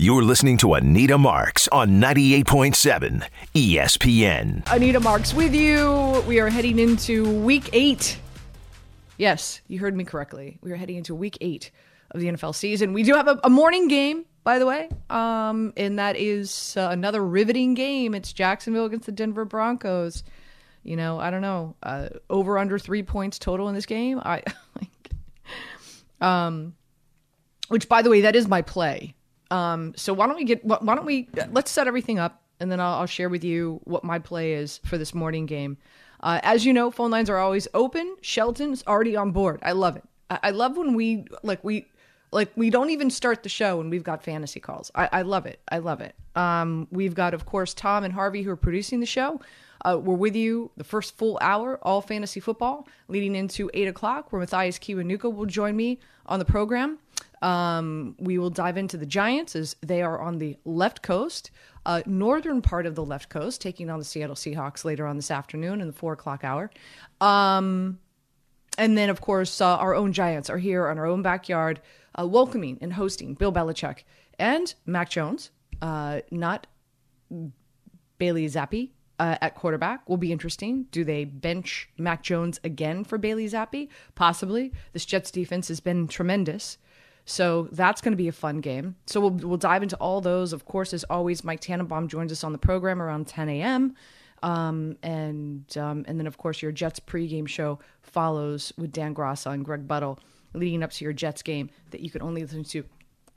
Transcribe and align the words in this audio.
You're 0.00 0.22
listening 0.22 0.58
to 0.58 0.74
Anita 0.74 1.18
Marks 1.18 1.66
on 1.72 2.00
98.7 2.00 3.26
ESPN. 3.52 4.72
Anita 4.72 5.00
Marks 5.00 5.34
with 5.34 5.52
you. 5.52 6.22
We 6.24 6.38
are 6.38 6.48
heading 6.48 6.78
into 6.78 7.28
week 7.40 7.68
eight. 7.72 8.16
Yes, 9.16 9.60
you 9.66 9.80
heard 9.80 9.96
me 9.96 10.04
correctly. 10.04 10.60
We 10.62 10.70
are 10.70 10.76
heading 10.76 10.98
into 10.98 11.16
week 11.16 11.36
eight 11.40 11.72
of 12.12 12.20
the 12.20 12.28
NFL 12.28 12.54
season. 12.54 12.92
We 12.92 13.02
do 13.02 13.14
have 13.14 13.26
a, 13.26 13.40
a 13.42 13.50
morning 13.50 13.88
game, 13.88 14.24
by 14.44 14.60
the 14.60 14.66
way, 14.66 14.88
um, 15.10 15.72
and 15.76 15.98
that 15.98 16.14
is 16.14 16.76
uh, 16.76 16.90
another 16.92 17.26
riveting 17.26 17.74
game. 17.74 18.14
It's 18.14 18.32
Jacksonville 18.32 18.84
against 18.84 19.06
the 19.06 19.12
Denver 19.12 19.44
Broncos. 19.44 20.22
You 20.84 20.94
know, 20.94 21.18
I 21.18 21.32
don't 21.32 21.42
know, 21.42 21.74
uh, 21.82 22.10
over 22.30 22.56
under 22.56 22.78
three 22.78 23.02
points 23.02 23.40
total 23.40 23.68
in 23.68 23.74
this 23.74 23.86
game. 23.86 24.20
I 24.20 24.44
like, 24.80 25.10
um, 26.20 26.76
which 27.66 27.88
by 27.88 28.02
the 28.02 28.10
way, 28.10 28.20
that 28.20 28.36
is 28.36 28.46
my 28.46 28.62
play. 28.62 29.16
Um, 29.50 29.94
so 29.96 30.12
why 30.12 30.26
don't 30.26 30.36
we 30.36 30.44
get 30.44 30.64
why 30.64 30.94
don't 30.94 31.06
we 31.06 31.28
let's 31.50 31.70
set 31.70 31.86
everything 31.86 32.18
up 32.18 32.42
and 32.60 32.70
then 32.70 32.80
I'll, 32.80 33.00
I'll 33.00 33.06
share 33.06 33.28
with 33.28 33.44
you 33.44 33.80
what 33.84 34.04
my 34.04 34.18
play 34.18 34.54
is 34.54 34.78
for 34.84 34.98
this 34.98 35.14
morning 35.14 35.46
game. 35.46 35.78
Uh, 36.20 36.40
as 36.42 36.66
you 36.66 36.72
know, 36.72 36.90
phone 36.90 37.10
lines 37.10 37.30
are 37.30 37.38
always 37.38 37.68
open. 37.74 38.16
Shelton's 38.20 38.82
already 38.86 39.16
on 39.16 39.30
board. 39.30 39.60
I 39.62 39.72
love 39.72 39.96
it. 39.96 40.04
I, 40.30 40.38
I 40.44 40.50
love 40.50 40.76
when 40.76 40.94
we 40.94 41.24
like 41.42 41.62
we 41.62 41.86
like 42.32 42.50
we 42.56 42.70
don't 42.70 42.90
even 42.90 43.10
start 43.10 43.42
the 43.42 43.48
show 43.48 43.80
and 43.80 43.90
we've 43.90 44.04
got 44.04 44.22
fantasy 44.22 44.60
calls. 44.60 44.90
I, 44.94 45.08
I 45.12 45.22
love 45.22 45.46
it. 45.46 45.60
I 45.70 45.78
love 45.78 46.00
it. 46.00 46.14
Um, 46.34 46.88
we've 46.90 47.14
got 47.14 47.34
of 47.34 47.46
course 47.46 47.74
Tom 47.74 48.04
and 48.04 48.12
Harvey 48.12 48.42
who 48.42 48.50
are 48.50 48.56
producing 48.56 49.00
the 49.00 49.06
show. 49.06 49.40
Uh, 49.84 49.96
we're 50.02 50.14
with 50.14 50.34
you 50.34 50.72
the 50.76 50.82
first 50.82 51.16
full 51.16 51.38
hour, 51.40 51.78
all 51.82 52.00
fantasy 52.00 52.40
football, 52.40 52.88
leading 53.06 53.36
into 53.36 53.70
eight 53.74 53.86
o'clock, 53.86 54.32
where 54.32 54.40
Mathias 54.40 54.76
Kiwanuka 54.76 55.32
will 55.32 55.46
join 55.46 55.76
me 55.76 56.00
on 56.26 56.40
the 56.40 56.44
program. 56.44 56.98
Um, 57.42 58.16
we 58.18 58.38
will 58.38 58.50
dive 58.50 58.76
into 58.76 58.96
the 58.96 59.06
Giants 59.06 59.54
as 59.54 59.76
they 59.80 60.02
are 60.02 60.18
on 60.18 60.38
the 60.38 60.56
left 60.64 61.02
coast, 61.02 61.50
uh, 61.86 62.02
northern 62.06 62.62
part 62.62 62.86
of 62.86 62.94
the 62.94 63.04
left 63.04 63.28
coast, 63.28 63.60
taking 63.60 63.90
on 63.90 63.98
the 63.98 64.04
Seattle 64.04 64.34
Seahawks 64.34 64.84
later 64.84 65.06
on 65.06 65.16
this 65.16 65.30
afternoon 65.30 65.80
in 65.80 65.86
the 65.86 65.92
four 65.92 66.12
o'clock 66.12 66.44
hour. 66.44 66.70
Um, 67.20 67.98
and 68.76 68.96
then, 68.96 69.10
of 69.10 69.20
course, 69.20 69.60
uh, 69.60 69.76
our 69.76 69.94
own 69.94 70.12
Giants 70.12 70.50
are 70.50 70.58
here 70.58 70.88
on 70.88 70.98
our 70.98 71.06
own 71.06 71.22
backyard, 71.22 71.80
uh, 72.18 72.26
welcoming 72.26 72.78
and 72.80 72.92
hosting 72.92 73.34
Bill 73.34 73.52
Belichick 73.52 74.04
and 74.38 74.74
Mac 74.86 75.10
Jones, 75.10 75.50
uh, 75.82 76.20
not 76.30 76.66
Bailey 78.18 78.46
Zappe. 78.46 78.90
Uh, 79.20 79.36
at 79.40 79.56
quarterback 79.56 80.08
will 80.08 80.16
be 80.16 80.30
interesting. 80.30 80.86
Do 80.92 81.02
they 81.02 81.24
bench 81.24 81.88
Mac 81.98 82.22
Jones 82.22 82.60
again 82.62 83.02
for 83.02 83.18
Bailey 83.18 83.46
Zappe? 83.46 83.88
Possibly. 84.14 84.72
This 84.92 85.04
Jets 85.04 85.32
defense 85.32 85.66
has 85.66 85.80
been 85.80 86.06
tremendous. 86.06 86.78
So 87.28 87.68
that's 87.72 88.00
going 88.00 88.12
to 88.12 88.16
be 88.16 88.28
a 88.28 88.32
fun 88.32 88.60
game. 88.60 88.96
So 89.04 89.20
we'll, 89.20 89.30
we'll 89.30 89.58
dive 89.58 89.82
into 89.82 89.96
all 89.96 90.22
those. 90.22 90.54
Of 90.54 90.64
course, 90.64 90.94
as 90.94 91.04
always, 91.04 91.44
Mike 91.44 91.60
Tannenbaum 91.60 92.08
joins 92.08 92.32
us 92.32 92.42
on 92.42 92.52
the 92.52 92.58
program 92.58 93.02
around 93.02 93.26
10 93.26 93.50
a.m. 93.50 93.94
Um, 94.42 94.96
and 95.02 95.64
um, 95.76 96.04
and 96.08 96.18
then 96.18 96.26
of 96.26 96.38
course 96.38 96.62
your 96.62 96.72
Jets 96.72 97.00
pregame 97.00 97.46
show 97.46 97.80
follows 98.02 98.72
with 98.78 98.92
Dan 98.92 99.14
Graca 99.14 99.52
and 99.52 99.64
Greg 99.64 99.86
Buttle 99.86 100.18
leading 100.54 100.82
up 100.82 100.92
to 100.92 101.04
your 101.04 101.12
Jets 101.12 101.42
game 101.42 101.70
that 101.90 102.00
you 102.00 102.08
can 102.08 102.22
only 102.22 102.42
listen 102.42 102.64
to 102.64 102.84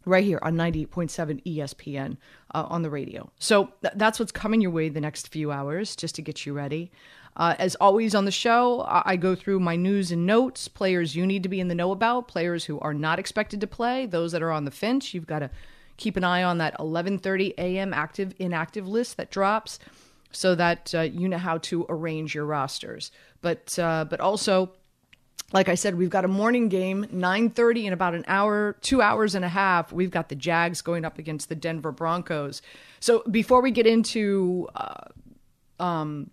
right 0.05 0.23
here 0.23 0.39
on 0.41 0.55
98.7 0.55 1.43
ESPN 1.43 2.17
uh, 2.53 2.65
on 2.69 2.83
the 2.83 2.89
radio. 2.89 3.29
So 3.39 3.73
th- 3.81 3.95
that's 3.97 4.19
what's 4.19 4.31
coming 4.31 4.61
your 4.61 4.71
way 4.71 4.89
the 4.89 5.01
next 5.01 5.27
few 5.27 5.51
hours 5.51 5.95
just 5.95 6.15
to 6.15 6.21
get 6.21 6.45
you 6.45 6.53
ready. 6.53 6.91
Uh, 7.35 7.55
as 7.59 7.75
always 7.75 8.13
on 8.13 8.25
the 8.25 8.31
show, 8.31 8.85
I 8.87 9.15
go 9.15 9.35
through 9.35 9.61
my 9.61 9.75
news 9.75 10.11
and 10.11 10.25
notes, 10.25 10.67
players 10.67 11.15
you 11.15 11.25
need 11.25 11.43
to 11.43 11.49
be 11.49 11.61
in 11.61 11.69
the 11.69 11.75
know 11.75 11.91
about, 11.91 12.27
players 12.27 12.65
who 12.65 12.79
are 12.79 12.93
not 12.93 13.19
expected 13.19 13.61
to 13.61 13.67
play, 13.67 14.05
those 14.05 14.33
that 14.33 14.41
are 14.41 14.51
on 14.51 14.65
the 14.65 14.71
fence. 14.71 15.13
You've 15.13 15.27
got 15.27 15.39
to 15.39 15.49
keep 15.95 16.17
an 16.17 16.23
eye 16.23 16.43
on 16.43 16.57
that 16.57 16.77
11:30 16.77 17.53
a.m. 17.57 17.93
active 17.93 18.33
inactive 18.37 18.87
list 18.87 19.15
that 19.17 19.31
drops, 19.31 19.79
so 20.31 20.55
that 20.55 20.93
uh, 20.93 21.01
you 21.01 21.29
know 21.29 21.37
how 21.37 21.57
to 21.59 21.85
arrange 21.87 22.35
your 22.35 22.45
rosters. 22.45 23.11
But 23.41 23.79
uh, 23.79 24.05
but 24.09 24.19
also, 24.19 24.73
like 25.53 25.69
I 25.69 25.75
said, 25.75 25.95
we've 25.95 26.09
got 26.09 26.25
a 26.25 26.29
morning 26.29 26.67
game, 26.67 27.05
9:30 27.05 27.85
in 27.85 27.93
about 27.93 28.13
an 28.13 28.25
hour, 28.27 28.75
two 28.81 29.01
hours 29.01 29.35
and 29.35 29.45
a 29.45 29.49
half. 29.49 29.93
We've 29.93 30.11
got 30.11 30.27
the 30.27 30.35
Jags 30.35 30.81
going 30.81 31.05
up 31.05 31.17
against 31.17 31.47
the 31.47 31.55
Denver 31.55 31.93
Broncos. 31.93 32.61
So 32.99 33.23
before 33.31 33.61
we 33.61 33.71
get 33.71 33.87
into 33.87 34.67
uh, 34.75 35.05
um, 35.79 36.29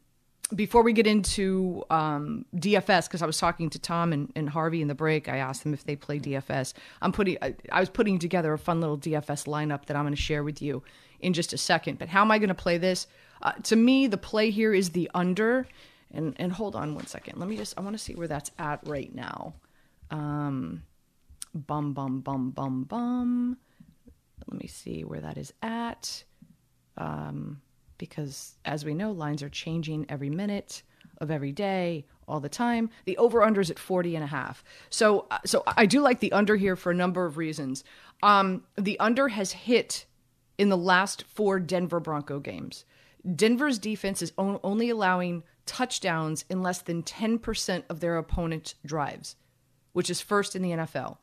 before 0.54 0.82
we 0.82 0.92
get 0.92 1.06
into 1.06 1.84
um, 1.90 2.44
DFS, 2.56 3.06
because 3.06 3.22
I 3.22 3.26
was 3.26 3.38
talking 3.38 3.68
to 3.70 3.78
Tom 3.78 4.12
and, 4.12 4.32
and, 4.34 4.48
Harvey 4.48 4.80
in 4.80 4.88
the 4.88 4.94
break, 4.94 5.28
I 5.28 5.36
asked 5.38 5.62
them 5.62 5.74
if 5.74 5.84
they 5.84 5.96
play 5.96 6.18
DFS. 6.18 6.72
I'm 7.02 7.12
putting, 7.12 7.36
I, 7.42 7.54
I 7.70 7.80
was 7.80 7.90
putting 7.90 8.18
together 8.18 8.52
a 8.52 8.58
fun 8.58 8.80
little 8.80 8.98
DFS 8.98 9.46
lineup 9.46 9.86
that 9.86 9.96
I'm 9.96 10.04
going 10.04 10.14
to 10.14 10.20
share 10.20 10.42
with 10.42 10.62
you 10.62 10.82
in 11.20 11.32
just 11.32 11.52
a 11.52 11.58
second. 11.58 11.98
But 11.98 12.08
how 12.08 12.22
am 12.22 12.30
I 12.30 12.38
going 12.38 12.48
to 12.48 12.54
play 12.54 12.78
this? 12.78 13.06
Uh, 13.42 13.52
to 13.64 13.76
me, 13.76 14.06
the 14.06 14.16
play 14.16 14.50
here 14.50 14.72
is 14.72 14.90
the 14.90 15.10
under. 15.14 15.66
And 16.10 16.34
and 16.38 16.50
hold 16.50 16.74
on 16.74 16.94
one 16.94 17.06
second. 17.06 17.38
Let 17.38 17.50
me 17.50 17.58
just. 17.58 17.78
I 17.78 17.82
want 17.82 17.94
to 17.94 18.02
see 18.02 18.14
where 18.14 18.28
that's 18.28 18.50
at 18.58 18.80
right 18.86 19.14
now. 19.14 19.52
Um, 20.10 20.82
bum 21.54 21.92
bum 21.92 22.20
bum 22.20 22.50
bum 22.50 22.84
bum. 22.84 23.58
Let 24.46 24.58
me 24.58 24.68
see 24.68 25.04
where 25.04 25.20
that 25.20 25.36
is 25.36 25.52
at. 25.62 26.24
Um 26.96 27.60
because 27.98 28.56
as 28.64 28.84
we 28.84 28.94
know, 28.94 29.12
lines 29.12 29.42
are 29.42 29.48
changing 29.48 30.06
every 30.08 30.30
minute 30.30 30.82
of 31.20 31.30
every 31.30 31.52
day, 31.52 32.06
all 32.28 32.40
the 32.40 32.48
time. 32.48 32.90
The 33.06 33.16
over 33.16 33.42
under 33.42 33.60
is 33.60 33.70
at 33.70 33.78
40 33.78 34.14
and 34.14 34.24
a 34.24 34.28
half. 34.28 34.62
So, 34.90 35.26
uh, 35.30 35.38
so 35.44 35.62
I 35.66 35.86
do 35.86 36.00
like 36.00 36.20
the 36.20 36.32
under 36.32 36.56
here 36.56 36.76
for 36.76 36.90
a 36.90 36.94
number 36.94 37.24
of 37.24 37.36
reasons. 37.36 37.82
Um, 38.22 38.64
the 38.76 39.00
under 39.00 39.28
has 39.28 39.52
hit 39.52 40.06
in 40.58 40.68
the 40.68 40.76
last 40.76 41.24
four 41.24 41.58
Denver 41.58 42.00
Bronco 42.00 42.38
games. 42.38 42.84
Denver's 43.34 43.78
defense 43.78 44.22
is 44.22 44.32
on, 44.38 44.60
only 44.62 44.90
allowing 44.90 45.42
touchdowns 45.66 46.44
in 46.48 46.62
less 46.62 46.82
than 46.82 47.02
10% 47.02 47.82
of 47.88 48.00
their 48.00 48.16
opponent's 48.16 48.74
drives, 48.84 49.36
which 49.92 50.10
is 50.10 50.20
first 50.20 50.54
in 50.54 50.62
the 50.62 50.70
NFL. 50.70 51.18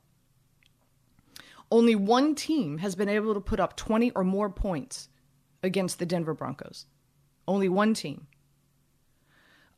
Only 1.72 1.96
one 1.96 2.36
team 2.36 2.78
has 2.80 2.96
been 2.96 3.10
able 3.10 3.34
to 3.34 3.40
put 3.40 3.60
up 3.60 3.76
20 3.76 4.12
or 4.12 4.24
more 4.24 4.50
points 4.50 5.10
against 5.66 6.00
the 6.00 6.06
Denver 6.06 6.34
Broncos. 6.34 6.86
Only 7.48 7.68
one 7.68 7.94
team. 7.94 8.28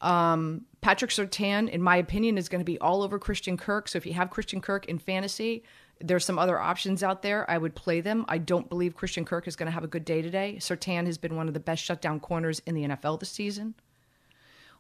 Um, 0.02 0.66
Patrick 0.82 1.12
Surtain, 1.12 1.70
in 1.70 1.82
my 1.82 1.98
opinion, 1.98 2.38
is 2.38 2.50
going 2.50 2.62
to 2.62 2.66
be 2.66 2.80
all 2.80 3.02
over 3.02 3.18
Christian 3.18 3.58
Kirk. 3.58 3.88
So 3.88 3.98
if 3.98 4.06
you 4.06 4.14
have 4.14 4.30
Christian 4.30 4.62
Kirk 4.62 4.86
in 4.86 5.00
fantasy, 5.00 5.64
there's 6.00 6.26
some 6.26 6.38
other 6.38 6.60
options 6.60 7.02
out 7.02 7.24
there. 7.24 7.50
I 7.50 7.58
would 7.58 7.74
play 7.74 8.02
them. 8.02 8.26
I 8.28 8.38
don't 8.38 8.70
believe 8.70 8.96
Christian 8.96 9.26
Kirk 9.26 9.48
is 9.48 9.56
going 9.56 9.66
to 9.66 9.72
have 9.72 9.84
a 9.84 9.88
good 9.88 10.06
day 10.06 10.22
today. 10.22 10.58
Surtain 10.60 11.08
has 11.08 11.18
been 11.18 11.36
one 11.36 11.48
of 11.48 11.56
the 11.56 11.60
best 11.60 11.84
shutdown 11.84 12.20
corners 12.20 12.62
in 12.66 12.76
the 12.76 12.84
NFL 12.84 13.20
this 13.20 13.32
season. 13.32 13.74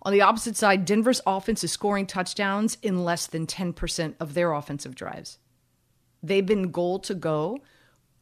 On 0.04 0.14
the 0.14 0.22
opposite 0.22 0.56
side, 0.56 0.86
Denver's 0.86 1.22
offense 1.26 1.64
is 1.64 1.72
scoring 1.72 2.06
touchdowns 2.06 2.78
in 2.84 3.04
less 3.04 3.26
than 3.26 3.48
10% 3.48 4.14
of 4.20 4.36
their 4.36 4.54
offensive 4.54 4.94
drives. 4.94 5.40
They've 6.22 6.46
been 6.46 6.72
goal 6.72 7.00
to 7.00 7.16
go 7.16 7.60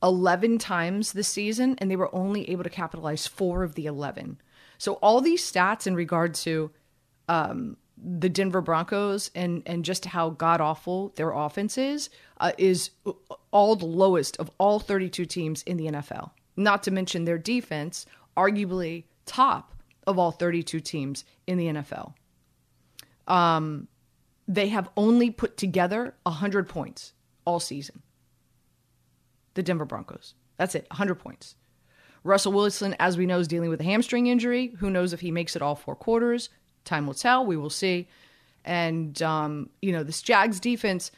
11 0.03 0.57
times 0.57 1.13
this 1.13 1.27
season, 1.27 1.75
and 1.79 1.89
they 1.89 1.95
were 1.95 2.13
only 2.13 2.49
able 2.49 2.63
to 2.63 2.69
capitalize 2.69 3.27
four 3.27 3.63
of 3.63 3.75
the 3.75 3.85
11. 3.85 4.39
So, 4.77 4.93
all 4.95 5.21
these 5.21 5.49
stats 5.49 5.87
in 5.87 5.95
regard 5.95 6.33
to 6.35 6.71
um, 7.27 7.77
the 7.97 8.29
Denver 8.29 8.61
Broncos 8.61 9.31
and, 9.33 9.63
and 9.65 9.85
just 9.85 10.05
how 10.05 10.31
god 10.31 10.61
awful 10.61 11.13
their 11.15 11.31
offense 11.31 11.77
is, 11.77 12.09
uh, 12.39 12.51
is 12.57 12.91
all 13.51 13.75
the 13.75 13.85
lowest 13.85 14.37
of 14.37 14.51
all 14.57 14.79
32 14.79 15.25
teams 15.25 15.63
in 15.63 15.77
the 15.77 15.87
NFL. 15.87 16.31
Not 16.57 16.83
to 16.83 16.91
mention 16.91 17.25
their 17.25 17.37
defense, 17.37 18.05
arguably 18.35 19.05
top 19.25 19.73
of 20.05 20.19
all 20.19 20.31
32 20.31 20.79
teams 20.81 21.25
in 21.47 21.57
the 21.57 21.67
NFL. 21.67 22.13
Um, 23.27 23.87
they 24.47 24.67
have 24.67 24.89
only 24.95 25.31
put 25.31 25.57
together 25.57 26.13
100 26.23 26.69
points 26.69 27.13
all 27.45 27.59
season 27.59 28.03
the 29.55 29.63
Denver 29.63 29.85
Broncos. 29.85 30.35
That's 30.57 30.75
it, 30.75 30.85
100 30.89 31.15
points. 31.15 31.55
Russell 32.23 32.53
Wilson, 32.53 32.95
as 32.99 33.17
we 33.17 33.25
know, 33.25 33.39
is 33.39 33.47
dealing 33.47 33.69
with 33.69 33.81
a 33.81 33.83
hamstring 33.83 34.27
injury. 34.27 34.73
Who 34.79 34.89
knows 34.89 35.13
if 35.13 35.19
he 35.19 35.31
makes 35.31 35.55
it 35.55 35.61
all 35.61 35.75
four 35.75 35.95
quarters? 35.95 36.49
Time 36.83 37.05
will 37.05 37.13
tell. 37.13 37.45
We 37.45 37.57
will 37.57 37.69
see. 37.69 38.07
And, 38.63 39.21
um, 39.21 39.69
you 39.81 39.91
know, 39.91 40.03
this 40.03 40.21
Jags 40.21 40.59
defense, 40.59 41.11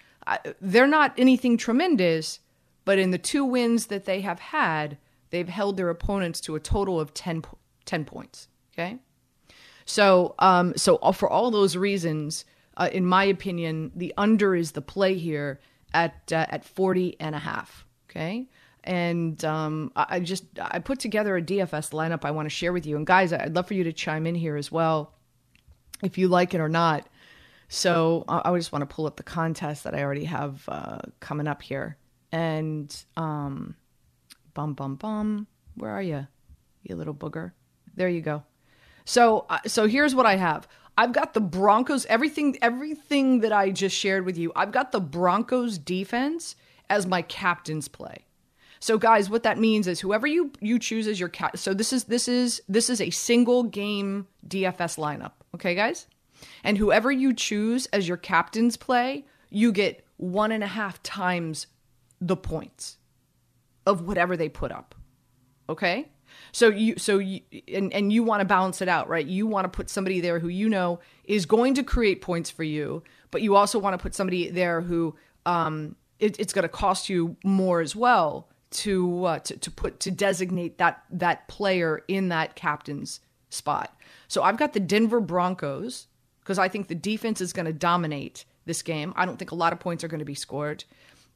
they're 0.60 0.88
not 0.88 1.14
anything 1.18 1.58
tremendous, 1.58 2.40
but 2.84 3.00
in 3.00 3.12
the 3.12 3.18
two 3.18 3.46
wins 3.46 3.88
that 3.88 4.06
they 4.06 4.22
have 4.22 4.40
had, 4.40 4.98
they've 5.30 5.48
held 5.48 5.78
their 5.78 5.90
opponents 5.90 6.42
to 6.42 6.56
a 6.56 6.60
total 6.60 7.00
of 7.00 7.14
10, 7.14 7.44
10 7.86 8.06
points. 8.06 8.50
Okay. 8.74 8.98
So, 9.86 10.36
um, 10.40 10.74
so 10.76 10.98
for 11.14 11.30
all 11.30 11.50
those 11.52 11.78
reasons, 11.78 12.44
uh, 12.76 12.90
in 12.92 13.06
my 13.06 13.24
opinion, 13.24 13.92
the 13.96 14.14
under 14.18 14.56
is 14.56 14.74
the 14.74 14.82
play 14.82 15.16
here 15.16 15.62
at 15.94 16.32
uh, 16.32 16.46
at 16.50 16.66
40 16.66 17.16
and 17.20 17.34
a 17.34 17.40
half. 17.40 17.87
Okay. 18.18 18.48
And 18.84 19.44
um, 19.44 19.92
I 19.96 20.22
just 20.22 20.46
I 20.60 20.80
put 20.80 21.00
together 21.00 21.36
a 21.36 21.42
DFS 21.42 21.92
lineup 21.92 22.24
I 22.24 22.32
want 22.32 22.46
to 22.46 22.50
share 22.50 22.72
with 22.72 22.86
you. 22.86 22.96
And 22.96 23.06
guys, 23.06 23.34
I'd 23.34 23.54
love 23.54 23.68
for 23.68 23.74
you 23.74 23.84
to 23.84 23.94
chime 23.94 24.26
in 24.26 24.34
here 24.34 24.56
as 24.56 24.72
well, 24.72 25.14
if 26.02 26.18
you 26.18 26.30
like 26.30 26.54
it 26.54 26.62
or 26.62 26.70
not. 26.70 27.08
So 27.68 28.24
I 28.30 28.56
just 28.56 28.72
want 28.72 28.88
to 28.90 28.96
pull 28.96 29.06
up 29.06 29.18
the 29.18 29.24
contest 29.24 29.84
that 29.84 29.94
I 29.94 30.02
already 30.02 30.24
have 30.24 30.64
uh, 30.70 31.00
coming 31.20 31.48
up 31.48 31.62
here, 31.62 31.98
and 32.32 32.96
um, 33.18 33.76
Bum, 34.58 34.74
bum, 34.74 34.96
bum. 34.96 35.46
Where 35.76 35.92
are 35.92 36.02
you, 36.02 36.26
you 36.82 36.96
little 36.96 37.14
booger? 37.14 37.52
There 37.96 38.10
you 38.10 38.22
go. 38.22 38.42
So, 39.06 39.46
uh, 39.52 39.60
so 39.68 39.86
here's 39.86 40.16
what 40.16 40.26
I 40.26 40.36
have. 40.36 40.68
I've 40.98 41.14
got 41.14 41.36
the 41.36 41.42
Broncos. 41.42 42.08
Everything, 42.08 42.58
everything 42.60 43.42
that 43.42 43.54
I 43.54 43.70
just 43.70 43.96
shared 43.96 44.26
with 44.26 44.36
you. 44.36 44.52
I've 44.56 44.72
got 44.72 44.92
the 44.92 45.00
Broncos 45.00 45.78
defense 45.78 46.56
as 46.90 47.06
my 47.06 47.22
captain's 47.22 47.88
play. 47.88 48.26
So, 48.80 48.98
guys, 48.98 49.30
what 49.30 49.44
that 49.44 49.58
means 49.58 49.88
is 49.88 50.00
whoever 50.00 50.28
you 50.28 50.52
you 50.62 50.80
choose 50.80 51.08
as 51.08 51.20
your 51.20 51.30
cat. 51.30 51.58
So 51.58 51.74
this 51.74 51.92
is 51.92 52.06
this 52.06 52.28
is 52.28 52.62
this 52.70 52.90
is 52.90 53.02
a 53.02 53.10
single 53.10 53.64
game 53.64 54.28
DFS 54.48 54.98
lineup. 54.98 55.34
Okay, 55.56 55.74
guys, 55.74 56.08
and 56.64 56.78
whoever 56.78 57.12
you 57.12 57.34
choose 57.34 57.88
as 57.88 58.08
your 58.08 58.18
captain's 58.18 58.78
play, 58.78 59.26
you 59.50 59.72
get 59.72 60.06
one 60.18 60.52
and 60.52 60.64
a 60.64 60.68
half 60.68 61.02
times 61.04 61.68
the 62.22 62.38
points 62.38 62.98
of 63.86 64.02
whatever 64.02 64.38
they 64.38 64.50
put 64.50 64.72
up. 64.72 64.96
Okay. 65.70 66.10
So 66.52 66.70
you 66.70 66.98
so 66.98 67.18
you 67.18 67.42
and, 67.74 67.92
and 67.94 68.12
you 68.12 68.24
want 68.24 68.42
to 68.42 68.46
balance 68.46 68.82
it 68.82 68.88
out, 68.88 69.08
right? 69.10 69.26
You 69.26 69.48
want 69.48 69.66
to 69.66 69.76
put 69.76 69.90
somebody 69.90 70.20
there 70.20 70.40
who 70.40 70.50
you 70.50 70.70
know 70.70 71.00
is 71.24 71.46
going 71.46 71.74
to 71.76 71.84
create 71.84 72.22
points 72.22 72.50
for 72.52 72.64
you, 72.64 73.04
but 73.32 73.42
you 73.42 73.56
also 73.56 73.80
want 73.80 73.94
to 73.94 73.98
put 73.98 74.14
somebody 74.14 74.50
there 74.50 74.82
who 74.82 75.16
um 75.46 75.96
it, 76.20 76.40
it's 76.40 76.54
going 76.54 76.64
to 76.64 76.70
cost 76.70 77.10
you 77.10 77.38
more 77.44 77.82
as 77.82 77.96
well 77.96 78.48
to, 78.70 79.26
uh, 79.26 79.40
to 79.40 79.58
to 79.58 79.72
put 79.72 80.00
to 80.02 80.12
designate 80.12 80.78
that 80.78 81.04
that 81.10 81.48
player 81.48 82.04
in 82.08 82.30
that 82.30 82.56
captain's 82.56 83.22
spot. 83.50 83.96
So 84.28 84.44
I've 84.44 84.58
got 84.58 84.74
the 84.74 84.80
Denver 84.80 85.22
Broncos 85.22 86.08
because 86.42 86.60
I 86.60 86.68
think 86.68 86.88
the 86.88 86.96
defense 86.96 87.42
is 87.42 87.54
going 87.54 87.66
to 87.66 87.74
dominate 87.74 88.46
this 88.66 88.82
game. 88.82 89.14
I 89.16 89.26
don't 89.26 89.38
think 89.38 89.52
a 89.52 89.56
lot 89.56 89.74
of 89.74 89.80
points 89.80 90.04
are 90.04 90.08
going 90.08 90.20
to 90.20 90.26
be 90.26 90.36
scored. 90.36 90.84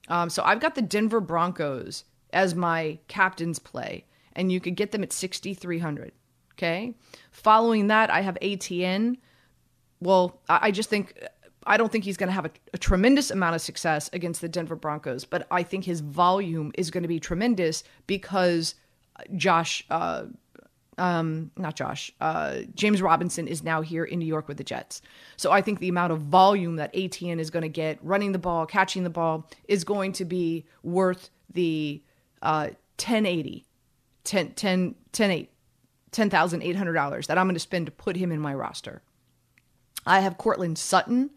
Um, 0.07 0.29
so 0.29 0.43
I've 0.43 0.59
got 0.59 0.75
the 0.75 0.81
Denver 0.81 1.21
Broncos 1.21 2.03
as 2.33 2.55
my 2.55 2.99
captain's 3.07 3.59
play, 3.59 4.05
and 4.33 4.51
you 4.51 4.59
could 4.59 4.75
get 4.75 4.91
them 4.91 5.03
at 5.03 5.13
6,300. 5.13 6.11
Okay. 6.53 6.95
Following 7.31 7.87
that, 7.87 8.09
I 8.09 8.21
have 8.21 8.37
Etienne. 8.41 9.17
Well, 9.99 10.39
I, 10.49 10.59
I 10.63 10.71
just 10.71 10.89
think 10.89 11.17
I 11.65 11.77
don't 11.77 11.91
think 11.91 12.03
he's 12.03 12.17
going 12.17 12.27
to 12.27 12.33
have 12.33 12.45
a, 12.45 12.51
a, 12.73 12.77
tremendous 12.77 13.29
amount 13.29 13.55
of 13.55 13.61
success 13.61 14.09
against 14.13 14.41
the 14.41 14.49
Denver 14.49 14.75
Broncos, 14.75 15.25
but 15.25 15.47
I 15.51 15.63
think 15.63 15.85
his 15.85 16.01
volume 16.01 16.71
is 16.75 16.89
going 16.89 17.03
to 17.03 17.07
be 17.07 17.19
tremendous 17.19 17.83
because 18.07 18.75
Josh, 19.35 19.85
uh, 19.89 20.25
um, 20.97 21.51
not 21.57 21.75
Josh, 21.75 22.11
uh, 22.19 22.59
James 22.73 23.01
Robinson 23.01 23.47
is 23.47 23.63
now 23.63 23.81
here 23.81 24.03
in 24.03 24.19
New 24.19 24.25
York 24.25 24.47
with 24.47 24.57
the 24.57 24.63
Jets. 24.63 25.01
So 25.37 25.51
I 25.51 25.61
think 25.61 25.79
the 25.79 25.89
amount 25.89 26.13
of 26.13 26.21
volume 26.21 26.77
that 26.77 26.91
Etienne 26.93 27.39
is 27.39 27.49
going 27.49 27.63
to 27.63 27.69
get 27.69 27.99
running 28.01 28.31
the 28.31 28.39
ball, 28.39 28.65
catching 28.65 29.03
the 29.03 29.09
ball, 29.09 29.47
is 29.67 29.83
going 29.83 30.13
to 30.13 30.25
be 30.25 30.65
worth 30.83 31.29
the 31.53 32.01
uh, 32.41 32.69
1080, 32.97 33.65
10, 34.23 34.51
10, 34.53 34.95
10, 35.11 35.31
8, 35.31 35.51
$10,800 36.11 37.27
that 37.27 37.37
I'm 37.37 37.45
going 37.45 37.55
to 37.55 37.59
spend 37.59 37.85
to 37.85 37.91
put 37.91 38.15
him 38.15 38.31
in 38.31 38.39
my 38.39 38.53
roster. 38.53 39.01
I 40.05 40.21
have 40.21 40.37
Courtland 40.37 40.77
Sutton 40.77 41.29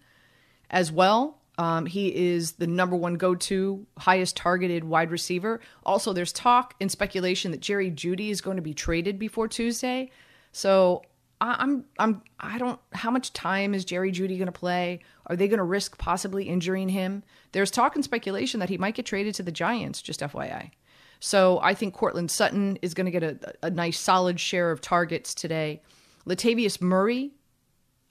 as 0.74 0.92
well. 0.92 1.38
Um, 1.56 1.86
he 1.86 2.14
is 2.14 2.52
the 2.52 2.66
number 2.66 2.96
one 2.96 3.14
go 3.14 3.36
to, 3.36 3.86
highest 3.96 4.36
targeted 4.36 4.82
wide 4.82 5.12
receiver. 5.12 5.60
Also, 5.86 6.12
there's 6.12 6.32
talk 6.32 6.74
and 6.80 6.90
speculation 6.90 7.52
that 7.52 7.60
Jerry 7.60 7.92
Jeudy 7.92 8.30
is 8.30 8.40
going 8.40 8.56
to 8.56 8.62
be 8.62 8.74
traded 8.74 9.18
before 9.18 9.46
Tuesday. 9.46 10.10
So 10.50 11.02
I, 11.40 11.56
I'm 11.60 11.84
I'm 11.98 12.22
I 12.40 12.58
don't 12.58 12.80
how 12.92 13.12
much 13.12 13.32
time 13.32 13.72
is 13.72 13.84
Jerry 13.84 14.10
Jeudy 14.10 14.36
going 14.36 14.46
to 14.46 14.52
play? 14.52 14.98
Are 15.26 15.36
they 15.36 15.46
going 15.46 15.58
to 15.58 15.64
risk 15.64 15.96
possibly 15.96 16.48
injuring 16.48 16.88
him? 16.88 17.22
There's 17.52 17.70
talk 17.70 17.94
and 17.94 18.04
speculation 18.04 18.58
that 18.58 18.68
he 18.68 18.76
might 18.76 18.96
get 18.96 19.06
traded 19.06 19.36
to 19.36 19.44
the 19.44 19.52
Giants. 19.52 20.02
Just 20.02 20.20
FYI. 20.20 20.72
So 21.20 21.60
I 21.62 21.74
think 21.74 21.94
Courtland 21.94 22.32
Sutton 22.32 22.78
is 22.82 22.94
going 22.94 23.06
to 23.06 23.12
get 23.12 23.22
a, 23.22 23.54
a 23.62 23.70
nice 23.70 23.98
solid 23.98 24.40
share 24.40 24.72
of 24.72 24.80
targets 24.80 25.34
today. 25.34 25.80
Latavius 26.26 26.80
Murray 26.80 27.30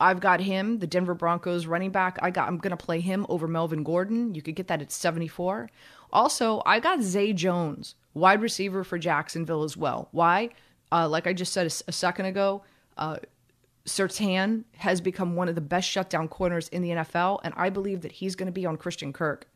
I've 0.03 0.19
got 0.19 0.41
him, 0.41 0.79
the 0.79 0.87
Denver 0.87 1.13
Broncos 1.13 1.65
running 1.65 1.91
back. 1.91 2.19
I 2.21 2.29
got 2.29 2.49
I'm 2.49 2.57
going 2.57 2.75
to 2.75 2.85
play 2.85 2.99
him 2.99 3.25
over 3.29 3.47
Melvin 3.47 3.83
Gordon. 3.83 4.35
You 4.35 4.41
could 4.41 4.55
get 4.55 4.67
that 4.67 4.81
at 4.81 4.91
74. 4.91 5.69
Also, 6.11 6.61
I 6.65 6.81
got 6.81 7.01
Zay 7.01 7.31
Jones, 7.31 7.95
wide 8.13 8.41
receiver 8.41 8.83
for 8.83 8.97
Jacksonville 8.97 9.63
as 9.63 9.77
well. 9.77 10.09
Why? 10.11 10.49
Uh, 10.91 11.07
like 11.07 11.25
I 11.25 11.31
just 11.31 11.53
said 11.53 11.67
a, 11.67 11.71
a 11.87 11.93
second 11.93 12.25
ago, 12.25 12.63
uh, 12.97 13.15
Surtain 13.85 14.65
has 14.75 14.99
become 14.99 15.37
one 15.37 15.47
of 15.47 15.55
the 15.55 15.61
best 15.61 15.89
shutdown 15.89 16.27
corners 16.27 16.67
in 16.67 16.81
the 16.81 16.89
NFL, 16.89 17.39
and 17.45 17.53
I 17.55 17.69
believe 17.69 18.01
that 18.01 18.11
he's 18.11 18.35
going 18.35 18.47
to 18.47 18.51
be 18.51 18.65
on 18.65 18.75
Christian 18.75 19.13
Kirk. 19.13 19.47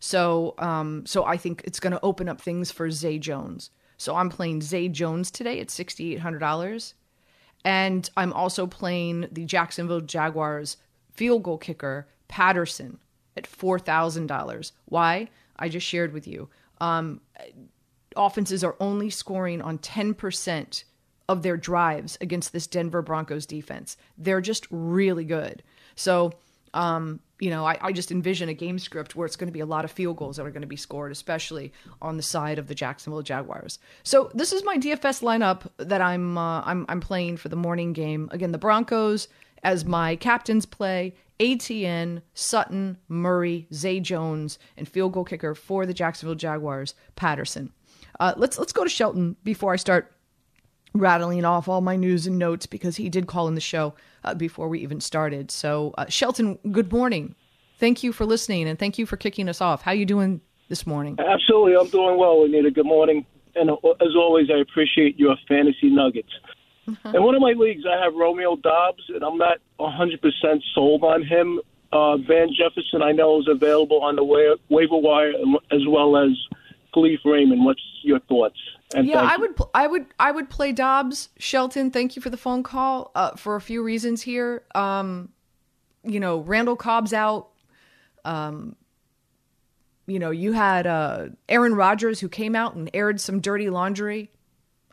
So, 0.00 0.54
um, 0.56 1.04
so 1.04 1.24
I 1.26 1.36
think 1.36 1.62
it's 1.66 1.80
going 1.80 1.92
to 1.92 2.00
open 2.02 2.30
up 2.30 2.40
things 2.40 2.70
for 2.70 2.90
Zay 2.90 3.18
Jones. 3.18 3.70
So 3.98 4.16
I'm 4.16 4.30
playing 4.30 4.62
Zay 4.62 4.88
Jones 4.88 5.30
today 5.30 5.60
at 5.60 5.70
sixty 5.70 6.14
eight 6.14 6.20
hundred 6.20 6.38
dollars. 6.38 6.94
And 7.64 8.08
I'm 8.16 8.32
also 8.32 8.66
playing 8.66 9.28
the 9.32 9.44
Jacksonville 9.44 10.00
Jaguars 10.00 10.76
field 11.12 11.42
goal 11.42 11.58
kicker, 11.58 12.06
Patterson, 12.28 12.98
at 13.36 13.44
$4,000. 13.44 14.72
Why? 14.86 15.28
I 15.56 15.68
just 15.68 15.86
shared 15.86 16.12
with 16.12 16.26
you. 16.26 16.48
Um, 16.80 17.20
offenses 18.16 18.62
are 18.64 18.76
only 18.80 19.10
scoring 19.10 19.62
on 19.62 19.78
10% 19.78 20.84
of 21.28 21.42
their 21.42 21.56
drives 21.56 22.18
against 22.20 22.52
this 22.52 22.66
Denver 22.66 23.02
Broncos 23.02 23.46
defense. 23.46 23.96
They're 24.18 24.40
just 24.40 24.66
really 24.70 25.24
good. 25.24 25.62
So 25.94 26.32
um, 26.74 27.20
you 27.38 27.50
know, 27.50 27.64
I, 27.64 27.78
I, 27.80 27.92
just 27.92 28.10
envision 28.10 28.48
a 28.48 28.54
game 28.54 28.78
script 28.78 29.14
where 29.14 29.26
it's 29.26 29.36
going 29.36 29.48
to 29.48 29.52
be 29.52 29.60
a 29.60 29.66
lot 29.66 29.84
of 29.84 29.90
field 29.90 30.16
goals 30.16 30.36
that 30.36 30.46
are 30.46 30.50
going 30.50 30.62
to 30.62 30.68
be 30.68 30.76
scored, 30.76 31.12
especially 31.12 31.72
on 32.02 32.16
the 32.16 32.22
side 32.22 32.58
of 32.58 32.66
the 32.66 32.74
Jacksonville 32.74 33.22
Jaguars. 33.22 33.78
So 34.02 34.30
this 34.34 34.52
is 34.52 34.64
my 34.64 34.76
DFS 34.76 35.22
lineup 35.22 35.68
that 35.78 36.00
I'm 36.00 36.36
uh, 36.36 36.62
I'm 36.62 36.84
I'm 36.88 37.00
playing 37.00 37.36
for 37.36 37.48
the 37.48 37.56
morning 37.56 37.92
game. 37.92 38.28
Again, 38.32 38.52
the 38.52 38.58
Broncos 38.58 39.28
as 39.62 39.84
my 39.84 40.16
captains 40.16 40.66
play. 40.66 41.14
Etienne, 41.40 42.22
Sutton, 42.34 42.96
Murray, 43.08 43.66
Zay 43.72 43.98
Jones, 43.98 44.58
and 44.76 44.88
field 44.88 45.12
goal 45.12 45.24
kicker 45.24 45.54
for 45.56 45.84
the 45.84 45.94
Jacksonville 45.94 46.36
Jaguars, 46.36 46.94
Patterson. 47.16 47.72
Uh, 48.20 48.34
let's 48.36 48.58
let's 48.58 48.72
go 48.72 48.84
to 48.84 48.90
Shelton 48.90 49.36
before 49.42 49.72
I 49.72 49.76
start 49.76 50.13
rattling 51.04 51.44
off 51.44 51.68
all 51.68 51.80
my 51.80 51.96
news 51.96 52.26
and 52.26 52.38
notes 52.38 52.66
because 52.66 52.96
he 52.96 53.08
did 53.08 53.26
call 53.26 53.48
in 53.48 53.54
the 53.54 53.60
show 53.60 53.94
uh, 54.22 54.34
before 54.34 54.68
we 54.68 54.78
even 54.80 55.00
started. 55.00 55.50
So, 55.50 55.92
uh, 55.98 56.06
Shelton, 56.08 56.58
good 56.70 56.92
morning. 56.92 57.34
Thank 57.78 58.02
you 58.02 58.12
for 58.12 58.24
listening 58.24 58.68
and 58.68 58.78
thank 58.78 58.96
you 58.96 59.04
for 59.04 59.16
kicking 59.16 59.48
us 59.48 59.60
off. 59.60 59.82
How 59.82 59.90
you 59.92 60.06
doing 60.06 60.40
this 60.68 60.86
morning? 60.86 61.18
Absolutely, 61.18 61.76
I'm 61.76 61.88
doing 61.88 62.16
well, 62.16 62.44
Anita. 62.44 62.70
Good 62.70 62.86
morning, 62.86 63.26
and 63.56 63.70
uh, 63.70 63.74
as 64.00 64.14
always, 64.16 64.48
I 64.50 64.58
appreciate 64.58 65.18
your 65.18 65.36
fantasy 65.48 65.90
nuggets. 65.90 66.30
In 66.86 67.22
one 67.22 67.34
of 67.34 67.40
my 67.40 67.54
leagues, 67.56 67.84
I 67.90 68.02
have 68.02 68.14
Romeo 68.14 68.56
Doubs, 68.56 69.02
and 69.08 69.24
I'm 69.24 69.38
not 69.38 69.56
100% 69.80 70.20
sold 70.74 71.02
on 71.02 71.24
him. 71.24 71.60
Uh, 71.92 72.18
Van 72.18 72.48
Jefferson, 72.54 73.02
I 73.02 73.12
know, 73.12 73.40
is 73.40 73.48
available 73.48 74.02
on 74.02 74.16
the 74.16 74.24
wa- 74.24 74.56
waiver 74.68 74.96
wire, 74.98 75.32
as 75.72 75.80
well 75.88 76.16
as 76.18 76.30
Kalif 76.94 77.24
Raymond. 77.24 77.64
What's 77.64 77.80
your 78.02 78.20
thoughts? 78.20 78.58
And 78.92 79.06
yeah, 79.06 79.20
I 79.20 79.36
would, 79.36 79.58
I 79.72 79.86
would, 79.86 80.06
I 80.18 80.30
would 80.30 80.50
play 80.50 80.72
Doubs. 80.72 81.30
Shelton, 81.38 81.90
thank 81.90 82.16
you 82.16 82.22
for 82.22 82.30
the 82.30 82.36
phone 82.36 82.62
call. 82.62 83.10
Uh, 83.14 83.30
for 83.36 83.56
a 83.56 83.60
few 83.60 83.82
reasons 83.82 84.22
here, 84.22 84.62
um, 84.74 85.30
you 86.04 86.20
know, 86.20 86.40
Randall 86.40 86.76
Cobb's 86.76 87.12
out. 87.12 87.48
Um, 88.24 88.76
you 90.06 90.18
know, 90.18 90.30
you 90.30 90.52
had 90.52 90.86
uh, 90.86 91.28
Aaron 91.48 91.74
Rodgers 91.74 92.20
who 92.20 92.28
came 92.28 92.54
out 92.54 92.74
and 92.74 92.90
aired 92.92 93.20
some 93.20 93.40
dirty 93.40 93.70
laundry. 93.70 94.30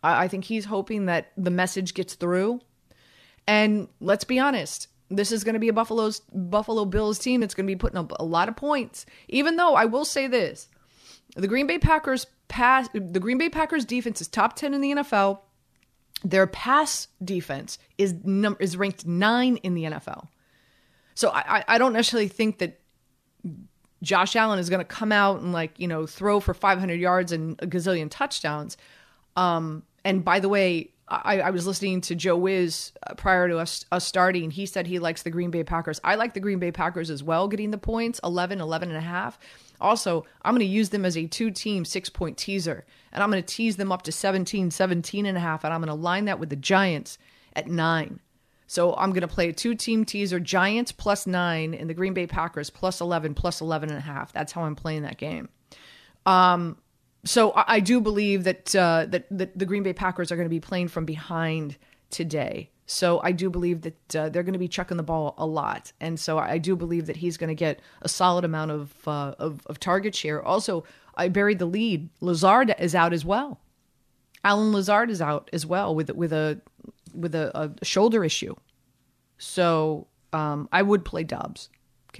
I, 0.03 0.23
I 0.23 0.27
think 0.27 0.45
he's 0.45 0.65
hoping 0.65 1.05
that 1.07 1.31
the 1.37 1.51
message 1.51 1.93
gets 1.93 2.15
through. 2.15 2.61
And 3.47 3.87
let's 3.99 4.23
be 4.23 4.39
honest, 4.39 4.87
this 5.09 5.31
is 5.31 5.43
going 5.43 5.53
to 5.53 5.59
be 5.59 5.67
a 5.67 5.73
Buffalo's 5.73 6.21
Buffalo 6.31 6.85
Bills 6.85 7.19
team 7.19 7.41
that's 7.41 7.53
going 7.53 7.65
to 7.65 7.71
be 7.71 7.77
putting 7.77 7.97
up 7.97 8.13
a 8.19 8.23
lot 8.25 8.47
of 8.47 8.55
points. 8.55 9.05
Even 9.27 9.57
though 9.57 9.75
I 9.75 9.85
will 9.85 10.05
say 10.05 10.27
this, 10.27 10.69
the 11.35 11.47
Green 11.47 11.67
Bay 11.67 11.79
Packers 11.79 12.27
pass 12.51 12.89
the 12.93 13.19
Green 13.19 13.37
Bay 13.37 13.49
Packers 13.49 13.85
defense 13.85 14.19
is 14.19 14.27
top 14.27 14.57
10 14.57 14.73
in 14.73 14.81
the 14.81 14.91
NFL. 14.91 15.39
Their 16.23 16.45
pass 16.45 17.07
defense 17.23 17.79
is 17.97 18.13
num- 18.25 18.57
is 18.59 18.75
ranked 18.75 19.05
9 19.05 19.55
in 19.57 19.73
the 19.73 19.85
NFL. 19.85 20.27
So 21.15 21.29
I 21.29 21.63
I 21.67 21.77
don't 21.77 21.93
necessarily 21.93 22.27
think 22.27 22.59
that 22.59 22.79
Josh 24.03 24.35
Allen 24.35 24.59
is 24.59 24.69
going 24.69 24.79
to 24.79 24.85
come 24.85 25.11
out 25.11 25.41
and 25.41 25.53
like, 25.53 25.79
you 25.79 25.87
know, 25.87 26.05
throw 26.05 26.39
for 26.39 26.53
500 26.53 26.99
yards 26.99 27.31
and 27.31 27.57
a 27.63 27.67
gazillion 27.67 28.09
touchdowns. 28.11 28.75
Um 29.35 29.83
and 30.03 30.25
by 30.25 30.39
the 30.39 30.49
way, 30.49 30.91
I, 31.07 31.41
I, 31.41 31.49
was 31.49 31.67
listening 31.67 31.99
to 32.01 32.15
Joe 32.15 32.37
Wiz 32.37 32.93
uh, 33.05 33.13
prior 33.15 33.49
to 33.49 33.57
us, 33.57 33.85
us 33.91 34.07
starting. 34.07 34.49
He 34.49 34.65
said 34.65 34.87
he 34.87 34.97
likes 34.97 35.23
the 35.23 35.29
Green 35.29 35.51
Bay 35.51 35.63
Packers. 35.63 35.99
I 36.05 36.15
like 36.15 36.33
the 36.33 36.39
Green 36.39 36.57
Bay 36.57 36.71
Packers 36.71 37.09
as 37.09 37.21
well, 37.21 37.49
getting 37.49 37.71
the 37.71 37.77
points 37.77 38.19
11, 38.23 38.61
11 38.61 38.89
and 38.89 38.97
a 38.97 39.01
half. 39.01 39.37
Also, 39.81 40.25
I'm 40.43 40.53
going 40.53 40.59
to 40.59 40.65
use 40.65 40.89
them 40.89 41.05
as 41.05 41.17
a 41.17 41.27
two 41.27 41.51
team 41.51 41.85
six 41.85 42.09
point 42.09 42.37
teaser, 42.37 42.85
and 43.11 43.23
I'm 43.23 43.29
going 43.31 43.43
to 43.43 43.55
tease 43.55 43.77
them 43.77 43.91
up 43.91 44.03
to 44.03 44.11
17, 44.11 44.71
17 44.71 45.25
and 45.25 45.37
a 45.37 45.41
half, 45.41 45.63
and 45.63 45.73
I'm 45.73 45.81
going 45.81 45.87
to 45.87 45.93
line 45.93 46.25
that 46.25 46.39
with 46.39 46.49
the 46.49 46.55
Giants 46.55 47.17
at 47.55 47.67
nine. 47.67 48.19
So 48.67 48.95
I'm 48.95 49.09
going 49.09 49.21
to 49.21 49.27
play 49.27 49.49
a 49.49 49.53
two 49.53 49.75
team 49.75 50.05
teaser 50.05 50.39
Giants 50.39 50.93
plus 50.93 51.27
nine 51.27 51.73
and 51.73 51.89
the 51.89 51.93
Green 51.93 52.13
Bay 52.13 52.25
Packers 52.25 52.69
plus 52.69 53.01
11, 53.01 53.33
plus 53.33 53.59
11 53.59 53.89
and 53.89 53.97
a 53.97 54.01
half. 54.01 54.31
That's 54.31 54.53
how 54.53 54.63
I'm 54.63 54.75
playing 54.75 55.01
that 55.01 55.17
game. 55.17 55.49
Um, 56.25 56.77
so 57.25 57.51
I, 57.51 57.65
I 57.67 57.79
do 57.81 57.99
believe 57.99 58.45
that, 58.45 58.73
uh, 58.73 59.07
that 59.09 59.25
that 59.29 59.57
the 59.57 59.65
Green 59.65 59.83
Bay 59.83 59.91
Packers 59.91 60.31
are 60.31 60.37
going 60.37 60.45
to 60.45 60.49
be 60.49 60.61
playing 60.61 60.87
from 60.87 61.03
behind 61.03 61.77
today. 62.09 62.69
So 62.91 63.21
I 63.23 63.31
do 63.31 63.49
believe 63.49 63.81
that 63.81 64.15
uh, 64.15 64.29
they're 64.29 64.43
going 64.43 64.51
to 64.53 64.59
be 64.59 64.67
chucking 64.67 64.97
the 64.97 65.03
ball 65.03 65.33
a 65.37 65.45
lot, 65.45 65.93
and 66.01 66.19
so 66.19 66.37
I 66.37 66.57
do 66.57 66.75
believe 66.75 67.05
that 67.05 67.15
he's 67.15 67.37
going 67.37 67.47
to 67.47 67.55
get 67.55 67.79
a 68.01 68.09
solid 68.09 68.43
amount 68.43 68.71
of, 68.71 68.93
uh, 69.07 69.33
of 69.39 69.61
of 69.67 69.79
target 69.79 70.13
share. 70.13 70.43
Also, 70.43 70.83
I 71.15 71.29
buried 71.29 71.59
the 71.59 71.65
lead. 71.65 72.09
Lazard 72.19 72.75
is 72.77 72.93
out 72.93 73.13
as 73.13 73.23
well. 73.23 73.61
Allen 74.43 74.73
Lazard 74.73 75.09
is 75.09 75.21
out 75.21 75.49
as 75.53 75.65
well 75.65 75.95
with 75.95 76.09
with 76.11 76.33
a 76.33 76.59
with 77.15 77.33
a, 77.33 77.73
a 77.81 77.85
shoulder 77.85 78.25
issue. 78.25 78.55
So 79.37 80.07
um, 80.33 80.67
I 80.73 80.81
would 80.81 81.05
play 81.05 81.23
Doubs. 81.23 81.69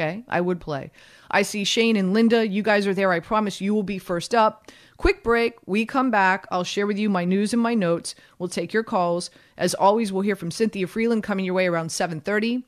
Okay, 0.02 0.24
I 0.28 0.42
would 0.42 0.60
play. 0.60 0.90
I 1.30 1.44
see 1.44 1.64
Shane 1.64 1.96
and 1.96 2.12
Linda. 2.12 2.48
You 2.48 2.64
guys 2.64 2.88
are 2.88 2.94
there. 2.94 3.12
I 3.12 3.20
promise 3.20 3.62
you 3.62 3.76
will 3.76 3.84
be 3.84 4.00
first 4.00 4.34
up. 4.34 4.72
Quick 4.98 5.24
break. 5.24 5.58
We 5.68 5.86
come 5.86 6.10
back. 6.10 6.48
I'll 6.50 6.64
share 6.64 6.88
with 6.88 6.98
you 6.98 7.08
my 7.08 7.24
news 7.24 7.54
and 7.54 7.62
my 7.62 7.76
notes. 7.76 8.16
We'll 8.40 8.50
take 8.50 8.74
your 8.74 8.84
calls. 8.84 9.30
As 9.60 9.76
always, 9.76 10.12
we'll 10.12 10.24
hear 10.24 10.36
from 10.36 10.50
Cynthia 10.50 10.88
Frelund 10.88 11.22
coming 11.22 11.46
your 11.46 11.54
way 11.54 11.68
around 11.68 11.90
7:30. 11.90 12.64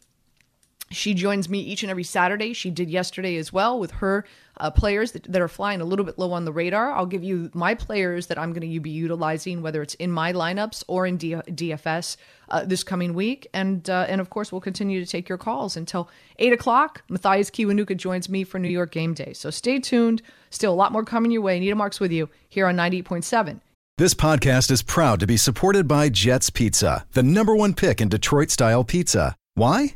She 0.94 1.14
joins 1.14 1.50
me 1.50 1.60
each 1.60 1.84
and 1.84 1.90
every 1.90 2.04
Saturday. 2.04 2.54
She 2.54 2.70
did 2.70 2.90
yesterday 2.90 3.36
as 3.38 3.52
well 3.52 3.80
with 3.80 3.92
her 3.92 4.26
uh, 4.58 4.70
players 4.72 5.12
that, 5.14 5.24
that, 5.32 5.42
are 5.42 5.48
flying 5.48 5.82
a 5.82 5.86
little 5.86 6.06
bit 6.06 6.20
low 6.20 6.32
on 6.32 6.46
the 6.46 6.52
radar. 6.52 6.92
I'll 6.92 7.06
give 7.06 7.24
you 7.24 7.50
my 7.54 7.74
players 7.74 8.28
that 8.28 8.38
I'm 8.38 8.54
going 8.54 8.72
to 8.72 8.80
be 8.80 8.90
utilizing, 8.90 9.62
whether 9.62 9.82
it's 9.82 9.96
in 9.96 10.12
my 10.12 10.32
lineups 10.32 10.84
or 10.88 11.08
in 11.08 11.18
D- 11.18 11.34
DFS 11.34 12.18
uh, 12.50 12.64
this 12.64 12.84
coming 12.84 13.14
week. 13.14 13.48
And 13.54 13.90
uh, 13.90 14.06
and 14.08 14.22
of 14.22 14.30
course, 14.30 14.52
we'll 14.52 14.62
continue 14.62 15.04
to 15.04 15.10
take 15.10 15.28
your 15.28 15.38
calls 15.38 15.76
until 15.76 16.10
8 16.40 16.54
o'clock. 16.54 17.04
Mathias 17.10 17.50
Kiwanuka 17.50 17.98
joins 17.98 18.30
me 18.30 18.44
for 18.44 18.60
New 18.60 18.70
York 18.70 18.92
Game 18.92 19.14
Day. 19.14 19.34
So 19.34 19.50
stay 19.50 19.80
tuned. 19.80 20.22
Still 20.52 20.74
a 20.74 20.76
lot 20.76 20.92
more 20.92 21.04
coming 21.04 21.32
your 21.32 21.42
way. 21.42 21.60
Nita 21.60 21.76
Marks 21.76 22.00
with 22.00 22.12
you 22.12 22.30
here 22.48 22.68
on 22.68 22.76
98.7. 22.76 23.60
This 23.98 24.14
podcast 24.14 24.72
is 24.72 24.82
proud 24.82 25.20
to 25.20 25.28
be 25.28 25.38
supported 25.38 25.88
by 25.88 26.10
Jets 26.10 26.50
Pizza, 26.50 27.06
the 27.14 27.22
number 27.22 27.56
one 27.56 27.74
pick 27.74 28.02
in 28.02 28.10
Detroit 28.10 28.50
style 28.50 28.84
pizza. 28.84 29.36
Why? 29.54 29.96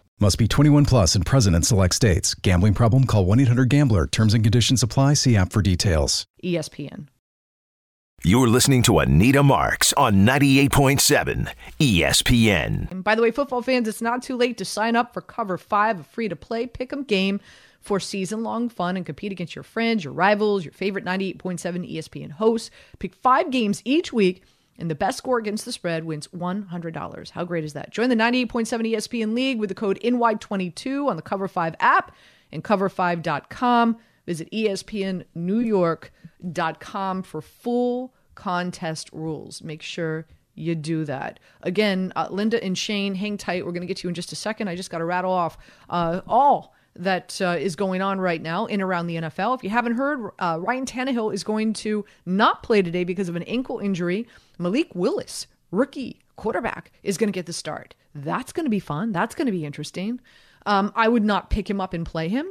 Must 0.21 0.37
be 0.37 0.47
21 0.47 0.85
plus 0.85 1.15
and 1.15 1.25
present 1.25 1.55
in 1.55 1.63
select 1.63 1.95
states. 1.95 2.35
Gambling 2.35 2.75
problem? 2.75 3.05
Call 3.05 3.25
1 3.25 3.39
800 3.39 3.69
GAMBLER. 3.69 4.05
Terms 4.05 4.35
and 4.35 4.43
conditions 4.43 4.83
apply. 4.83 5.15
See 5.15 5.35
app 5.35 5.51
for 5.51 5.63
details. 5.63 6.27
ESPN. 6.43 7.07
You're 8.23 8.47
listening 8.47 8.83
to 8.83 8.99
Anita 8.99 9.41
Marks 9.41 9.93
on 9.93 10.17
98.7 10.17 11.51
ESPN. 11.79 12.91
And 12.91 13.03
by 13.03 13.15
the 13.15 13.23
way, 13.23 13.31
football 13.31 13.63
fans, 13.63 13.87
it's 13.87 13.99
not 13.99 14.21
too 14.21 14.37
late 14.37 14.59
to 14.59 14.65
sign 14.65 14.95
up 14.95 15.11
for 15.11 15.21
Cover 15.21 15.57
5, 15.57 16.01
a 16.01 16.03
free 16.03 16.29
to 16.29 16.35
play 16.35 16.67
pick 16.67 16.93
'em 16.93 17.01
game 17.01 17.39
for 17.79 17.99
season 17.99 18.43
long 18.43 18.69
fun 18.69 18.97
and 18.97 19.07
compete 19.07 19.31
against 19.31 19.55
your 19.55 19.63
friends, 19.63 20.03
your 20.03 20.13
rivals, 20.13 20.63
your 20.63 20.71
favorite 20.71 21.03
98.7 21.03 21.83
ESPN 21.83 22.33
hosts. 22.33 22.69
Pick 22.99 23.15
five 23.15 23.49
games 23.49 23.81
each 23.85 24.13
week 24.13 24.43
and 24.81 24.89
the 24.89 24.95
best 24.95 25.19
score 25.19 25.37
against 25.37 25.63
the 25.63 25.71
spread 25.71 26.03
wins 26.03 26.27
$100. 26.29 27.29
How 27.29 27.45
great 27.45 27.63
is 27.63 27.73
that? 27.73 27.91
Join 27.91 28.09
the 28.09 28.15
98.7 28.15 28.93
ESPN 28.93 29.33
League 29.33 29.59
with 29.59 29.69
the 29.69 29.75
code 29.75 29.99
NY22 30.03 31.07
on 31.07 31.15
the 31.15 31.21
Cover 31.21 31.47
5 31.47 31.75
app 31.79 32.13
and 32.51 32.63
cover5.com. 32.63 33.97
Visit 34.25 34.51
espnnewyork.com 34.51 37.23
for 37.23 37.41
full 37.41 38.13
contest 38.35 39.09
rules. 39.13 39.61
Make 39.61 39.83
sure 39.83 40.25
you 40.55 40.75
do 40.75 41.05
that. 41.05 41.39
Again, 41.61 42.11
uh, 42.15 42.27
Linda 42.29 42.63
and 42.63 42.77
Shane, 42.77 43.15
hang 43.15 43.37
tight. 43.37 43.65
We're 43.65 43.71
going 43.71 43.81
to 43.81 43.87
get 43.87 43.97
to 43.97 44.07
you 44.07 44.09
in 44.09 44.15
just 44.15 44.31
a 44.31 44.35
second. 44.35 44.67
I 44.67 44.75
just 44.75 44.89
got 44.89 44.97
to 44.97 45.05
rattle 45.05 45.31
off 45.31 45.57
uh, 45.89 46.21
all 46.27 46.75
that 46.95 47.41
uh, 47.41 47.55
is 47.59 47.75
going 47.75 48.01
on 48.01 48.19
right 48.19 48.41
now 48.41 48.65
in 48.65 48.81
around 48.81 49.07
the 49.07 49.15
NFL. 49.15 49.55
If 49.55 49.63
you 49.63 49.69
haven't 49.69 49.93
heard, 49.93 50.29
uh, 50.39 50.57
Ryan 50.59 50.85
Tannehill 50.85 51.33
is 51.33 51.43
going 51.43 51.73
to 51.73 52.05
not 52.25 52.63
play 52.63 52.81
today 52.81 53.03
because 53.03 53.29
of 53.29 53.35
an 53.35 53.43
ankle 53.43 53.79
injury. 53.79 54.27
Malik 54.57 54.93
Willis, 54.93 55.47
rookie 55.71 56.19
quarterback, 56.35 56.91
is 57.03 57.17
going 57.17 57.29
to 57.29 57.35
get 57.35 57.45
the 57.45 57.53
start. 57.53 57.95
That's 58.13 58.51
going 58.51 58.65
to 58.65 58.69
be 58.69 58.79
fun. 58.79 59.11
That's 59.11 59.35
going 59.35 59.45
to 59.45 59.51
be 59.51 59.65
interesting. 59.65 60.19
Um, 60.65 60.91
I 60.95 61.07
would 61.07 61.23
not 61.23 61.49
pick 61.49 61.69
him 61.69 61.79
up 61.79 61.93
and 61.93 62.05
play 62.05 62.27
him. 62.27 62.47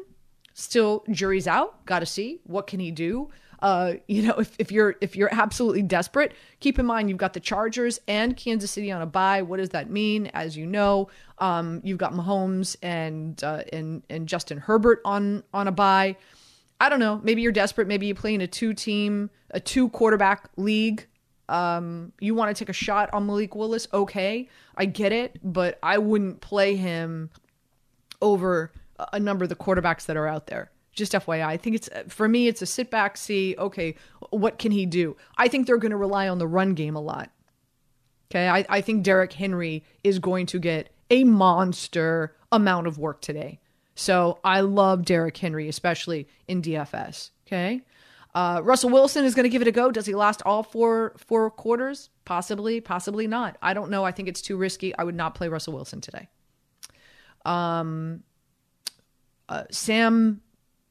Still, 0.55 1.05
jury's 1.11 1.47
out. 1.47 1.85
Got 1.87 2.01
to 2.01 2.07
see 2.07 2.41
what 2.45 2.67
can 2.67 2.81
he 2.81 2.91
do. 2.91 3.31
Uh, 3.63 3.95
you 4.07 4.23
know, 4.23 4.35
if, 4.35 4.55
if 4.59 4.73
you're 4.73 4.97
if 5.01 5.17
you're 5.17 5.33
absolutely 5.33 5.83
desperate, 5.83 6.33
keep 6.61 6.79
in 6.79 6.87
mind 6.87 7.09
you've 7.09 7.19
got 7.19 7.33
the 7.33 7.41
Chargers 7.41 8.01
and 8.09 8.37
Kansas 8.37 8.71
City 8.71 8.91
on 8.91 9.03
a 9.03 9.07
bye. 9.07 9.43
What 9.43 9.59
does 9.59 9.71
that 9.71 9.91
mean? 9.91 10.27
As 10.29 10.57
you 10.57 10.67
know, 10.67 11.09
um, 11.39 11.81
you've 11.85 11.99
got 11.99 12.13
Mahomes 12.13 12.77
and 12.83 13.43
uh, 13.43 13.63
and 13.73 14.03
and 14.11 14.27
Justin 14.29 14.59
Herbert 14.59 15.01
on 15.05 15.45
on 15.53 15.69
a 15.69 15.73
bye. 15.73 16.17
I 16.81 16.89
don't 16.89 17.01
know. 17.01 17.21
Maybe 17.23 17.43
you're 17.43 17.53
desperate. 17.53 17.87
Maybe 17.89 18.07
you 18.07 18.15
play 18.15 18.35
in 18.35 18.41
a 18.41 18.47
two 18.47 18.73
team, 18.73 19.31
a 19.51 19.61
two 19.61 19.91
quarterback 19.91 20.49
league. 20.57 21.07
Um, 21.49 22.13
you 22.21 22.35
want 22.35 22.57
to 22.57 22.59
take 22.59 22.69
a 22.69 22.75
shot 22.75 23.11
on 23.13 23.27
Malik 23.27 23.55
Willis? 23.55 23.89
Okay, 23.93 24.49
I 24.77 24.87
get 24.87 25.13
it, 25.13 25.39
but 25.43 25.79
I 25.83 25.99
wouldn't 25.99 26.41
play 26.41 26.77
him 26.77 27.31
over 28.23 28.73
a 29.13 29.19
number 29.19 29.45
of 29.45 29.49
the 29.49 29.57
quarterbacks 29.57 30.07
that 30.07 30.17
are 30.17 30.27
out 30.27 30.47
there 30.47 30.71
just 30.93 31.13
FYI. 31.13 31.45
I 31.45 31.57
think 31.57 31.77
it's 31.77 31.89
for 32.09 32.29
me, 32.29 32.49
it's 32.49 32.63
a 32.63 32.67
sit 32.67 32.91
back, 32.91 33.17
see, 33.17 33.55
okay, 33.59 33.95
what 34.31 34.59
can 34.59 34.73
he 34.73 34.87
do? 34.87 35.17
I 35.37 35.49
think 35.49 35.67
they're 35.67 35.79
going 35.79 35.91
to 35.91 35.97
rely 35.97 36.29
on 36.29 36.39
the 36.39 36.47
run 36.47 36.75
game 36.75 36.97
a 36.97 37.01
lot. 37.01 37.31
Okay, 38.31 38.49
I, 38.49 38.65
I 38.69 38.81
think 38.81 39.03
Derrick 39.03 39.33
Henry 39.33 39.85
is 40.05 40.19
going 40.19 40.47
to 40.47 40.59
get 40.59 40.91
a 41.11 41.25
monster 41.25 42.37
amount 42.53 42.87
of 42.87 42.99
work 42.99 43.21
today. 43.21 43.59
So 43.95 44.39
I 44.45 44.61
love 44.61 45.05
Derrick 45.05 45.37
Henry, 45.37 45.69
especially 45.69 46.29
in 46.49 46.63
DFS. 46.63 47.31
Okay. 47.47 47.83
Uh, 48.35 48.61
Russell 48.63 48.91
Wilson 48.91 49.25
is 49.25 49.35
going 49.35 49.45
to 49.45 49.49
give 49.49 49.61
it 49.61 49.69
a 49.69 49.73
go. 49.73 49.91
Does 49.91 50.07
he 50.07 50.15
last 50.15 50.41
all 50.47 50.63
four 50.63 51.15
four 51.17 51.51
quarters? 51.51 52.11
Possibly, 52.25 52.81
possibly 52.81 53.27
not. 53.27 53.57
I 53.61 53.75
don't 53.75 53.91
know. 53.91 54.05
I 54.05 54.13
think 54.13 54.29
it's 54.29 54.41
too 54.41 54.57
risky. 54.57 54.97
I 54.97 55.03
would 55.03 55.17
not 55.17 55.35
play 55.35 55.49
Russell 55.49 55.75
Wilson 55.75 56.01
today. 56.01 56.29
Um, 57.45 58.23
uh, 59.49 59.65
Sam 59.73 60.41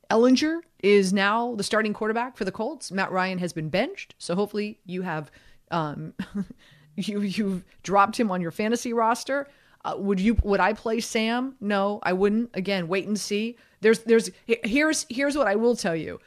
Ehlinger 0.09 0.61
is 0.81 1.13
now 1.13 1.55
the 1.55 1.63
starting 1.63 1.93
quarterback 1.93 2.35
for 2.37 2.45
the 2.45 2.51
Colts. 2.51 2.91
Matt 2.91 3.11
Ryan 3.11 3.37
has 3.39 3.53
been 3.53 3.69
benched, 3.69 4.15
so 4.17 4.35
hopefully 4.35 4.79
you 4.85 5.03
have 5.03 5.31
um, 5.71 6.13
you 6.95 7.21
you've 7.21 7.65
dropped 7.83 8.19
him 8.19 8.31
on 8.31 8.41
your 8.41 8.51
fantasy 8.51 8.93
roster. 8.93 9.47
Uh, 9.85 9.95
would 9.97 10.19
you 10.19 10.37
would 10.43 10.59
I 10.59 10.73
play 10.73 10.99
Sam? 10.99 11.55
No, 11.61 11.99
I 12.03 12.13
wouldn't. 12.13 12.49
Again, 12.53 12.87
wait 12.87 13.07
and 13.07 13.19
see. 13.19 13.57
There's 13.81 13.99
there's 13.99 14.29
here's 14.45 15.05
here's 15.09 15.37
what 15.37 15.47
I 15.47 15.55
will 15.55 15.75
tell 15.75 15.95
you. 15.95 16.19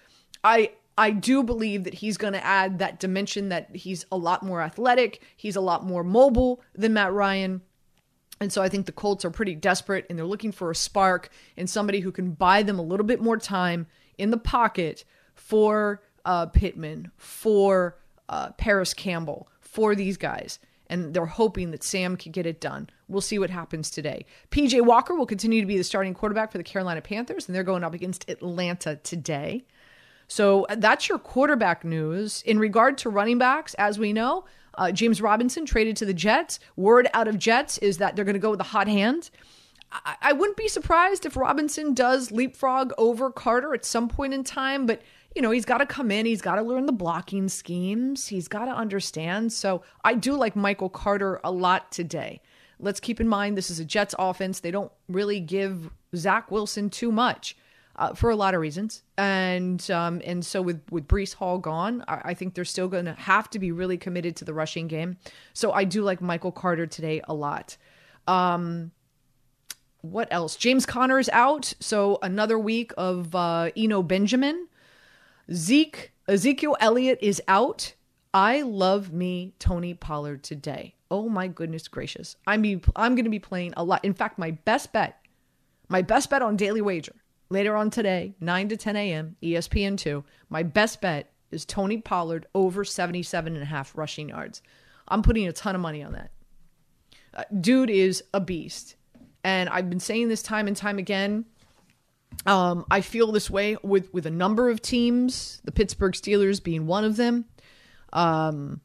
I 0.44 0.70
I 0.96 1.10
do 1.10 1.42
believe 1.42 1.84
that 1.84 1.94
he's 1.94 2.16
going 2.16 2.34
to 2.34 2.44
add 2.44 2.78
that 2.78 3.00
dimension 3.00 3.48
that 3.48 3.74
he's 3.74 4.04
a 4.12 4.16
lot 4.16 4.42
more 4.42 4.60
athletic, 4.60 5.22
he's 5.36 5.56
a 5.56 5.60
lot 5.60 5.84
more 5.84 6.04
mobile 6.04 6.60
than 6.74 6.94
Matt 6.94 7.12
Ryan. 7.12 7.62
And 8.42 8.52
so 8.52 8.60
I 8.60 8.68
think 8.68 8.86
the 8.86 8.92
Colts 8.92 9.24
are 9.24 9.30
pretty 9.30 9.54
desperate 9.54 10.04
and 10.10 10.18
they're 10.18 10.26
looking 10.26 10.52
for 10.52 10.70
a 10.70 10.74
spark 10.74 11.30
and 11.56 11.70
somebody 11.70 12.00
who 12.00 12.10
can 12.10 12.32
buy 12.32 12.62
them 12.62 12.78
a 12.78 12.82
little 12.82 13.06
bit 13.06 13.20
more 13.20 13.36
time 13.38 13.86
in 14.18 14.30
the 14.30 14.36
pocket 14.36 15.04
for 15.34 16.02
uh, 16.24 16.46
Pittman, 16.46 17.10
for 17.16 17.98
uh, 18.28 18.50
Parris 18.52 18.94
Campbell, 18.94 19.48
for 19.60 19.94
these 19.94 20.16
guys. 20.16 20.58
And 20.88 21.14
they're 21.14 21.24
hoping 21.24 21.70
that 21.70 21.82
Sam 21.82 22.16
can 22.16 22.32
get 22.32 22.44
it 22.44 22.60
done. 22.60 22.90
We'll 23.08 23.22
see 23.22 23.38
what 23.38 23.48
happens 23.48 23.90
today. 23.90 24.26
PJ 24.50 24.84
Walker 24.84 25.14
will 25.14 25.24
continue 25.24 25.60
to 25.60 25.66
be 25.66 25.78
the 25.78 25.84
starting 25.84 26.12
quarterback 26.12 26.52
for 26.52 26.58
the 26.58 26.64
Carolina 26.64 27.00
Panthers, 27.00 27.46
and 27.46 27.54
they're 27.54 27.62
going 27.62 27.84
up 27.84 27.94
against 27.94 28.28
Atlanta 28.28 28.96
today. 28.96 29.64
So 30.26 30.64
uh, 30.64 30.74
that's 30.76 31.08
your 31.08 31.18
quarterback 31.18 31.84
news. 31.84 32.42
In 32.42 32.58
regard 32.58 32.98
to 32.98 33.10
running 33.10 33.38
backs, 33.38 33.72
as 33.74 33.98
we 33.98 34.12
know, 34.12 34.44
Uh, 34.74 34.92
James 34.92 35.20
Robinson 35.20 35.66
traded 35.66 35.96
to 35.98 36.04
the 36.04 36.14
Jets. 36.14 36.58
Word 36.76 37.08
out 37.14 37.28
of 37.28 37.38
Jets 37.38 37.78
is 37.78 37.98
that 37.98 38.16
they're 38.16 38.24
going 38.24 38.34
to 38.34 38.40
go 38.40 38.50
with 38.50 38.60
a 38.60 38.64
hot 38.64 38.88
hand. 38.88 39.30
I, 39.92 40.16
I 40.22 40.32
wouldn't 40.32 40.56
be 40.56 40.68
surprised 40.68 41.26
if 41.26 41.36
Robinson 41.36 41.94
does 41.94 42.30
leapfrog 42.30 42.92
over 42.98 43.30
Carter 43.30 43.74
at 43.74 43.84
some 43.84 44.08
point 44.08 44.34
in 44.34 44.44
time, 44.44 44.86
but 44.86 45.02
you 45.34 45.40
know, 45.40 45.50
he's 45.50 45.64
got 45.64 45.78
to 45.78 45.86
come 45.86 46.10
in, 46.10 46.26
he's 46.26 46.42
got 46.42 46.56
to 46.56 46.62
learn 46.62 46.86
the 46.86 46.92
blocking 46.92 47.48
schemes, 47.48 48.26
he's 48.26 48.48
got 48.48 48.66
to 48.66 48.72
understand. 48.72 49.52
So 49.52 49.82
I 50.04 50.14
do 50.14 50.34
like 50.34 50.56
Michael 50.56 50.90
Carter 50.90 51.40
a 51.42 51.50
lot 51.50 51.90
today. 51.90 52.40
Let's 52.78 53.00
keep 53.00 53.20
in 53.20 53.28
mind 53.28 53.56
this 53.56 53.70
is 53.70 53.78
a 53.78 53.84
Jets 53.84 54.14
offense. 54.18 54.60
They 54.60 54.70
don't 54.70 54.92
really 55.08 55.40
give 55.40 55.90
Zach 56.16 56.50
Wilson 56.50 56.90
too 56.90 57.12
much. 57.12 57.56
Uh, 58.02 58.12
for 58.14 58.30
a 58.30 58.34
lot 58.34 58.52
of 58.52 58.60
reasons, 58.60 59.04
and 59.16 59.88
um, 59.92 60.20
and 60.24 60.44
so 60.44 60.60
with 60.60 60.82
with 60.90 61.06
Breece 61.06 61.34
Hall 61.34 61.58
gone, 61.58 62.04
I, 62.08 62.20
I 62.24 62.34
think 62.34 62.54
they're 62.54 62.64
still 62.64 62.88
going 62.88 63.04
to 63.04 63.12
have 63.12 63.48
to 63.50 63.60
be 63.60 63.70
really 63.70 63.96
committed 63.96 64.34
to 64.36 64.44
the 64.44 64.52
rushing 64.52 64.88
game. 64.88 65.18
So 65.52 65.70
I 65.70 65.84
do 65.84 66.02
like 66.02 66.20
Michael 66.20 66.50
Carter 66.50 66.84
today 66.84 67.20
a 67.28 67.32
lot. 67.32 67.76
Um, 68.26 68.90
what 70.00 70.26
else? 70.32 70.56
James 70.56 70.84
Conner 70.84 71.20
is 71.20 71.30
out, 71.32 71.74
so 71.78 72.18
another 72.22 72.58
week 72.58 72.92
of 72.96 73.36
uh, 73.36 73.70
Eno 73.76 74.02
Benjamin. 74.02 74.66
Zeke 75.52 76.10
Ezekiel 76.26 76.76
Elliott 76.80 77.20
is 77.22 77.40
out. 77.46 77.94
I 78.34 78.62
love 78.62 79.12
me 79.12 79.54
Tony 79.60 79.94
Pollard 79.94 80.42
today. 80.42 80.96
Oh 81.08 81.28
my 81.28 81.46
goodness 81.46 81.86
gracious! 81.86 82.34
I'm 82.48 82.62
be, 82.62 82.82
I'm 82.96 83.14
going 83.14 83.26
to 83.26 83.30
be 83.30 83.38
playing 83.38 83.74
a 83.76 83.84
lot. 83.84 84.04
In 84.04 84.12
fact, 84.12 84.40
my 84.40 84.50
best 84.50 84.92
bet, 84.92 85.20
my 85.88 86.02
best 86.02 86.30
bet 86.30 86.42
on 86.42 86.56
Daily 86.56 86.80
Wager 86.80 87.14
later 87.52 87.76
on 87.76 87.90
today, 87.90 88.34
9 88.40 88.70
to 88.70 88.76
10 88.76 88.96
a.m. 88.96 89.36
ESPN 89.42 89.96
two. 89.96 90.24
My 90.48 90.62
best 90.62 91.00
bet 91.00 91.30
is 91.50 91.64
Tony 91.64 91.98
Pollard 91.98 92.46
over 92.54 92.84
77 92.84 93.54
and 93.54 93.62
a 93.62 93.66
half 93.66 93.96
rushing 93.96 94.30
yards. 94.30 94.62
I'm 95.06 95.22
putting 95.22 95.46
a 95.46 95.52
ton 95.52 95.74
of 95.74 95.80
money 95.80 96.02
on 96.02 96.12
that. 96.12 96.30
Uh, 97.34 97.44
dude 97.60 97.90
is 97.90 98.24
a 98.32 98.40
beast. 98.40 98.96
And 99.44 99.68
I've 99.68 99.90
been 99.90 100.00
saying 100.00 100.28
this 100.28 100.42
time 100.42 100.66
and 100.66 100.76
time 100.76 100.98
again. 100.98 101.44
Um, 102.46 102.86
I 102.90 103.02
feel 103.02 103.30
this 103.30 103.50
way 103.50 103.76
with 103.82 104.12
with 104.14 104.24
a 104.24 104.30
number 104.30 104.70
of 104.70 104.80
teams, 104.80 105.60
the 105.64 105.72
Pittsburgh 105.72 106.14
Steelers 106.14 106.62
being 106.62 106.86
one 106.86 107.04
of 107.04 107.16
them. 107.16 107.44
Um, 108.12 108.80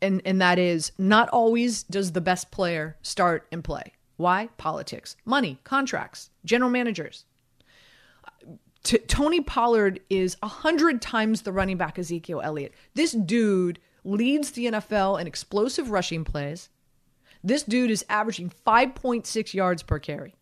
and 0.00 0.22
and 0.24 0.40
that 0.40 0.58
is 0.58 0.92
not 0.98 1.28
always 1.30 1.82
does 1.82 2.12
the 2.12 2.20
best 2.20 2.50
player 2.52 2.96
start 3.02 3.46
and 3.50 3.64
play. 3.64 3.94
Why? 4.16 4.48
Politics, 4.56 5.16
money, 5.24 5.58
contracts, 5.64 6.30
general 6.44 6.70
managers. 6.70 7.24
T- 8.86 8.98
Tony 8.98 9.40
Pollard 9.40 9.98
is 10.08 10.36
a 10.44 10.46
hundred 10.46 11.02
times 11.02 11.42
the 11.42 11.50
running 11.50 11.76
back 11.76 11.98
Ezekiel 11.98 12.40
Elliott. 12.40 12.72
This 12.94 13.10
dude 13.10 13.80
leads 14.04 14.52
the 14.52 14.66
NFL 14.66 15.20
in 15.20 15.26
explosive 15.26 15.90
rushing 15.90 16.22
plays. 16.22 16.68
This 17.42 17.64
dude 17.64 17.90
is 17.90 18.04
averaging 18.08 18.52
5.6 18.64 19.54
yards 19.54 19.82
per 19.82 19.98
carry. 19.98 20.36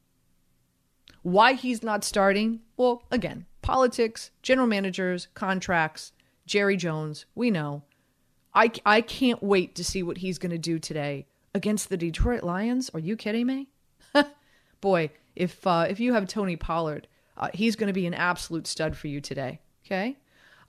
Why 1.22 1.54
he's 1.54 1.82
not 1.82 2.04
starting? 2.04 2.60
Well, 2.76 3.04
again, 3.10 3.46
politics, 3.62 4.30
general 4.42 4.66
managers, 4.66 5.28
contracts, 5.32 6.12
Jerry 6.44 6.76
Jones, 6.76 7.24
we 7.34 7.50
know. 7.50 7.84
I, 8.52 8.72
I 8.84 9.00
can't 9.00 9.42
wait 9.42 9.74
to 9.76 9.84
see 9.84 10.02
what 10.02 10.18
he's 10.18 10.36
going 10.36 10.52
to 10.52 10.58
do 10.58 10.78
today 10.78 11.28
against 11.54 11.88
the 11.88 11.96
Detroit 11.96 12.42
Lions. 12.42 12.90
Are 12.92 13.00
you 13.00 13.16
kidding 13.16 13.46
me? 13.46 13.70
Boy, 14.82 15.12
if 15.34 15.66
uh, 15.66 15.86
if 15.88 15.98
you 15.98 16.12
have 16.12 16.28
Tony 16.28 16.56
Pollard, 16.56 17.08
uh, 17.36 17.48
he's 17.52 17.76
going 17.76 17.88
to 17.88 17.92
be 17.92 18.06
an 18.06 18.14
absolute 18.14 18.66
stud 18.66 18.96
for 18.96 19.08
you 19.08 19.20
today. 19.20 19.60
Okay. 19.84 20.16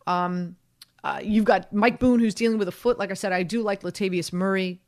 Um, 0.07 0.55
uh, 1.03 1.19
you've 1.23 1.45
got 1.45 1.71
Mike 1.71 1.99
Boone 1.99 2.19
who's 2.19 2.33
dealing 2.33 2.57
with 2.57 2.67
a 2.67 2.71
foot. 2.71 2.97
Like 2.97 3.11
I 3.11 3.13
said, 3.13 3.31
I 3.31 3.43
do 3.43 3.61
like 3.61 3.83
Latavius 3.83 4.33
Murray 4.33 4.81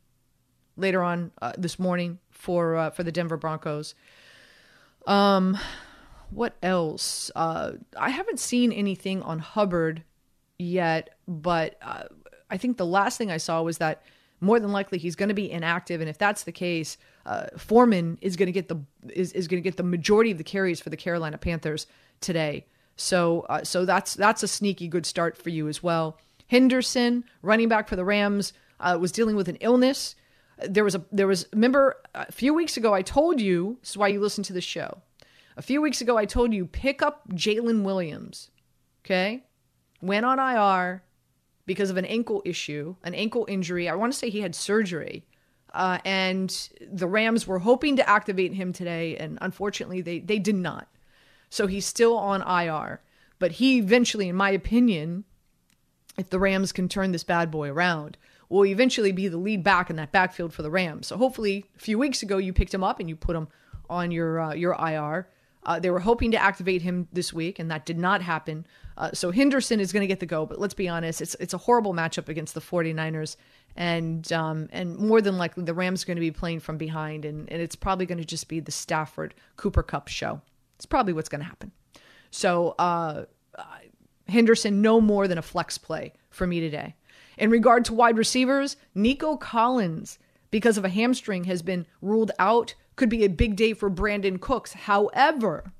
later 0.76 1.02
on 1.02 1.30
uh, 1.40 1.52
this 1.56 1.78
morning 1.78 2.18
for 2.30 2.76
uh, 2.76 2.90
for 2.90 3.02
the 3.02 3.12
Denver 3.12 3.36
Broncos. 3.36 3.94
Um, 5.06 5.58
what 6.30 6.56
else? 6.62 7.30
Uh, 7.34 7.72
I 7.96 8.10
haven't 8.10 8.40
seen 8.40 8.72
anything 8.72 9.22
on 9.22 9.38
Hubbard 9.38 10.02
yet, 10.58 11.10
but 11.26 11.78
uh, 11.82 12.04
I 12.50 12.56
think 12.56 12.76
the 12.76 12.86
last 12.86 13.16
thing 13.16 13.30
I 13.30 13.36
saw 13.36 13.62
was 13.62 13.78
that 13.78 14.02
more 14.40 14.60
than 14.60 14.72
likely 14.72 14.98
he's 14.98 15.16
going 15.16 15.30
to 15.30 15.34
be 15.34 15.50
inactive, 15.50 16.00
and 16.00 16.10
if 16.10 16.18
that's 16.18 16.44
the 16.44 16.52
case, 16.52 16.98
uh, 17.28 17.46
Foreman 17.56 18.18
is 18.20 18.36
going 18.36 18.46
to 18.46 18.52
get 18.52 18.68
the 18.68 18.80
is, 19.08 19.32
is 19.32 19.48
going 19.48 19.62
to 19.62 19.64
get 19.68 19.76
the 19.76 19.82
majority 19.82 20.30
of 20.30 20.38
the 20.38 20.44
carries 20.44 20.80
for 20.80 20.90
the 20.90 20.96
Carolina 20.96 21.38
Panthers 21.38 21.86
today. 22.20 22.66
So 22.96 23.46
uh, 23.48 23.64
so 23.64 23.84
that's 23.84 24.14
that's 24.14 24.42
a 24.42 24.48
sneaky 24.48 24.88
good 24.88 25.06
start 25.06 25.36
for 25.36 25.50
you 25.50 25.68
as 25.68 25.82
well. 25.82 26.18
Henderson, 26.48 27.24
running 27.42 27.68
back 27.68 27.88
for 27.88 27.96
the 27.96 28.04
Rams, 28.04 28.52
uh, 28.80 28.96
was 29.00 29.12
dealing 29.12 29.36
with 29.36 29.48
an 29.48 29.56
illness 29.56 30.14
there 30.66 30.84
was 30.84 30.94
a 30.94 31.04
there 31.12 31.26
was 31.26 31.46
remember 31.52 31.96
a 32.14 32.30
few 32.32 32.52
weeks 32.52 32.76
ago 32.76 32.94
I 32.94 33.02
told 33.02 33.40
you 33.40 33.78
this 33.80 33.90
is 33.90 33.96
why 33.96 34.08
you 34.08 34.20
listen 34.20 34.44
to 34.44 34.52
the 34.52 34.60
show. 34.60 34.98
A 35.56 35.62
few 35.62 35.80
weeks 35.82 36.00
ago 36.00 36.16
I 36.16 36.24
told 36.24 36.52
you 36.52 36.66
pick 36.66 37.02
up 37.02 37.28
Jalen 37.30 37.82
Williams. 37.82 38.50
Okay, 39.04 39.44
went 40.00 40.26
on 40.26 40.38
IR 40.38 41.02
because 41.66 41.90
of 41.90 41.96
an 41.96 42.04
ankle 42.04 42.42
issue, 42.44 42.96
an 43.02 43.14
ankle 43.14 43.46
injury. 43.48 43.88
I 43.88 43.94
want 43.94 44.12
to 44.12 44.18
say 44.18 44.30
he 44.30 44.40
had 44.40 44.54
surgery. 44.54 45.24
Uh, 45.74 45.98
and 46.04 46.70
the 46.90 47.06
Rams 47.06 47.46
were 47.46 47.58
hoping 47.58 47.96
to 47.96 48.08
activate 48.08 48.54
him 48.54 48.72
today, 48.72 49.16
and 49.16 49.38
unfortunately, 49.40 50.00
they, 50.00 50.18
they 50.20 50.38
did 50.38 50.54
not. 50.54 50.88
So 51.50 51.66
he's 51.66 51.86
still 51.86 52.16
on 52.16 52.42
IR. 52.42 53.00
But 53.38 53.52
he 53.52 53.78
eventually, 53.78 54.28
in 54.28 54.36
my 54.36 54.50
opinion, 54.50 55.24
if 56.16 56.30
the 56.30 56.38
Rams 56.38 56.72
can 56.72 56.88
turn 56.88 57.12
this 57.12 57.24
bad 57.24 57.50
boy 57.50 57.68
around, 57.70 58.16
will 58.48 58.66
eventually 58.66 59.12
be 59.12 59.28
the 59.28 59.36
lead 59.36 59.62
back 59.62 59.90
in 59.90 59.96
that 59.96 60.12
backfield 60.12 60.52
for 60.52 60.62
the 60.62 60.70
Rams. 60.70 61.06
So 61.06 61.16
hopefully, 61.16 61.66
a 61.76 61.78
few 61.78 61.98
weeks 61.98 62.22
ago 62.22 62.38
you 62.38 62.52
picked 62.52 62.74
him 62.74 62.82
up 62.82 62.98
and 62.98 63.08
you 63.08 63.16
put 63.16 63.36
him 63.36 63.48
on 63.88 64.10
your 64.10 64.40
uh, 64.40 64.54
your 64.54 64.74
IR. 64.74 65.28
Uh, 65.64 65.78
they 65.78 65.90
were 65.90 66.00
hoping 66.00 66.30
to 66.30 66.36
activate 66.36 66.82
him 66.82 67.08
this 67.12 67.32
week, 67.32 67.58
and 67.58 67.70
that 67.70 67.84
did 67.84 67.98
not 67.98 68.22
happen. 68.22 68.66
Uh, 68.96 69.10
so 69.12 69.30
Henderson 69.30 69.80
is 69.80 69.92
going 69.92 70.00
to 70.02 70.06
get 70.06 70.20
the 70.20 70.26
go, 70.26 70.46
but 70.46 70.60
let's 70.60 70.74
be 70.74 70.88
honest, 70.88 71.20
it's 71.20 71.34
it's 71.40 71.54
a 71.54 71.58
horrible 71.58 71.92
matchup 71.92 72.28
against 72.28 72.54
the 72.54 72.60
49ers, 72.60 73.36
and 73.76 74.32
um, 74.32 74.68
and 74.72 74.96
more 74.96 75.20
than 75.20 75.36
likely 75.36 75.64
the 75.64 75.74
Rams 75.74 76.02
are 76.02 76.06
going 76.06 76.16
to 76.16 76.20
be 76.20 76.30
playing 76.30 76.60
from 76.60 76.78
behind, 76.78 77.24
and, 77.24 77.50
and 77.50 77.60
it's 77.60 77.76
probably 77.76 78.06
going 78.06 78.18
to 78.18 78.24
just 78.24 78.48
be 78.48 78.60
the 78.60 78.72
Stafford 78.72 79.34
Cooper 79.56 79.82
Kupp 79.82 80.08
show. 80.08 80.40
It's 80.76 80.86
probably 80.86 81.12
what's 81.12 81.28
going 81.28 81.40
to 81.40 81.46
happen. 81.46 81.72
So 82.30 82.74
uh, 82.78 83.24
Henderson, 84.28 84.82
no 84.82 85.00
more 85.00 85.26
than 85.26 85.38
a 85.38 85.42
flex 85.42 85.78
play 85.78 86.12
for 86.30 86.46
me 86.46 86.60
today. 86.60 86.94
In 87.36 87.50
regard 87.50 87.84
to 87.86 87.94
wide 87.94 88.18
receivers, 88.18 88.76
Nico 88.94 89.36
Collins, 89.36 90.18
because 90.50 90.76
of 90.76 90.84
a 90.84 90.88
hamstring, 90.88 91.44
has 91.44 91.62
been 91.62 91.86
ruled 92.02 92.32
out. 92.38 92.74
Could 92.98 93.08
be 93.08 93.24
a 93.24 93.28
big 93.28 93.54
day 93.54 93.74
for 93.74 93.88
Brandin 93.88 94.40
Cooks. 94.40 94.72
However, 94.72 95.72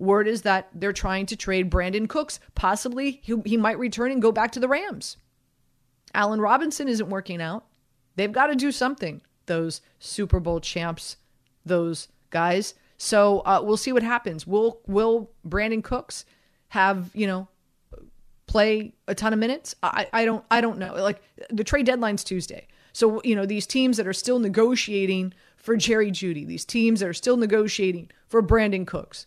word 0.00 0.26
is 0.26 0.42
that 0.42 0.68
they're 0.74 0.92
trying 0.92 1.24
to 1.26 1.36
trade 1.36 1.70
Brandin 1.70 2.08
Cooks. 2.08 2.40
Possibly 2.56 3.20
he, 3.22 3.36
he 3.44 3.56
might 3.56 3.78
return 3.78 4.10
and 4.10 4.20
go 4.20 4.32
back 4.32 4.50
to 4.50 4.58
the 4.58 4.66
Rams. 4.66 5.18
Allen 6.14 6.40
Robinson 6.40 6.88
isn't 6.88 7.08
working 7.08 7.40
out. 7.40 7.66
They've 8.16 8.32
got 8.32 8.48
to 8.48 8.56
do 8.56 8.72
something, 8.72 9.22
those 9.46 9.82
Super 10.00 10.40
Bowl 10.40 10.58
champs, 10.58 11.16
those 11.64 12.08
guys. 12.30 12.74
So 12.96 13.42
uh, 13.46 13.60
we'll 13.62 13.76
see 13.76 13.92
what 13.92 14.02
happens. 14.02 14.44
Will 14.44 14.80
will 14.88 15.30
Brandin 15.46 15.84
Cooks 15.84 16.24
have 16.70 17.12
you 17.14 17.28
know 17.28 17.46
play 18.48 18.94
a 19.06 19.14
ton 19.14 19.32
of 19.32 19.38
minutes? 19.38 19.76
I, 19.80 20.08
I 20.12 20.24
don't 20.24 20.44
I 20.50 20.60
don't 20.60 20.78
know. 20.78 20.92
Like 20.94 21.22
the 21.50 21.62
trade 21.62 21.86
deadline's 21.86 22.24
Tuesday. 22.24 22.66
So, 22.92 23.20
you 23.24 23.34
know, 23.34 23.46
these 23.46 23.66
teams 23.66 23.96
that 23.96 24.06
are 24.06 24.12
still 24.12 24.38
negotiating 24.38 25.32
for 25.62 25.76
Jerry 25.76 26.10
Jeudy, 26.10 26.44
these 26.44 26.64
teams 26.64 27.00
that 27.00 27.08
are 27.08 27.14
still 27.14 27.36
negotiating 27.36 28.10
for 28.28 28.42
Brandin 28.42 28.86
Cooks. 28.86 29.26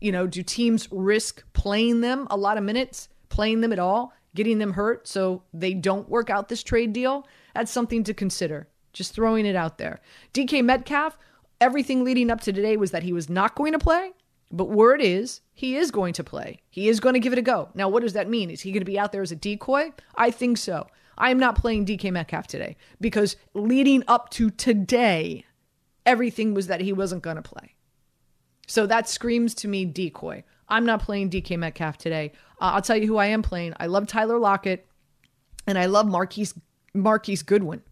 You 0.00 0.12
know, 0.12 0.26
do 0.26 0.42
teams 0.42 0.88
risk 0.90 1.44
playing 1.52 2.00
them 2.00 2.26
a 2.30 2.36
lot 2.36 2.56
of 2.56 2.64
minutes, 2.64 3.08
playing 3.28 3.60
them 3.60 3.72
at 3.72 3.78
all, 3.78 4.14
getting 4.34 4.58
them 4.58 4.72
hurt 4.72 5.06
so 5.06 5.42
they 5.52 5.74
don't 5.74 6.08
work 6.08 6.30
out 6.30 6.48
this 6.48 6.62
trade 6.62 6.92
deal? 6.92 7.26
That's 7.54 7.70
something 7.70 8.04
to 8.04 8.14
consider. 8.14 8.68
Just 8.92 9.12
throwing 9.12 9.44
it 9.44 9.56
out 9.56 9.76
there. 9.76 10.00
DK 10.32 10.64
Metcalf, 10.64 11.18
everything 11.60 12.04
leading 12.04 12.30
up 12.30 12.40
to 12.42 12.52
today 12.52 12.76
was 12.76 12.92
that 12.92 13.02
he 13.02 13.12
was 13.12 13.28
not 13.28 13.54
going 13.54 13.72
to 13.72 13.78
play. 13.78 14.12
But 14.50 14.68
word 14.68 15.00
is 15.00 15.40
he 15.52 15.76
is 15.76 15.90
going 15.90 16.12
to 16.14 16.24
play. 16.24 16.60
He 16.70 16.88
is 16.88 17.00
going 17.00 17.14
to 17.14 17.20
give 17.20 17.32
it 17.32 17.38
a 17.38 17.42
go. 17.42 17.68
Now, 17.74 17.88
what 17.88 18.02
does 18.02 18.14
that 18.14 18.28
mean? 18.28 18.50
Is 18.50 18.62
he 18.62 18.72
going 18.72 18.80
to 18.80 18.84
be 18.84 18.98
out 18.98 19.12
there 19.12 19.22
as 19.22 19.32
a 19.32 19.36
decoy? 19.36 19.92
I 20.16 20.30
think 20.30 20.58
so. 20.58 20.86
I 21.16 21.30
am 21.30 21.38
not 21.38 21.56
playing 21.56 21.86
DK 21.86 22.10
Metcalf 22.12 22.46
today 22.46 22.76
because 23.00 23.36
leading 23.54 24.02
up 24.08 24.30
to 24.30 24.50
today, 24.50 25.44
everything 26.06 26.54
was 26.54 26.66
that 26.68 26.80
he 26.80 26.92
wasn't 26.92 27.22
going 27.22 27.36
to 27.36 27.42
play. 27.42 27.74
So 28.66 28.86
that 28.86 29.08
screams 29.08 29.54
to 29.56 29.68
me 29.68 29.84
decoy. 29.84 30.44
I'm 30.68 30.86
not 30.86 31.02
playing 31.02 31.30
DK 31.30 31.58
Metcalf 31.58 31.98
today. 31.98 32.32
Uh, 32.60 32.72
I'll 32.74 32.82
tell 32.82 32.96
you 32.96 33.06
who 33.06 33.18
I 33.18 33.26
am 33.26 33.42
playing. 33.42 33.74
I 33.78 33.86
love 33.86 34.06
Tyler 34.06 34.38
Lockett 34.38 34.86
and 35.66 35.76
I 35.78 35.86
love 35.86 36.06
Marquise 36.06 36.54
Marquise 36.94 37.42
Goodwin. 37.42 37.82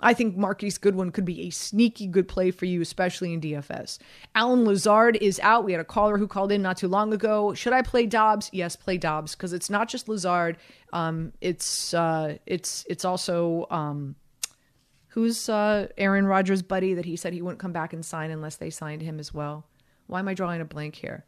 I 0.00 0.14
think 0.14 0.36
Marquise 0.36 0.78
Goodwin 0.78 1.10
could 1.10 1.24
be 1.24 1.42
a 1.42 1.50
sneaky 1.50 2.06
good 2.06 2.28
play 2.28 2.50
for 2.50 2.66
you, 2.66 2.80
especially 2.80 3.32
in 3.32 3.40
DFS. 3.40 3.98
Allen 4.34 4.64
Lazard 4.64 5.16
is 5.16 5.40
out. 5.40 5.64
We 5.64 5.72
had 5.72 5.80
a 5.80 5.84
caller 5.84 6.18
who 6.18 6.28
called 6.28 6.52
in 6.52 6.62
not 6.62 6.76
too 6.76 6.88
long 6.88 7.12
ago. 7.12 7.52
Should 7.54 7.72
I 7.72 7.82
play 7.82 8.06
Doubs? 8.06 8.48
Yes, 8.52 8.76
play 8.76 8.96
Doubs 8.96 9.34
because 9.34 9.52
it's 9.52 9.68
not 9.68 9.88
just 9.88 10.08
Lazard. 10.08 10.56
Um, 10.92 11.32
it's 11.40 11.92
uh, 11.94 12.38
it's 12.46 12.86
it's 12.88 13.04
also 13.04 13.66
um, 13.70 14.14
who's 15.08 15.48
uh, 15.48 15.88
Aaron 15.98 16.26
Rodgers' 16.26 16.62
buddy 16.62 16.94
that 16.94 17.04
he 17.04 17.16
said 17.16 17.32
he 17.32 17.42
wouldn't 17.42 17.60
come 17.60 17.72
back 17.72 17.92
and 17.92 18.04
sign 18.04 18.30
unless 18.30 18.56
they 18.56 18.70
signed 18.70 19.02
him 19.02 19.18
as 19.18 19.34
well. 19.34 19.66
Why 20.06 20.20
am 20.20 20.28
I 20.28 20.34
drawing 20.34 20.60
a 20.60 20.64
blank 20.64 20.94
here? 20.94 21.24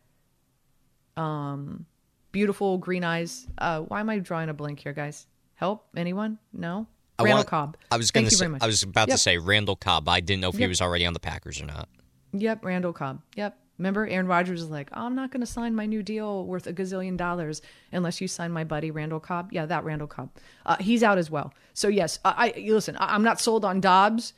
Um, 1.16 1.86
beautiful 2.30 2.78
green 2.78 3.02
eyes. 3.02 3.48
Uh, 3.58 3.80
why 3.80 4.00
am 4.00 4.08
I 4.08 4.20
drawing 4.20 4.48
a 4.48 4.54
blank 4.54 4.80
here, 4.80 4.92
guys? 4.92 5.26
Help 5.54 5.86
anyone? 5.96 6.38
No. 6.52 6.86
I 7.20 7.24
Randall 7.24 7.38
want- 7.38 7.48
Cobb. 7.48 7.76
I 7.90 7.96
was 7.96 8.10
going 8.10 8.26
to 8.26 8.34
say. 8.34 8.46
I 8.60 8.66
was 8.66 8.82
about 8.82 9.08
Yep. 9.08 9.14
to 9.14 9.18
say 9.18 9.38
Randall 9.38 9.76
Cobb. 9.76 10.08
I 10.08 10.20
didn't 10.20 10.40
know 10.40 10.48
if 10.50 10.56
he 10.56 10.66
was 10.66 10.80
already 10.80 11.06
on 11.06 11.12
the 11.12 11.20
Packers 11.20 11.60
or 11.60 11.66
not. 11.66 11.88
Yep, 12.32 12.64
Randall 12.64 12.92
Cobb. 12.92 13.20
Yep. 13.36 13.56
Remember, 13.78 14.06
Aaron 14.06 14.26
Rodgers 14.26 14.60
is 14.60 14.68
like, 14.68 14.90
I'm 14.92 15.14
not 15.14 15.30
going 15.30 15.40
to 15.40 15.46
sign 15.46 15.74
my 15.74 15.86
new 15.86 16.02
deal 16.02 16.44
worth 16.44 16.66
a 16.66 16.72
gazillion 16.72 17.16
dollars 17.16 17.62
unless 17.92 18.20
you 18.20 18.28
sign 18.28 18.52
my 18.52 18.62
buddy 18.62 18.90
Randall 18.90 19.20
Cobb. 19.20 19.52
Yeah, 19.52 19.64
that 19.66 19.84
Randall 19.84 20.06
Cobb. 20.06 20.28
Uh, 20.66 20.76
he's 20.78 21.02
out 21.02 21.16
as 21.16 21.30
well. 21.30 21.54
So 21.72 21.88
yes, 21.88 22.18
I, 22.24 22.52
I 22.56 22.60
listen. 22.70 22.96
I, 22.98 23.14
I'm 23.14 23.22
not 23.24 23.40
sold 23.40 23.64
on 23.64 23.80
Doubs 23.80 24.34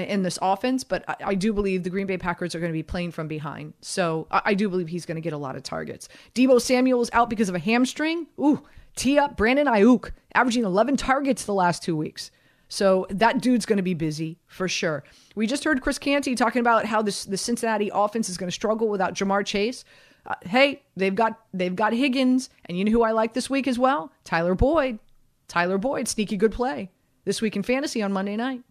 in 0.00 0.22
this 0.22 0.38
offense, 0.40 0.84
but 0.84 1.04
I, 1.08 1.16
I 1.26 1.34
do 1.34 1.52
believe 1.52 1.82
the 1.82 1.90
Green 1.90 2.06
Bay 2.06 2.18
Packers 2.18 2.54
are 2.54 2.60
going 2.60 2.72
to 2.72 2.76
be 2.76 2.82
playing 2.82 3.12
from 3.12 3.28
behind. 3.28 3.74
So 3.80 4.26
I, 4.30 4.42
I 4.46 4.54
do 4.54 4.68
believe 4.68 4.88
he's 4.88 5.06
going 5.06 5.16
to 5.16 5.20
get 5.20 5.32
a 5.32 5.38
lot 5.38 5.56
of 5.56 5.62
targets. 5.62 6.08
Deebo 6.34 6.60
Samuel 6.60 7.02
is 7.02 7.10
out 7.12 7.28
because 7.28 7.48
of 7.48 7.54
a 7.54 7.58
hamstring. 7.58 8.26
Ooh, 8.40 8.62
tee 8.96 9.18
up 9.18 9.36
Brandon 9.36 9.66
Aiyuk, 9.66 10.12
averaging 10.34 10.64
11 10.64 10.96
targets 10.96 11.44
the 11.44 11.54
last 11.54 11.82
two 11.82 11.96
weeks. 11.96 12.30
So 12.68 13.06
that 13.10 13.42
dude's 13.42 13.66
going 13.66 13.76
to 13.76 13.82
be 13.82 13.92
busy 13.92 14.38
for 14.46 14.66
sure. 14.66 15.04
We 15.34 15.46
just 15.46 15.62
heard 15.64 15.82
Chris 15.82 15.98
Canty 15.98 16.34
talking 16.34 16.60
about 16.60 16.86
how 16.86 17.02
this 17.02 17.26
the 17.26 17.36
Cincinnati 17.36 17.90
offense 17.92 18.30
is 18.30 18.38
going 18.38 18.48
to 18.48 18.54
struggle 18.54 18.88
without 18.88 19.12
Ja'Marr 19.12 19.44
Chase. 19.44 19.84
Uh, 20.24 20.36
hey, 20.46 20.82
they've 20.96 21.14
got 21.14 21.38
they've 21.52 21.76
got 21.76 21.92
Higgins, 21.92 22.48
and 22.64 22.78
you 22.78 22.84
know 22.84 22.92
who 22.92 23.02
I 23.02 23.10
like 23.10 23.34
this 23.34 23.50
week 23.50 23.68
as 23.68 23.78
well? 23.78 24.10
Tyler 24.24 24.54
Boyd. 24.54 25.00
Tyler 25.48 25.76
Boyd, 25.76 26.08
sneaky 26.08 26.38
good 26.38 26.52
play 26.52 26.90
this 27.26 27.42
week 27.42 27.56
in 27.56 27.62
fantasy 27.62 28.02
on 28.02 28.10
Monday 28.10 28.36
night. 28.36 28.62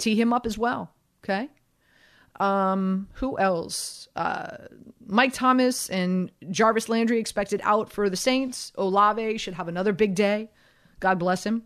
Tee 0.00 0.20
him 0.20 0.32
up 0.32 0.46
as 0.46 0.58
well. 0.58 0.92
Okay. 1.22 1.48
Um, 2.40 3.08
who 3.14 3.38
else? 3.38 4.08
Uh, 4.16 4.56
Mike 5.06 5.34
Thomas 5.34 5.90
and 5.90 6.32
Jarvis 6.50 6.88
Landry 6.88 7.20
expected 7.20 7.60
out 7.62 7.92
for 7.92 8.08
the 8.08 8.16
Saints. 8.16 8.72
Olave 8.76 9.38
should 9.38 9.54
have 9.54 9.68
another 9.68 9.92
big 9.92 10.14
day. 10.14 10.50
God 11.00 11.18
bless 11.18 11.44
him. 11.44 11.64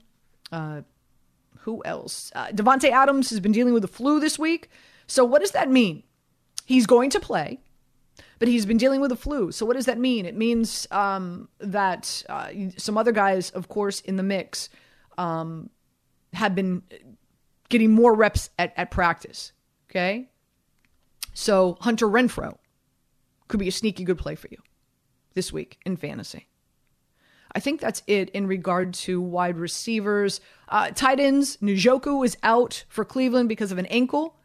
Uh, 0.51 0.83
who 1.61 1.83
else? 1.85 2.33
Uh, 2.35 2.49
Davante 2.49 2.91
Adams 2.91 3.31
has 3.31 3.41
been 3.41 3.53
dealing 3.53 3.73
with 3.73 3.83
the 3.83 3.89
flu 3.89 4.19
this 4.19 4.39
week. 4.39 4.69
So 5.07 5.25
what 5.25 5.41
does 5.41 5.53
that 5.53 5.71
mean? 5.71 6.03
He's 6.67 6.87
going 6.87 7.11
to 7.11 7.21
play, 7.21 7.61
but 8.39 8.49
he's 8.49 8.67
been 8.67 8.77
dealing 8.77 9.01
with 9.01 9.11
the 9.11 9.17
flu. 9.17 9.53
So 9.53 9.65
what 9.65 9.77
does 9.77 9.87
that 9.87 9.99
mean? 9.99 10.27
It 10.27 10.37
means 10.37 10.89
um, 10.91 11.49
that 11.59 12.25
uh, 12.29 12.49
some 12.79 12.99
other 12.99 13.13
guys, 13.13 13.51
of 13.51 13.69
course, 13.69 14.01
in 14.01 14.17
the 14.17 14.23
mix, 14.23 14.71
um, 15.19 15.71
have 16.33 16.55
been 16.55 16.83
getting 17.69 17.91
more 17.91 18.15
reps 18.15 18.51
at, 18.59 18.73
at 18.77 18.91
practice. 18.91 19.53
Okay, 19.91 20.29
so 21.33 21.77
Hunter 21.81 22.07
Renfrow 22.07 22.57
could 23.49 23.61
be 23.61 23.69
a 23.69 23.73
sneaky 23.73 24.05
good 24.05 24.19
play 24.19 24.35
for 24.35 24.49
you 24.51 24.59
this 25.35 25.53
week 25.53 25.79
in 25.85 25.97
fantasy. 25.97 26.49
I 27.55 27.61
think 27.61 27.81
that's 27.81 28.03
it 28.07 28.31
in 28.31 28.47
regard 28.47 28.95
to 28.95 29.21
wide 29.21 29.59
receivers. 29.59 30.41
Uh, 30.69 30.91
tight 30.91 31.21
ends, 31.21 31.57
Njoku 31.59 32.25
is 32.25 32.37
out 32.43 32.85
for 32.89 33.05
Cleveland 33.05 33.49
because 33.49 33.71
of 33.71 33.79
an 33.79 33.87
ankle. 33.87 34.37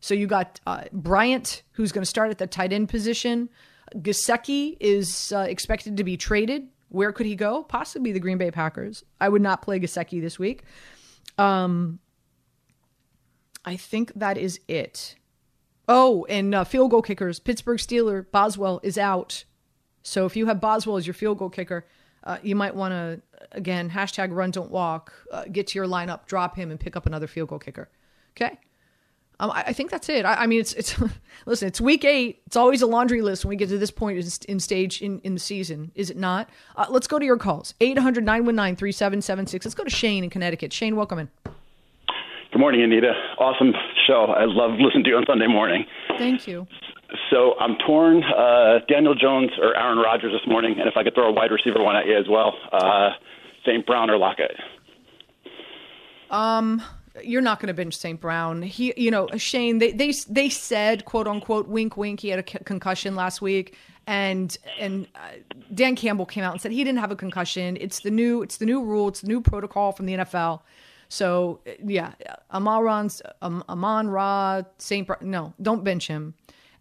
So 0.00 0.14
you 0.14 0.26
got 0.26 0.60
uh, 0.66 0.84
Bryant, 0.92 1.62
who's 1.72 1.92
going 1.92 2.02
to 2.02 2.06
start 2.06 2.30
at 2.30 2.38
the 2.38 2.46
tight 2.46 2.72
end 2.72 2.88
position. 2.88 3.48
Gesicki 3.96 4.76
is 4.80 5.32
uh, 5.32 5.46
expected 5.48 5.96
to 5.96 6.04
be 6.04 6.16
traded. 6.16 6.68
Where 6.88 7.12
could 7.12 7.24
he 7.24 7.36
go? 7.36 7.62
Possibly 7.62 8.12
the 8.12 8.20
Green 8.20 8.36
Bay 8.36 8.50
Packers. 8.50 9.02
I 9.20 9.30
would 9.30 9.40
not 9.40 9.62
play 9.62 9.80
Gesicki 9.80 10.20
this 10.20 10.38
week. 10.38 10.64
Um, 11.38 12.00
I 13.64 13.76
think 13.76 14.12
that 14.14 14.36
is 14.36 14.60
it. 14.68 15.16
Oh, 15.88 16.24
and 16.28 16.54
uh, 16.54 16.64
field 16.64 16.90
goal 16.90 17.02
kickers. 17.02 17.38
Pittsburgh 17.38 17.78
Steeler, 17.78 18.30
Boswell 18.30 18.80
is 18.82 18.98
out. 18.98 19.44
So 20.02 20.26
if 20.26 20.36
you 20.36 20.46
have 20.46 20.60
Boswell 20.60 20.96
as 20.96 21.06
your 21.06 21.14
field 21.14 21.38
goal 21.38 21.50
kicker, 21.50 21.86
uh, 22.24 22.38
you 22.42 22.54
might 22.54 22.74
want 22.74 22.92
to, 22.92 23.20
again, 23.52 23.90
hashtag 23.90 24.32
run, 24.32 24.50
don't 24.50 24.70
walk, 24.70 25.12
uh, 25.32 25.44
get 25.50 25.68
to 25.68 25.78
your 25.78 25.86
lineup, 25.86 26.26
drop 26.26 26.56
him, 26.56 26.70
and 26.70 26.78
pick 26.78 26.96
up 26.96 27.06
another 27.06 27.26
field 27.26 27.48
goal 27.48 27.58
kicker. 27.58 27.88
Okay? 28.36 28.58
Um, 29.40 29.50
I, 29.50 29.64
I 29.68 29.72
think 29.72 29.90
that's 29.90 30.08
it. 30.08 30.24
I, 30.24 30.34
I 30.34 30.46
mean, 30.46 30.60
it's, 30.60 30.72
it's 30.74 31.00
listen, 31.46 31.66
it's 31.68 31.80
week 31.80 32.04
eight. 32.04 32.42
It's 32.46 32.56
always 32.56 32.82
a 32.82 32.86
laundry 32.86 33.22
list 33.22 33.44
when 33.44 33.50
we 33.50 33.56
get 33.56 33.68
to 33.70 33.78
this 33.78 33.90
point 33.90 34.18
in, 34.18 34.52
in 34.52 34.60
stage 34.60 35.02
in, 35.02 35.18
in 35.20 35.34
the 35.34 35.40
season, 35.40 35.90
is 35.94 36.10
it 36.10 36.16
not? 36.16 36.48
Uh, 36.76 36.86
let's 36.90 37.08
go 37.08 37.18
to 37.18 37.24
your 37.24 37.36
calls 37.36 37.74
800 37.80 38.24
919 38.24 38.76
3776. 38.76 39.64
Let's 39.64 39.74
go 39.74 39.84
to 39.84 39.90
Shane 39.90 40.24
in 40.24 40.30
Connecticut. 40.30 40.72
Shane, 40.72 40.94
welcome 40.94 41.18
in. 41.18 41.28
Good 42.52 42.58
morning, 42.58 42.82
Anita. 42.82 43.14
Awesome 43.38 43.72
show. 44.06 44.26
I 44.26 44.44
love 44.44 44.72
listening 44.78 45.04
to 45.04 45.10
you 45.10 45.16
on 45.16 45.24
Sunday 45.26 45.46
morning. 45.46 45.86
Thank 46.18 46.46
you. 46.46 46.66
So 47.30 47.54
I'm 47.58 47.76
torn. 47.86 48.22
Uh, 48.22 48.80
Daniel 48.88 49.14
Jones 49.14 49.50
or 49.58 49.74
Aaron 49.74 49.96
Rodgers 49.96 50.32
this 50.32 50.46
morning, 50.46 50.78
and 50.78 50.86
if 50.86 50.94
I 50.94 51.02
could 51.02 51.14
throw 51.14 51.28
a 51.28 51.32
wide 51.32 51.50
receiver 51.50 51.82
one 51.82 51.96
at 51.96 52.04
you 52.04 52.14
as 52.14 52.26
well, 52.28 52.52
uh, 52.70 53.12
St. 53.64 53.86
Brown 53.86 54.10
or 54.10 54.18
Lockett. 54.18 54.50
Um, 56.30 56.82
you're 57.22 57.40
not 57.40 57.58
going 57.58 57.68
to 57.68 57.74
bench 57.74 57.96
St. 57.96 58.20
Brown. 58.20 58.60
He, 58.60 58.92
you 58.98 59.10
know, 59.10 59.28
Shane. 59.38 59.78
They 59.78 59.92
they 59.92 60.12
they 60.28 60.50
said, 60.50 61.06
quote 61.06 61.26
unquote, 61.26 61.68
wink 61.68 61.96
wink. 61.96 62.20
He 62.20 62.28
had 62.28 62.38
a 62.38 62.50
c- 62.50 62.58
concussion 62.66 63.16
last 63.16 63.40
week, 63.40 63.78
and 64.06 64.54
and 64.78 65.06
uh, 65.14 65.36
Dan 65.74 65.96
Campbell 65.96 66.26
came 66.26 66.44
out 66.44 66.52
and 66.52 66.60
said 66.60 66.72
he 66.72 66.84
didn't 66.84 66.98
have 66.98 67.10
a 67.10 67.16
concussion. 67.16 67.78
It's 67.80 68.00
the 68.00 68.10
new 68.10 68.42
it's 68.42 68.58
the 68.58 68.66
new 68.66 68.84
rule. 68.84 69.08
It's 69.08 69.22
the 69.22 69.28
new 69.28 69.40
protocol 69.40 69.92
from 69.92 70.04
the 70.04 70.12
NFL. 70.16 70.60
So 71.12 71.60
uh, 71.66 71.72
yeah, 71.84 72.14
Amon 72.50 73.10
um, 73.42 73.62
Amon 73.68 74.08
Ra 74.08 74.62
St. 74.78 75.06
Brown. 75.06 75.18
No, 75.20 75.52
don't 75.60 75.84
bench 75.84 76.08
him. 76.08 76.32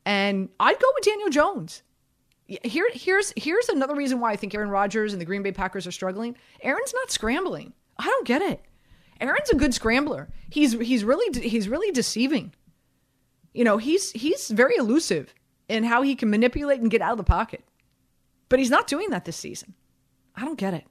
And 0.06 0.48
I'd 0.58 0.80
go 0.80 0.88
with 0.96 1.04
Daniel 1.04 1.30
Jones. 1.30 1.84
Here, 2.46 2.90
here's 2.94 3.34
here's 3.36 3.68
another 3.68 3.94
reason 3.94 4.22
why 4.22 4.32
I 4.32 4.38
think 4.38 4.56
Aaron 4.56 4.70
Rodgers 4.70 5.12
and 5.12 5.20
the 5.20 5.26
Green 5.26 5.44
Bay 5.44 5.52
Packers 5.52 5.86
are 5.86 5.92
struggling. 5.92 6.38
Aaron's 6.62 6.94
not 6.94 7.12
scrambling. 7.12 7.74
I 8.00 8.06
don't 8.06 8.26
get 8.26 8.42
it. 8.42 8.62
Aaron's 9.20 9.50
a 9.50 9.56
good 9.56 9.74
scrambler. 9.74 10.30
He's 10.50 10.80
he's 10.80 11.04
really 11.04 11.42
he's 11.42 11.68
really 11.68 11.92
deceiving. 11.92 12.54
You 13.54 13.66
know, 13.66 13.80
he's 13.80 14.12
he's 14.12 14.50
very 14.50 14.78
elusive 14.78 15.34
in 15.68 15.84
how 15.84 16.04
he 16.04 16.16
can 16.16 16.30
manipulate 16.30 16.80
and 16.80 16.90
get 16.90 17.02
out 17.02 17.12
of 17.12 17.18
the 17.18 17.26
pocket. 17.26 17.66
But 18.48 18.60
he's 18.60 18.72
not 18.72 18.88
doing 18.88 19.10
that 19.10 19.26
this 19.26 19.36
season. 19.36 19.74
I 20.38 20.46
don't 20.46 20.58
get 20.58 20.74
it. 20.74 20.86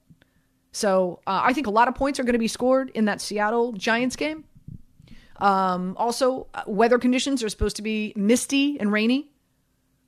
So 0.73 1.21
uh, 1.27 1.41
I 1.45 1.53
think 1.53 1.67
a 1.67 1.71
lot 1.71 1.89
of 1.89 1.95
points 1.95 2.21
are 2.21 2.23
going 2.25 2.35
to 2.35 2.39
be 2.39 2.49
scored 2.49 2.91
in 2.91 3.07
that 3.07 3.21
Seattle 3.21 3.73
Giants 3.73 4.17
game. 4.17 4.45
Um, 5.39 5.97
also, 5.97 6.47
uh, 6.55 6.63
weather 6.67 6.99
conditions 6.99 7.43
are 7.43 7.49
supposed 7.49 7.77
to 7.77 7.83
be 7.83 8.13
misty 8.15 8.79
and 8.79 8.93
rainy. 8.93 9.31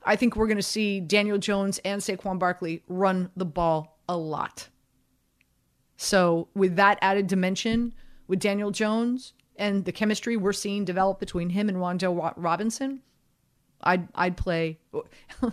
I 0.04 0.16
think 0.16 0.36
we're 0.36 0.46
going 0.46 0.56
to 0.58 0.62
see 0.62 1.00
Daniel 1.00 1.38
Jones 1.38 1.80
and 1.84 2.00
Saquon 2.02 2.38
Barkley 2.38 2.82
run 2.88 3.30
the 3.36 3.44
ball 3.44 3.98
a 4.08 4.16
lot. 4.16 4.68
So, 5.96 6.48
with 6.54 6.76
that 6.76 6.98
added 7.00 7.28
dimension, 7.28 7.94
with 8.26 8.40
Daniel 8.40 8.70
Jones 8.70 9.32
and 9.56 9.84
the 9.84 9.92
chemistry 9.92 10.36
we're 10.36 10.52
seeing 10.52 10.84
develop 10.84 11.20
between 11.20 11.50
him 11.50 11.68
and 11.68 11.78
Wando 11.78 12.16
Ro- 12.16 12.34
Robinson, 12.36 13.00
I'd 13.80 14.08
I'd 14.14 14.36
play 14.36 14.78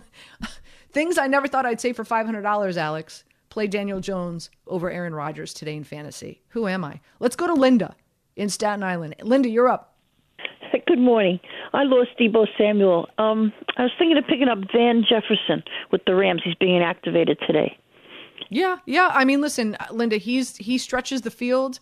things 0.92 1.18
I 1.18 1.26
never 1.26 1.46
thought 1.46 1.66
I'd 1.66 1.80
say 1.80 1.92
for 1.92 2.04
five 2.04 2.26
hundred 2.26 2.42
dollars. 2.42 2.76
Alex, 2.76 3.24
play 3.50 3.66
Daniel 3.66 4.00
Jones 4.00 4.48
over 4.66 4.90
Aaron 4.90 5.14
Rodgers 5.14 5.52
today 5.52 5.76
in 5.76 5.84
fantasy. 5.84 6.40
Who 6.50 6.66
am 6.66 6.84
I? 6.84 7.00
Let's 7.18 7.36
go 7.36 7.46
to 7.46 7.54
Linda 7.54 7.94
in 8.36 8.48
Staten 8.48 8.82
Island. 8.82 9.16
Linda, 9.22 9.50
you're 9.50 9.68
up. 9.68 9.94
Good 10.86 10.98
morning. 10.98 11.40
I 11.72 11.82
lost 11.82 12.10
Deebo 12.18 12.46
Samuel. 12.56 13.08
Um, 13.18 13.52
I 13.76 13.82
was 13.82 13.92
thinking 13.98 14.16
of 14.16 14.24
picking 14.26 14.48
up 14.48 14.58
Van 14.72 15.04
Jefferson 15.06 15.62
with 15.90 16.04
the 16.06 16.14
Rams. 16.14 16.42
He's 16.44 16.54
being 16.54 16.82
activated 16.82 17.38
today. 17.46 17.76
Yeah, 18.48 18.78
yeah. 18.86 19.10
I 19.12 19.24
mean, 19.24 19.40
listen, 19.40 19.76
Linda, 19.90 20.16
he's 20.16 20.56
he 20.56 20.78
stretches 20.78 21.22
the 21.22 21.30
field. 21.30 21.78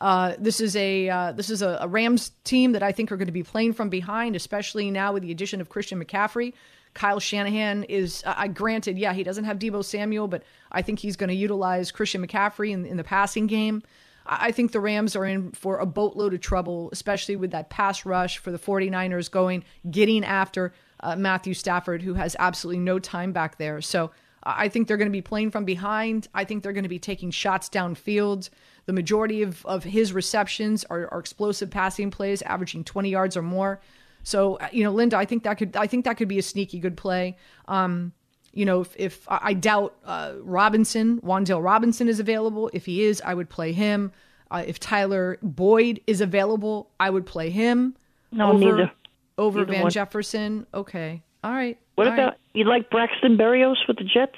Uh, 0.00 0.34
this 0.38 0.60
is 0.60 0.76
a 0.76 1.08
uh, 1.08 1.32
this 1.32 1.50
is 1.50 1.62
a, 1.62 1.78
a 1.80 1.88
Rams 1.88 2.32
team 2.44 2.72
that 2.72 2.82
I 2.82 2.92
think 2.92 3.10
are 3.10 3.16
going 3.16 3.26
to 3.26 3.32
be 3.32 3.42
playing 3.42 3.72
from 3.72 3.88
behind, 3.88 4.36
especially 4.36 4.90
now 4.90 5.12
with 5.12 5.22
the 5.22 5.30
addition 5.30 5.60
of 5.60 5.68
Christian 5.68 6.02
McCaffrey. 6.02 6.52
Kyle 6.96 7.20
Shanahan 7.20 7.84
is, 7.84 8.22
uh, 8.26 8.34
I 8.36 8.48
granted, 8.48 8.98
yeah, 8.98 9.12
he 9.12 9.22
doesn't 9.22 9.44
have 9.44 9.58
Deebo 9.58 9.84
Samuel, 9.84 10.28
but 10.28 10.42
I 10.72 10.82
think 10.82 10.98
he's 10.98 11.14
going 11.14 11.28
to 11.28 11.34
utilize 11.34 11.90
Christian 11.90 12.26
McCaffrey 12.26 12.70
in, 12.70 12.86
in 12.86 12.96
the 12.96 13.04
passing 13.04 13.46
game. 13.46 13.82
I 14.26 14.46
I 14.46 14.50
think 14.50 14.72
the 14.72 14.80
Rams 14.80 15.14
are 15.14 15.24
in 15.24 15.52
for 15.52 15.78
a 15.78 15.86
boatload 15.86 16.34
of 16.34 16.40
trouble, 16.40 16.88
especially 16.92 17.36
with 17.36 17.52
that 17.52 17.70
pass 17.70 18.04
rush 18.04 18.38
for 18.38 18.50
the 18.50 18.58
49ers 18.58 19.30
going, 19.30 19.62
getting 19.90 20.24
after 20.24 20.72
uh, 21.00 21.14
Matthew 21.14 21.54
Stafford, 21.54 22.02
who 22.02 22.14
has 22.14 22.34
absolutely 22.38 22.80
no 22.80 22.98
time 22.98 23.32
back 23.32 23.58
there. 23.58 23.80
So 23.80 24.10
I 24.42 24.68
think 24.68 24.88
they're 24.88 24.96
going 24.96 25.08
to 25.08 25.12
be 25.12 25.22
playing 25.22 25.50
from 25.50 25.64
behind. 25.64 26.28
I 26.34 26.44
think 26.44 26.62
they're 26.62 26.72
going 26.72 26.84
to 26.84 26.88
be 26.88 26.98
taking 26.98 27.30
shots 27.30 27.68
downfield. 27.68 28.48
The 28.86 28.92
majority 28.92 29.42
of, 29.42 29.64
of 29.66 29.84
his 29.84 30.12
receptions 30.12 30.84
are, 30.84 31.08
are 31.12 31.20
explosive 31.20 31.70
passing 31.70 32.10
plays, 32.10 32.42
averaging 32.42 32.84
20 32.84 33.10
yards 33.10 33.36
or 33.36 33.42
more. 33.42 33.80
So, 34.26 34.56
uh, 34.56 34.66
you 34.72 34.82
know, 34.82 34.90
Linda, 34.90 35.16
I 35.16 35.24
think 35.24 35.44
that 35.44 35.56
could 35.56 35.76
I 35.76 35.86
think 35.86 36.04
that 36.04 36.16
could 36.16 36.26
be 36.26 36.36
a 36.38 36.42
sneaky 36.42 36.80
good 36.80 36.96
play. 36.96 37.36
Um, 37.68 38.12
you 38.52 38.64
know, 38.64 38.80
if, 38.80 38.96
if 38.98 39.24
I 39.28 39.52
doubt 39.54 39.94
uh, 40.04 40.32
Robinson, 40.40 41.20
Wan'Dale 41.20 41.62
Robinson 41.62 42.08
is 42.08 42.18
available. 42.18 42.68
If 42.72 42.86
he 42.86 43.04
is, 43.04 43.22
I 43.24 43.34
would 43.34 43.48
play 43.48 43.70
him. 43.72 44.10
Uh, 44.50 44.64
if 44.66 44.80
Tyler 44.80 45.38
Boyd 45.42 46.00
is 46.08 46.20
available, 46.20 46.90
I 46.98 47.08
would 47.08 47.24
play 47.24 47.50
him. 47.50 47.96
No, 48.32 48.50
over, 48.52 48.58
neither. 48.58 48.92
Over 49.38 49.58
Neither 49.60 49.72
Van 49.74 49.82
one. 49.82 49.90
Jefferson. 49.92 50.66
Okay. 50.74 51.22
All 51.44 51.52
right. 51.52 51.78
What 51.94 52.08
All 52.08 52.14
about 52.14 52.30
right. 52.30 52.38
you 52.54 52.64
like 52.64 52.90
Braxton 52.90 53.36
Berrios 53.36 53.76
with 53.86 53.98
the 53.98 54.04
Jets? 54.04 54.34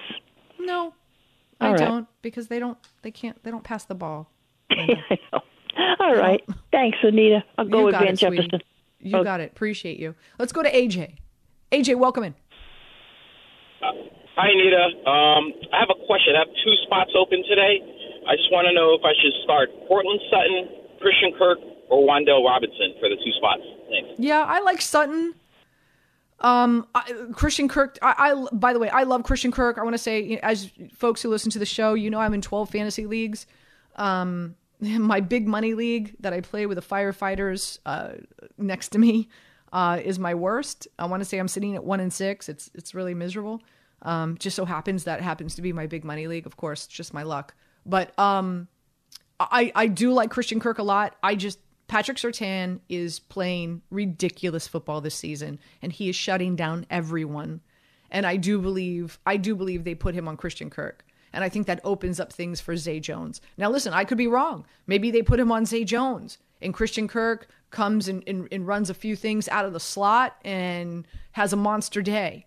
No, 0.58 0.92
I 1.62 1.66
All 1.68 1.72
right. 1.72 1.78
don't 1.80 2.08
because 2.20 2.48
they 2.48 2.58
don't 2.58 2.76
they 3.00 3.10
can't 3.10 3.42
they 3.42 3.50
don't 3.50 3.64
pass 3.64 3.86
the 3.86 3.94
ball. 3.94 4.30
I 4.70 4.98
know. 5.32 5.40
All 6.00 6.14
right. 6.14 6.42
Thanks, 6.72 6.98
Anita. 7.02 7.42
I'll 7.56 7.66
go 7.66 7.78
You 7.78 7.84
with 7.86 7.94
Van 7.94 8.08
it, 8.08 8.18
sweetie. 8.18 8.50
Jefferson. 9.00 9.10
You 9.16 9.20
Oh. 9.20 9.24
got 9.24 9.40
it. 9.40 9.52
Appreciate 9.52 9.98
you. 9.98 10.14
Let's 10.38 10.52
go 10.52 10.62
to 10.62 10.70
AJ. 10.74 11.14
AJ, 11.72 11.94
welcome 11.96 12.24
in. 12.24 12.34
Hi, 13.80 14.48
Anita. 14.50 14.84
Um, 15.08 15.52
I 15.72 15.80
have 15.80 15.90
a 15.90 16.06
question. 16.06 16.34
I 16.36 16.40
have 16.40 16.48
two 16.64 16.74
spots 16.86 17.10
open 17.16 17.42
today. 17.48 17.80
I 18.28 18.36
just 18.36 18.52
want 18.52 18.68
to 18.68 18.72
know 18.74 18.94
if 18.94 19.02
I 19.04 19.12
should 19.20 19.32
start 19.42 19.68
Portland 19.88 20.20
Sutton, 20.30 20.68
Christian 21.00 21.32
Kirk, 21.36 21.58
or 21.90 22.06
Wan'Dale 22.06 22.44
Robinson 22.44 22.94
for 23.00 23.08
the 23.08 23.16
two 23.16 23.32
spots. 23.32 23.62
Thanks. 23.88 24.10
Yeah, 24.18 24.44
I 24.44 24.60
like 24.60 24.80
Sutton. 24.80 25.34
Um, 26.40 26.86
I, 26.94 27.02
Christian 27.32 27.66
Kirk. 27.66 27.98
I, 28.00 28.14
I, 28.32 28.46
by 28.54 28.72
the 28.72 28.78
way, 28.78 28.88
I 28.90 29.02
love 29.02 29.24
Christian 29.24 29.50
Kirk. 29.50 29.76
I 29.76 29.82
want 29.82 29.94
to 29.94 29.98
say, 29.98 30.22
you 30.22 30.36
know, 30.36 30.40
as 30.44 30.70
folks 30.94 31.20
who 31.22 31.30
listen 31.30 31.50
to 31.52 31.58
the 31.58 31.66
show, 31.66 31.94
you 31.94 32.08
know, 32.10 32.20
I'm 32.20 32.32
in 32.34 32.40
12 32.42 32.70
fantasy 32.70 33.06
leagues. 33.06 33.46
Um, 33.96 34.54
my 34.80 35.20
big 35.20 35.48
money 35.48 35.74
league 35.74 36.14
that 36.20 36.32
I 36.32 36.40
play 36.40 36.66
with 36.66 36.76
the 36.76 36.82
firefighters 36.82 37.78
uh, 37.86 38.12
next 38.56 38.90
to 38.90 38.98
me 38.98 39.28
uh, 39.72 40.00
is 40.02 40.18
my 40.18 40.34
worst. 40.34 40.88
I 40.98 41.06
want 41.06 41.20
to 41.20 41.24
say 41.24 41.38
I'm 41.38 41.48
sitting 41.48 41.74
at 41.74 41.84
one 41.84 42.00
and 42.00 42.12
six. 42.12 42.48
It's 42.48 42.70
it's 42.74 42.94
really 42.94 43.14
miserable. 43.14 43.62
Um, 44.02 44.38
just 44.38 44.54
so 44.54 44.64
happens 44.64 45.04
that 45.04 45.20
happens 45.20 45.56
to 45.56 45.62
be 45.62 45.72
my 45.72 45.86
big 45.86 46.04
money 46.04 46.26
league. 46.26 46.46
Of 46.46 46.56
course, 46.56 46.84
it's 46.84 46.94
just 46.94 47.12
my 47.12 47.24
luck. 47.24 47.54
But 47.84 48.16
um, 48.18 48.68
I 49.40 49.72
I 49.74 49.86
do 49.88 50.12
like 50.12 50.30
Christian 50.30 50.60
Kirk 50.60 50.78
a 50.78 50.82
lot. 50.82 51.16
I 51.22 51.34
just 51.34 51.58
Patrick 51.88 52.18
Surtain 52.18 52.80
is 52.88 53.18
playing 53.18 53.82
ridiculous 53.90 54.68
football 54.68 55.00
this 55.00 55.14
season, 55.14 55.58
and 55.82 55.92
he 55.92 56.08
is 56.08 56.16
shutting 56.16 56.54
down 56.54 56.86
everyone. 56.90 57.60
And 58.10 58.26
I 58.26 58.36
do 58.36 58.60
believe 58.60 59.18
I 59.26 59.36
do 59.36 59.54
believe 59.56 59.84
they 59.84 59.94
put 59.94 60.14
him 60.14 60.28
on 60.28 60.36
Christian 60.36 60.70
Kirk. 60.70 61.04
And 61.32 61.44
I 61.44 61.48
think 61.48 61.66
that 61.66 61.80
opens 61.84 62.20
up 62.20 62.32
things 62.32 62.60
for 62.60 62.76
Zay 62.76 63.00
Jones. 63.00 63.40
Now, 63.56 63.70
listen, 63.70 63.92
I 63.92 64.04
could 64.04 64.18
be 64.18 64.26
wrong. 64.26 64.64
Maybe 64.86 65.10
they 65.10 65.22
put 65.22 65.40
him 65.40 65.52
on 65.52 65.66
Zay 65.66 65.84
Jones, 65.84 66.38
and 66.62 66.74
Christian 66.74 67.08
Kirk 67.08 67.48
comes 67.70 68.08
and, 68.08 68.22
and, 68.26 68.48
and 68.50 68.66
runs 68.66 68.90
a 68.90 68.94
few 68.94 69.14
things 69.14 69.48
out 69.48 69.64
of 69.64 69.72
the 69.72 69.80
slot 69.80 70.36
and 70.44 71.06
has 71.32 71.52
a 71.52 71.56
monster 71.56 72.02
day. 72.02 72.46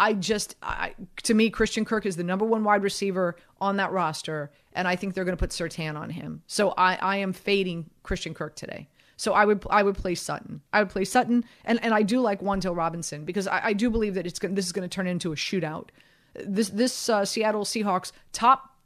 I 0.00 0.14
just, 0.14 0.56
I, 0.62 0.94
to 1.22 1.34
me, 1.34 1.50
Christian 1.50 1.84
Kirk 1.84 2.06
is 2.06 2.16
the 2.16 2.24
number 2.24 2.44
one 2.44 2.64
wide 2.64 2.82
receiver 2.82 3.36
on 3.60 3.76
that 3.76 3.92
roster, 3.92 4.50
and 4.72 4.88
I 4.88 4.96
think 4.96 5.14
they're 5.14 5.24
going 5.24 5.36
to 5.36 5.40
put 5.40 5.50
Surtain 5.50 5.96
on 5.96 6.10
him. 6.10 6.42
So 6.46 6.70
I, 6.76 6.96
I 6.96 7.16
am 7.18 7.32
fading 7.32 7.88
Christian 8.02 8.34
Kirk 8.34 8.56
today. 8.56 8.88
So 9.16 9.34
I 9.34 9.44
would, 9.44 9.64
I 9.70 9.84
would 9.84 9.94
play 9.94 10.16
Sutton. 10.16 10.62
I 10.72 10.80
would 10.80 10.88
play 10.88 11.04
Sutton, 11.04 11.44
and, 11.64 11.80
and 11.84 11.94
I 11.94 12.02
do 12.02 12.20
like 12.20 12.40
Wan'Dale 12.40 12.76
Robinson 12.76 13.24
because 13.24 13.46
I, 13.46 13.66
I 13.66 13.72
do 13.74 13.90
believe 13.90 14.14
that 14.14 14.26
it's 14.26 14.40
this 14.40 14.66
is 14.66 14.72
going 14.72 14.88
to 14.88 14.92
turn 14.92 15.06
into 15.06 15.32
a 15.32 15.36
shootout. 15.36 15.90
This, 16.34 16.68
this 16.68 17.08
uh, 17.08 17.24
Seattle 17.24 17.64
Seahawks 17.64 18.12
top, 18.32 18.76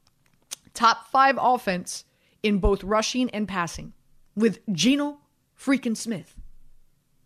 top 0.74 1.11
five 1.11 1.38
offense 1.40 2.04
in 2.42 2.59
both 2.59 2.85
rushing 2.85 3.30
and 3.30 3.48
passing 3.48 3.92
with 4.35 4.61
Geno 4.72 5.18
freaking 5.59 5.96
Smith. 5.96 6.37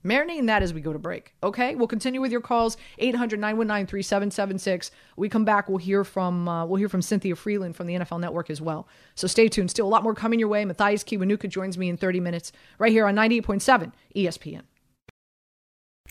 Marinating 0.04 0.46
that 0.46 0.62
as 0.62 0.72
we 0.72 0.80
go 0.80 0.94
to 0.94 0.98
break. 0.98 1.34
Okay, 1.42 1.74
we'll 1.74 1.86
continue 1.86 2.22
with 2.22 2.32
your 2.32 2.40
calls 2.40 2.78
800-919-3776. 3.02 4.90
We 5.16 5.28
come 5.28 5.44
back, 5.44 5.68
we'll 5.68 5.76
hear 5.76 6.04
from 6.04 6.48
uh, 6.48 6.64
we'll 6.64 6.78
hear 6.78 6.88
from 6.88 7.02
Cynthia 7.02 7.34
Frelund 7.34 7.74
from 7.74 7.86
the 7.86 7.96
NFL 7.96 8.18
Network 8.20 8.48
as 8.48 8.62
well. 8.62 8.88
So 9.14 9.26
stay 9.26 9.48
tuned. 9.48 9.70
Still 9.70 9.86
a 9.86 9.90
lot 9.90 10.02
more 10.02 10.14
coming 10.14 10.38
your 10.38 10.48
way. 10.48 10.64
Mathias 10.64 11.04
Kiwanuka 11.04 11.50
joins 11.50 11.76
me 11.76 11.90
in 11.90 11.98
30 11.98 12.20
minutes 12.20 12.50
right 12.78 12.92
here 12.92 13.06
on 13.06 13.14
98.7 13.14 13.92
ESPN. 14.16 14.62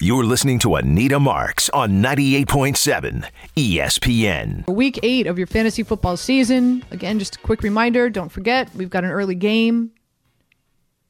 You're 0.01 0.23
listening 0.23 0.59
to 0.59 0.75
Anita 0.75 1.19
Marks 1.19 1.67
on 1.71 2.01
98.7 2.01 3.29
ESPN. 3.57 4.65
Week 4.65 4.97
eight 5.03 5.27
of 5.27 5.37
your 5.37 5.45
fantasy 5.45 5.83
football 5.83 6.15
season. 6.15 6.85
Again, 6.89 7.19
just 7.19 7.35
a 7.35 7.39
quick 7.39 7.61
reminder: 7.63 8.09
don't 8.09 8.29
forget 8.29 8.73
we've 8.73 8.89
got 8.89 9.03
an 9.03 9.11
early 9.11 9.35
game. 9.35 9.91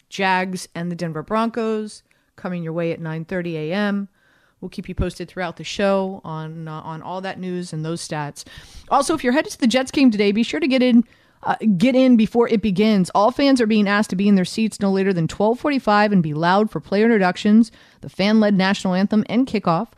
Jags 0.10 0.68
and 0.74 0.92
the 0.92 0.96
Denver 0.96 1.22
Broncos 1.22 2.02
coming 2.36 2.64
your 2.64 2.74
way 2.74 2.92
at 2.92 3.00
9:30 3.00 3.54
a.m. 3.70 4.10
We'll 4.60 4.70
keep 4.70 4.90
you 4.90 4.96
posted 4.96 5.30
throughout 5.30 5.58
the 5.58 5.64
show 5.64 6.20
on 6.24 6.68
uh, 6.68 6.82
on 6.82 7.04
all 7.04 7.22
that 7.22 7.40
news 7.40 7.72
and 7.72 7.86
those 7.86 8.06
stats. 8.06 8.44
Also, 8.90 9.14
if 9.14 9.24
you're 9.24 9.34
headed 9.34 9.52
to 9.52 9.60
the 9.60 9.68
Jets 9.68 9.92
game 9.92 10.10
today, 10.10 10.32
be 10.32 10.42
sure 10.42 10.60
to 10.60 10.68
get 10.68 10.82
in 10.82 11.04
uh, 11.44 11.56
get 11.78 11.96
in 11.96 12.18
before 12.18 12.48
it 12.50 12.62
begins. 12.62 13.10
All 13.16 13.32
fans 13.32 13.62
are 13.62 13.68
being 13.68 13.88
asked 13.88 14.10
to 14.10 14.16
be 14.16 14.28
in 14.28 14.36
their 14.36 14.46
seats 14.46 14.80
no 14.80 14.92
later 14.92 15.14
than 15.14 15.28
12:45 15.28 16.12
and 16.12 16.24
be 16.24 16.34
loud 16.34 16.70
for 16.70 16.80
player 16.80 17.06
introductions, 17.06 17.72
the 18.02 18.10
fan-led 18.10 18.56
national 18.56 18.94
anthem, 18.94 19.24
and 19.30 19.48
kickoff. 19.48 19.90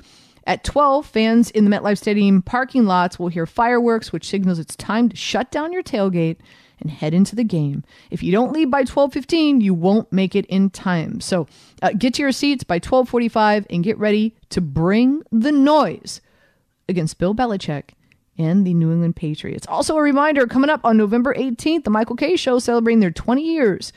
At 0.45 0.63
12, 0.63 1.05
fans 1.05 1.51
in 1.51 1.65
the 1.65 1.75
MetLife 1.75 1.99
Stadium 1.99 2.41
parking 2.41 2.85
lots 2.85 3.19
will 3.19 3.27
hear 3.27 3.45
fireworks, 3.45 4.11
which 4.11 4.27
signals 4.27 4.57
it's 4.57 4.75
time 4.75 5.09
to 5.09 5.15
shut 5.15 5.51
down 5.51 5.71
your 5.71 5.83
tailgate 5.83 6.37
and 6.79 6.89
head 6.89 7.13
into 7.13 7.35
the 7.35 7.43
game. 7.43 7.83
If 8.09 8.23
you 8.23 8.31
don't 8.31 8.51
leave 8.51 8.71
by 8.71 8.83
12:15, 8.83 9.61
you 9.61 9.73
won't 9.73 10.11
make 10.11 10.35
it 10.35 10.45
in 10.47 10.71
time. 10.71 11.21
So, 11.21 11.47
uh, 11.81 11.91
get 11.97 12.15
to 12.15 12.23
your 12.23 12.31
seats 12.31 12.63
by 12.63 12.79
12:45 12.79 13.65
and 13.69 13.83
get 13.83 13.97
ready 13.97 14.35
to 14.49 14.61
bring 14.61 15.21
the 15.31 15.51
noise 15.51 16.21
against 16.89 17.19
Bill 17.19 17.35
Belichick 17.35 17.91
and 18.41 18.65
the 18.65 18.73
New 18.73 18.91
England 18.91 19.15
Patriots. 19.15 19.67
Also, 19.67 19.95
a 19.95 20.01
reminder 20.01 20.47
coming 20.47 20.69
up 20.69 20.81
on 20.83 20.97
November 20.97 21.33
18th, 21.33 21.83
the 21.83 21.89
Michael 21.89 22.15
Kay 22.15 22.35
Show 22.35 22.59
celebrating 22.59 22.99
their 22.99 23.11
20 23.11 23.41
years 23.41 23.93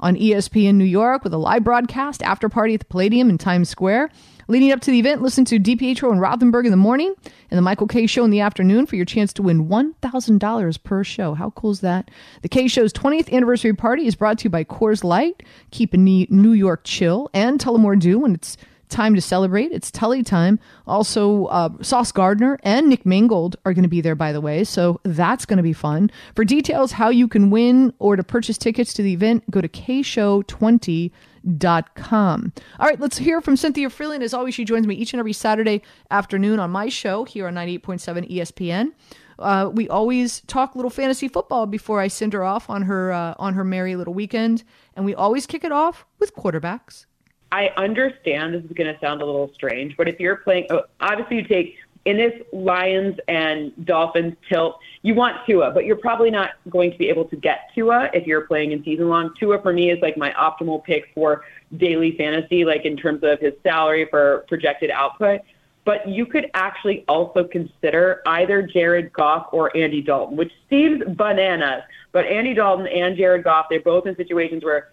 on 0.00 0.14
ESPN 0.16 0.76
New 0.76 0.84
York 0.84 1.24
with 1.24 1.34
a 1.34 1.38
live 1.38 1.64
broadcast 1.64 2.22
after 2.22 2.48
party 2.48 2.74
at 2.74 2.80
the 2.80 2.86
Palladium 2.86 3.28
in 3.28 3.38
Times 3.38 3.68
Square. 3.68 4.10
Leading 4.50 4.72
up 4.72 4.80
to 4.80 4.90
the 4.90 4.98
event, 4.98 5.20
listen 5.20 5.44
to 5.44 5.58
DiPietro 5.58 6.10
and 6.10 6.22
Rothenberg 6.22 6.64
in 6.64 6.70
the 6.70 6.76
morning 6.76 7.14
and 7.50 7.58
the 7.58 7.62
Michael 7.62 7.86
Kay 7.86 8.06
Show 8.06 8.24
in 8.24 8.30
the 8.30 8.40
afternoon 8.40 8.86
for 8.86 8.96
your 8.96 9.04
chance 9.04 9.32
to 9.34 9.42
win 9.42 9.68
$1,000 9.68 10.82
per 10.84 11.04
show. 11.04 11.34
How 11.34 11.50
cool 11.50 11.72
is 11.72 11.80
that? 11.80 12.10
The 12.40 12.48
K 12.48 12.66
Show's 12.66 12.92
20th 12.94 13.30
anniversary 13.30 13.74
party 13.74 14.06
is 14.06 14.14
brought 14.14 14.38
to 14.38 14.44
you 14.44 14.50
by 14.50 14.64
Coors 14.64 15.04
Light. 15.04 15.42
Keep 15.70 15.92
a 15.92 15.98
New 15.98 16.52
York 16.52 16.82
chill 16.84 17.28
and 17.34 17.60
Tullamore 17.60 17.98
Dew 17.98 18.20
when 18.20 18.34
it's 18.34 18.56
time 18.88 19.14
to 19.14 19.20
celebrate. 19.20 19.70
It's 19.72 19.90
Tully 19.90 20.22
time. 20.22 20.58
Also, 20.86 21.46
uh, 21.46 21.70
Sauce 21.82 22.12
Gardner 22.12 22.58
and 22.62 22.88
Nick 22.88 23.04
Mangold 23.06 23.56
are 23.64 23.72
going 23.72 23.84
to 23.84 23.88
be 23.88 24.00
there, 24.00 24.14
by 24.14 24.32
the 24.32 24.40
way. 24.40 24.62
So 24.64 25.00
that's 25.04 25.44
going 25.44 25.58
to 25.58 25.62
be 25.62 25.72
fun. 25.72 26.10
For 26.34 26.44
details 26.44 26.92
how 26.92 27.10
you 27.10 27.28
can 27.28 27.50
win 27.50 27.92
or 27.98 28.16
to 28.16 28.24
purchase 28.24 28.58
tickets 28.58 28.92
to 28.94 29.02
the 29.02 29.12
event, 29.12 29.48
go 29.50 29.60
to 29.60 29.68
kshow20.com. 29.68 32.52
All 32.80 32.86
right, 32.86 33.00
let's 33.00 33.18
hear 33.18 33.40
from 33.40 33.56
Cynthia 33.56 33.88
Frelund. 33.88 34.22
As 34.22 34.34
always, 34.34 34.54
she 34.54 34.64
joins 34.64 34.86
me 34.86 34.94
each 34.94 35.12
and 35.12 35.20
every 35.20 35.32
Saturday 35.32 35.82
afternoon 36.10 36.58
on 36.58 36.70
my 36.70 36.88
show 36.88 37.24
here 37.24 37.46
on 37.46 37.54
98.7 37.54 38.30
ESPN. 38.30 38.92
Uh, 39.38 39.70
we 39.72 39.88
always 39.88 40.40
talk 40.42 40.74
little 40.74 40.90
fantasy 40.90 41.28
football 41.28 41.66
before 41.66 42.00
I 42.00 42.08
send 42.08 42.32
her 42.32 42.42
off 42.42 42.68
on 42.68 42.82
her 42.82 43.12
uh, 43.12 43.34
on 43.38 43.54
her 43.54 43.64
merry 43.64 43.94
little 43.94 44.14
weekend, 44.14 44.64
and 44.96 45.04
we 45.04 45.14
always 45.14 45.46
kick 45.46 45.62
it 45.62 45.70
off 45.70 46.04
with 46.18 46.34
quarterbacks. 46.34 47.06
I 47.50 47.70
understand 47.76 48.54
this 48.54 48.64
is 48.64 48.72
going 48.72 48.92
to 48.92 49.00
sound 49.00 49.22
a 49.22 49.26
little 49.26 49.50
strange, 49.54 49.96
but 49.96 50.08
if 50.08 50.20
you're 50.20 50.36
playing, 50.36 50.66
oh, 50.70 50.82
obviously 51.00 51.36
you 51.36 51.44
take 51.44 51.76
in 52.04 52.16
this 52.16 52.32
Lions 52.52 53.18
and 53.28 53.72
Dolphins 53.84 54.34
tilt, 54.48 54.78
you 55.02 55.14
want 55.14 55.44
Tua, 55.46 55.70
but 55.70 55.84
you're 55.84 55.96
probably 55.96 56.30
not 56.30 56.50
going 56.70 56.90
to 56.90 56.98
be 56.98 57.08
able 57.08 57.24
to 57.26 57.36
get 57.36 57.70
Tua 57.74 58.10
if 58.12 58.26
you're 58.26 58.42
playing 58.42 58.72
in 58.72 58.82
season 58.84 59.08
long. 59.08 59.34
Tua 59.38 59.60
for 59.62 59.72
me 59.72 59.90
is 59.90 60.00
like 60.00 60.16
my 60.16 60.32
optimal 60.32 60.82
pick 60.84 61.10
for 61.14 61.44
daily 61.76 62.16
fantasy, 62.16 62.64
like 62.64 62.84
in 62.84 62.96
terms 62.96 63.20
of 63.22 63.40
his 63.40 63.52
salary 63.62 64.06
for 64.10 64.44
projected 64.48 64.90
output. 64.90 65.40
But 65.84 66.06
you 66.06 66.26
could 66.26 66.50
actually 66.52 67.04
also 67.08 67.44
consider 67.44 68.22
either 68.26 68.62
Jared 68.62 69.12
Goff 69.12 69.48
or 69.52 69.74
Andy 69.76 70.02
Dalton, 70.02 70.36
which 70.36 70.52
seems 70.68 71.02
bananas. 71.16 71.82
But 72.12 72.26
Andy 72.26 72.52
Dalton 72.52 72.86
and 72.86 73.16
Jared 73.16 73.44
Goff, 73.44 73.66
they're 73.70 73.80
both 73.80 74.06
in 74.06 74.14
situations 74.16 74.64
where 74.64 74.90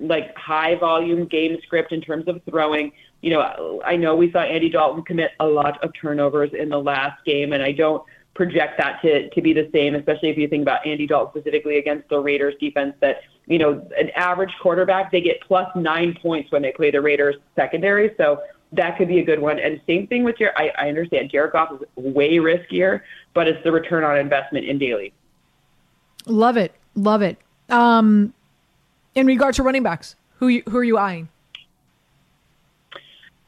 like 0.00 0.36
high 0.36 0.74
volume 0.76 1.26
game 1.26 1.58
script 1.62 1.92
in 1.92 2.00
terms 2.00 2.26
of 2.28 2.40
throwing. 2.48 2.92
You 3.22 3.30
know, 3.30 3.82
I 3.84 3.96
know 3.96 4.16
we 4.16 4.30
saw 4.32 4.40
Andy 4.40 4.70
Dalton 4.70 5.02
commit 5.02 5.32
a 5.40 5.46
lot 5.46 5.82
of 5.84 5.92
turnovers 5.94 6.50
in 6.52 6.68
the 6.68 6.78
last 6.78 7.24
game, 7.24 7.52
and 7.52 7.62
I 7.62 7.72
don't 7.72 8.02
project 8.34 8.78
that 8.78 9.02
to, 9.02 9.28
to 9.30 9.42
be 9.42 9.52
the 9.52 9.68
same, 9.72 9.94
especially 9.94 10.30
if 10.30 10.38
you 10.38 10.48
think 10.48 10.62
about 10.62 10.86
Andy 10.86 11.06
Dalton 11.06 11.42
specifically 11.42 11.78
against 11.78 12.08
the 12.08 12.18
Raiders 12.18 12.54
defense 12.60 12.94
that, 13.00 13.22
you 13.46 13.58
know, 13.58 13.86
an 13.98 14.10
average 14.10 14.52
quarterback, 14.62 15.12
they 15.12 15.20
get 15.20 15.40
plus 15.42 15.68
nine 15.74 16.16
points 16.22 16.50
when 16.50 16.62
they 16.62 16.72
play 16.72 16.90
the 16.90 17.00
Raiders 17.00 17.36
secondary. 17.56 18.14
So 18.16 18.40
that 18.72 18.96
could 18.96 19.08
be 19.08 19.18
a 19.18 19.24
good 19.24 19.40
one. 19.40 19.58
And 19.58 19.80
same 19.86 20.06
thing 20.06 20.24
with 20.24 20.38
your, 20.38 20.52
I, 20.56 20.70
I 20.78 20.88
understand 20.88 21.30
Jared 21.30 21.52
Goff 21.52 21.72
is 21.72 21.86
way 21.96 22.36
riskier, 22.36 23.02
but 23.34 23.48
it's 23.48 23.62
the 23.64 23.72
return 23.72 24.04
on 24.04 24.16
investment 24.16 24.64
in 24.64 24.78
daily. 24.78 25.12
Love 26.26 26.56
it. 26.56 26.72
Love 26.94 27.22
it. 27.22 27.36
Um, 27.68 28.32
in 29.14 29.26
regard 29.26 29.54
to 29.56 29.62
running 29.62 29.82
backs, 29.82 30.16
who 30.38 30.60
who 30.68 30.78
are 30.78 30.84
you 30.84 30.98
eyeing? 30.98 31.28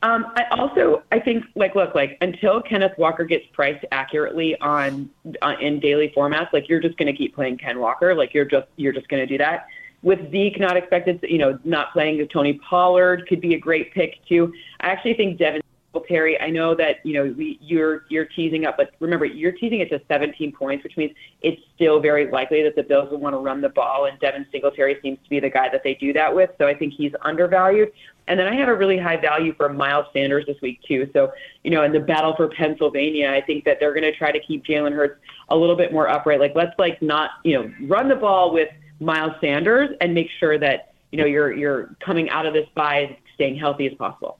Um, 0.03 0.33
I 0.37 0.45
also 0.51 1.05
I 1.13 1.21
think 1.21 1.45
like 1.55 1.77
look 1.77 1.95
like 1.95 2.19
until 2.21 2.61
Kenneth 2.61 2.99
Walker 2.99 3.25
gets 3.25 3.47
priced 3.53 3.85
accurately 3.93 4.59
on, 4.61 5.09
on 5.43 5.61
in 5.63 5.79
daily 5.79 6.13
formats, 6.17 6.53
like 6.53 6.69
you're 6.69 6.81
just 6.81 6.97
going 6.99 7.07
to 7.07 7.17
keep 7.17 7.35
playing 7.35 7.59
Ken 7.59 7.79
Walker, 7.79 8.15
like 8.15 8.35
you're 8.35 8.45
just 8.45 8.67
you're 8.77 8.93
just 8.93 9.09
going 9.09 9.23
to 9.23 9.27
do 9.27 9.39
that. 9.39 9.67
With 10.03 10.33
Zeke 10.33 10.59
not 10.59 10.77
expected, 10.77 11.21
you 11.23 11.39
know, 11.39 11.57
not 11.63 11.93
playing 11.93 12.27
Tony 12.29 12.55
Pollard 12.55 13.29
could 13.29 13.41
be 13.41 13.55
a 13.55 13.59
great 13.59 13.95
pick 13.95 14.19
too. 14.27 14.53
I 14.81 14.89
actually 14.89 15.15
think 15.15 15.39
Devin 15.39 15.63
Terry. 16.01 16.41
I 16.41 16.51
know 16.51 16.75
that 16.75 16.97
you 17.05 17.15
know 17.15 17.35
we, 17.37 17.59
you're 17.61 18.05
you're 18.09 18.25
teasing 18.25 18.65
up, 18.65 18.77
but 18.77 18.93
remember 19.01 19.25
you're 19.25 19.53
teasing 19.53 19.81
it 19.81 19.91
to 19.91 20.01
17 20.09 20.53
points, 20.53 20.85
which 20.85 20.97
means 20.97 21.13
it's 21.43 21.61
still 21.75 22.01
very 22.01 22.31
likely 22.31 22.63
that 22.63 22.77
the 22.77 22.83
Bills 22.83 23.11
will 23.11 23.19
want 23.19 23.35
to 23.35 23.39
run 23.39 23.61
the 23.61 23.69
ball, 23.69 24.07
and 24.07 24.19
Devin 24.21 24.47
Singletary 24.51 24.99
seems 25.03 25.19
to 25.23 25.31
be 25.31 25.41
the 25.41 25.51
guy 25.51 25.69
that 25.69 25.83
they 25.85 25.95
do 25.95 26.13
that 26.13 26.35
with. 26.35 26.51
So 26.59 26.67
I 26.67 26.75
think 26.75 26.95
he's 26.95 27.13
undervalued. 27.23 27.93
And 28.29 28.39
then 28.39 28.47
I 28.47 28.55
have 28.55 28.69
a 28.69 28.75
really 28.75 28.99
high 28.99 29.17
value 29.17 29.53
for 29.55 29.69
Miles 29.69 30.07
Sanders 30.13 30.47
this 30.47 30.57
week 30.63 30.81
too. 30.87 31.11
So 31.13 31.33
you 31.65 31.71
know, 31.71 31.83
in 31.83 31.93
the 31.93 32.01
battle 32.01 32.35
for 32.37 32.49
Pennsylvania, 32.49 33.31
I 33.31 33.41
think 33.41 33.65
that 33.65 33.79
they're 33.81 33.93
going 33.93 34.05
to 34.05 34.17
try 34.17 34.33
to 34.33 34.41
keep 34.41 34.65
Jalen 34.65 34.95
Hurts 34.95 35.21
a 35.49 35.57
little 35.57 35.77
bit 35.77 35.93
more 35.93 36.09
upright. 36.09 36.41
Like 36.41 36.55
let's 36.55 36.79
like 36.79 37.01
not 37.03 37.31
you 37.45 37.55
know 37.55 37.73
run 37.87 38.09
the 38.09 38.17
ball 38.17 38.53
with 38.53 38.69
Miles 39.01 39.33
Sanders 39.41 39.91
and 40.01 40.15
make 40.15 40.29
sure 40.39 40.59
that 40.59 40.95
you 41.11 41.19
know 41.19 41.27
you're 41.27 41.53
you're 41.53 41.97
coming 42.01 42.31
out 42.31 42.47
of 42.47 42.55
this 42.55 42.67
by 42.75 43.17
staying 43.35 43.57
healthy 43.57 43.87
as 43.87 43.95
possible. 43.95 44.39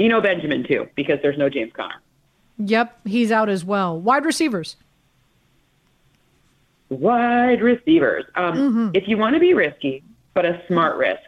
Eno 0.00 0.20
Benjamin 0.20 0.64
too, 0.64 0.88
because 0.96 1.18
there's 1.22 1.38
no 1.38 1.48
James 1.48 1.72
Conner. 1.72 2.00
Yep, 2.58 3.06
he's 3.06 3.30
out 3.30 3.48
as 3.48 3.64
well. 3.64 3.98
Wide 4.00 4.24
receivers. 4.24 4.76
Wide 6.88 7.62
receivers. 7.62 8.24
Um, 8.34 8.54
mm-hmm. 8.54 8.88
If 8.94 9.06
you 9.06 9.16
want 9.16 9.34
to 9.34 9.40
be 9.40 9.54
risky, 9.54 10.02
but 10.34 10.44
a 10.44 10.60
smart 10.66 10.96
risk, 10.96 11.22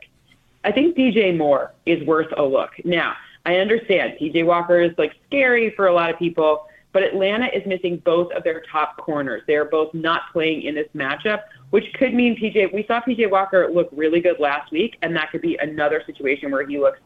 I 0.65 0.73
think 0.73 0.97
DJ 0.97 1.37
Moore 1.37 1.73
is 1.87 2.05
worth 2.07 2.33
a 2.37 2.43
look. 2.43 2.71
Now, 2.85 3.15
I 3.45 3.57
understand 3.57 4.15
PJ 4.21 4.45
Walker 4.47 4.81
is 4.81 4.93
like 4.99 5.13
scary 5.27 5.71
for 5.71 5.87
a 5.87 5.95
lot 5.95 6.11
of 6.11 6.19
people, 6.19 6.67
but 6.93 7.03
Atlanta 7.03 7.47
is 7.47 7.65
missing 7.67 7.99
both 8.05 8.33
of 8.33 8.45
their 8.45 8.63
top 8.71 8.97
corners. 8.97 9.43
They 9.47 9.57
are 9.57 9.65
both 9.65 9.93
not 9.95 10.23
playing 10.33 10.63
in 10.63 10.75
this 10.75 10.89
matchup, 10.95 11.43
which 11.71 11.93
could 11.95 12.15
mean 12.15 12.37
PJ. 12.37 12.73
We 12.73 12.85
saw 12.87 13.01
PJ 13.01 13.31
Walker 13.31 13.69
look 13.73 13.89
really 13.93 14.21
good 14.21 14.39
last 14.39 14.71
week, 14.71 14.97
and 15.03 15.17
that 15.17 15.31
could 15.31 15.43
be 15.43 15.57
another 15.57 16.03
situation 16.07 16.51
where 16.51 16.67
he 16.67 16.79
looks 16.79 17.01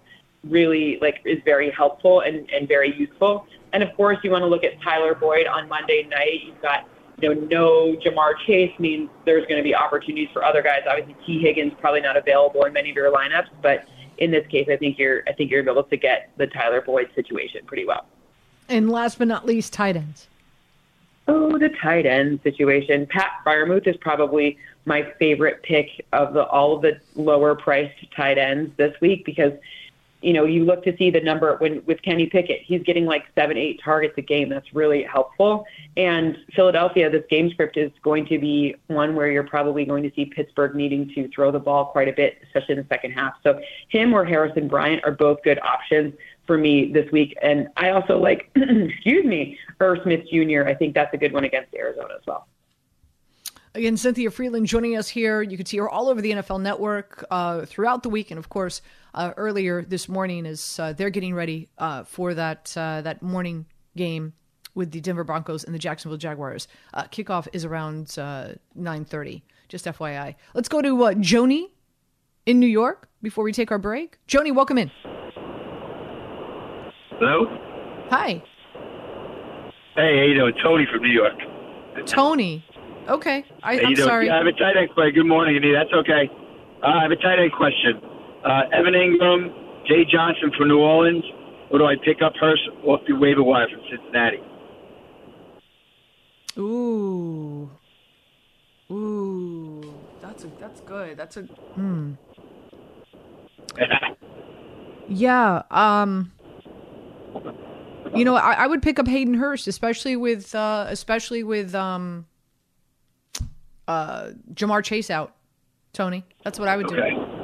really 0.49 0.99
like 1.01 1.21
is 1.25 1.39
very 1.45 1.71
helpful 1.71 2.21
and, 2.21 2.49
and 2.51 2.69
very 2.69 2.97
useful. 2.97 3.47
And 3.73 3.83
of 3.83 3.95
course, 3.97 4.19
you 4.23 4.31
want 4.31 4.43
to 4.43 4.47
look 4.47 4.65
at 4.65 4.81
Tyler 4.83 5.15
Boyd 5.15 5.47
on 5.47 5.69
Monday 5.69 6.07
night. 6.09 6.45
You've 6.45 6.61
got 6.63 6.89
you 7.21 7.35
know 7.35 7.41
no 7.47 7.97
Ja'Marr 7.97 8.35
Chase 8.47 8.73
means 8.79 9.09
there's 9.25 9.47
going 9.47 9.59
to 9.59 9.63
be 9.63 9.75
opportunities 9.75 10.29
for 10.33 10.45
other 10.45 10.63
guys. 10.63 10.81
Obviously, 10.89 11.17
Tee 11.27 11.41
Higgins 11.41 11.73
probably 11.81 12.01
not 12.01 12.17
available 12.17 12.65
in 12.65 12.73
many 12.73 12.91
of 12.91 12.97
your 12.97 13.13
lineups, 13.13 13.49
but 13.63 13.87
in 14.19 14.31
this 14.31 14.47
case, 14.49 14.69
I 14.71 14.77
think 14.77 14.99
you're 14.99 15.23
I 15.29 15.33
think 15.33 15.51
you're 15.51 15.69
able 15.69 15.83
to 15.83 15.97
get 15.97 16.31
the 16.37 16.47
Tyler 16.47 16.81
Boyd 16.81 17.11
situation 17.15 17.63
pretty 17.67 17.85
well. 17.85 18.07
And 18.69 18.91
last 18.91 19.19
but 19.19 19.29
not 19.29 19.47
least, 19.47 19.73
tight 19.73 19.97
ends. 19.97 20.29
Oh, 21.29 21.59
the 21.59 21.71
tight 21.71 22.07
end 22.07 22.41
situation. 22.43 23.07
Pat 23.07 23.31
Freiermuth 23.45 23.87
is 23.87 23.97
probably 23.97 24.59
my 24.85 25.13
favorite 25.19 25.63
pick 25.63 26.07
of 26.13 26.35
the 26.35 26.45
all 26.45 26.77
of 26.77 26.83
the 26.83 27.01
lower 27.15 27.55
priced 27.55 28.11
tight 28.15 28.39
ends 28.39 28.73
this 28.77 28.95
week 29.01 29.25
because 29.25 29.53
you 30.27 30.33
know, 30.33 30.45
you 30.45 30.65
look 30.65 30.83
to 30.83 30.97
see 30.97 31.09
the 31.09 31.21
number 31.21 31.57
when 31.59 31.85
with 31.87 32.03
Kenny 32.03 32.27
Pickett, 32.27 32.63
he's 32.63 32.83
getting 32.83 33.05
like 33.05 33.27
seven, 33.37 33.57
eight 33.57 33.81
targets 33.81 34.15
a 34.19 34.23
game. 34.23 34.49
That's 34.49 34.75
really 34.75 35.05
helpful. 35.05 35.65
And 35.97 36.37
Philadelphia, 36.53 37.09
this 37.09 37.23
game 37.31 37.49
script 37.51 37.77
is 37.77 37.93
going 38.03 38.27
to 38.27 38.39
be 38.41 38.75
one 38.89 39.15
where 39.15 39.31
you're 39.31 39.47
probably 39.47 39.85
going 39.85 40.03
to 40.03 40.11
see 40.17 40.25
Pittsburgh 40.25 40.75
needing 40.75 41.09
to 41.15 41.29
throw 41.29 41.53
the 41.53 41.61
ball 41.61 41.85
quite 41.85 42.09
a 42.09 42.13
bit, 42.13 42.39
especially 42.43 42.73
in 42.73 42.79
the 42.79 42.87
second 42.89 43.13
half. 43.13 43.35
So 43.45 43.61
him 43.89 44.13
or 44.13 44.25
Harrison 44.25 44.67
Bryant 44.67 45.05
are 45.05 45.13
both 45.13 45.45
good 45.45 45.61
options 45.61 46.13
for 46.45 46.59
me 46.59 46.91
this 46.91 47.09
week. 47.13 47.37
And 47.41 47.69
I 47.77 47.91
also 47.91 48.19
like, 48.19 48.51
excuse 48.57 49.25
me, 49.25 49.57
Irv 49.79 50.01
Smith 50.03 50.25
Jr. 50.29 50.67
I 50.67 50.75
think 50.75 50.95
that's 50.95 51.15
a 51.15 51.19
good 51.19 51.33
one 51.33 51.45
against 51.45 51.73
Arizona 51.73 52.15
as 52.19 52.27
well. 52.27 52.49
Again, 53.77 53.99
Cynthia 53.99 54.31
Frelund 54.31 54.65
joining 54.65 54.97
us 54.97 55.07
here. 55.07 55.43
You 55.43 55.59
can 55.59 55.67
see 55.67 55.77
her 55.77 55.89
all 55.89 56.09
over 56.09 56.23
the 56.23 56.31
NFL 56.31 56.63
Network 56.63 57.27
uh, 57.31 57.67
throughout 57.67 58.03
the 58.03 58.09
week, 58.09 58.31
and 58.31 58.39
of 58.39 58.49
course, 58.49 58.81
uh, 59.17 59.33
earlier 59.37 59.83
this 59.83 60.09
morning 60.09 60.47
as 60.47 60.79
uh, 60.79 60.93
they're 60.93 61.11
getting 61.11 61.35
ready 61.35 61.69
uh, 61.79 62.05
for 62.05 62.35
that 62.35 62.73
uh, 62.77 63.01
that 63.01 63.23
morning 63.23 63.67
game 63.97 64.35
with 64.75 64.91
the 64.93 65.01
Denver 65.01 65.25
Broncos 65.25 65.65
and 65.65 65.75
the 65.75 65.79
Jacksonville 65.79 66.19
Jaguars. 66.19 66.69
Uh, 66.95 67.05
kickoff 67.05 67.49
is 67.53 67.65
around 67.65 68.17
nine 68.75 69.05
thirty. 69.05 69.43
Just 69.69 69.87
FYI. 69.87 70.37
Let's 70.55 70.69
go 70.69 70.81
to 70.81 70.95
Joni 71.17 71.71
in 72.45 72.61
New 72.61 72.69
York 72.69 73.09
before 73.23 73.43
we 73.43 73.53
take 73.53 73.73
our 73.73 73.79
break. 73.79 74.19
Joni, 74.29 74.55
welcome 74.55 74.79
in. 74.79 74.93
Hello. 77.19 77.47
Hi. 78.11 78.43
Hey, 79.97 80.19
how 80.19 80.25
you 80.29 80.35
doing? 80.35 80.55
Tony 80.63 80.87
from 80.93 81.03
New 81.03 81.11
York. 81.11 81.35
Tony. 82.07 82.65
Okay. 83.09 83.45
I, 83.63 83.81
am 83.81 83.97
sorry. 83.97 84.31
I 84.31 84.37
have 84.37 84.47
a 84.47 84.53
tight 84.53 84.77
end 84.77 84.91
question. 84.93 85.15
Good 85.15 85.27
morning, 85.27 85.57
Anita. 85.57 85.83
That's 85.83 85.95
okay. 86.01 86.31
Uh, 86.83 86.87
I 86.87 87.03
have 87.03 87.11
a 87.11 87.17
tight 87.17 87.41
end 87.41 87.53
question. 87.53 88.01
Uh, 88.47 88.63
Evan 88.73 88.95
Engram, 88.95 89.53
Jay 89.89 90.05
Johnson 90.05 90.53
from 90.57 90.69
New 90.69 90.79
Orleans, 90.79 91.25
or 91.71 91.81
do 91.81 91.85
I 91.85 91.97
pick 92.05 92.23
up 92.23 92.33
Hurst 92.41 92.63
off 92.85 93.01
the 93.09 93.15
waiver 93.15 93.43
wire 93.43 93.67
from 93.69 93.81
Cincinnati? 93.91 94.39
Ooh. 96.57 97.69
Ooh. 98.91 99.95
That's 100.23 100.45
a, 100.45 100.47
that's 100.61 100.81
good. 100.83 101.17
That's 101.17 101.37
a 101.37 101.43
hmm. 101.43 102.13
yeah. 105.09 105.63
Um. 105.71 106.33
You 108.15 108.25
know, 108.25 108.37
I, 108.37 108.53
I 108.53 108.67
would 108.67 108.81
pick 108.81 108.99
up 108.99 109.09
Hayden 109.09 109.35
Hurst, 109.35 109.67
especially 109.67 110.15
with 110.15 110.55
uh, 110.55 110.87
especially 110.89 111.43
with 111.43 111.75
um 111.75 112.27
uh, 113.89 114.31
Ja'Marr 114.55 114.85
Chase 114.85 115.11
out. 115.11 115.35
Tony, 115.93 116.25
that's 116.45 116.59
what 116.59 116.69
I 116.69 116.77
would 116.77 116.89
do. 116.89 117.36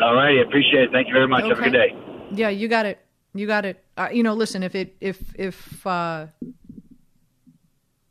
All 0.00 0.14
righty, 0.14 0.40
appreciate 0.40 0.84
it. 0.84 0.92
Thank 0.92 1.08
you 1.08 1.14
very 1.14 1.28
much. 1.28 1.44
Okay. 1.44 1.48
Have 1.48 1.58
a 1.58 1.62
good 1.62 1.72
day. 1.72 1.96
Yeah, 2.32 2.48
you 2.48 2.68
got 2.68 2.86
it. 2.86 2.98
You 3.34 3.46
got 3.46 3.64
it. 3.64 3.82
Uh, 3.96 4.08
you 4.12 4.22
know, 4.22 4.34
listen, 4.34 4.62
if 4.62 4.74
it 4.74 4.96
if 5.00 5.18
if 5.34 5.86
uh, 5.86 6.26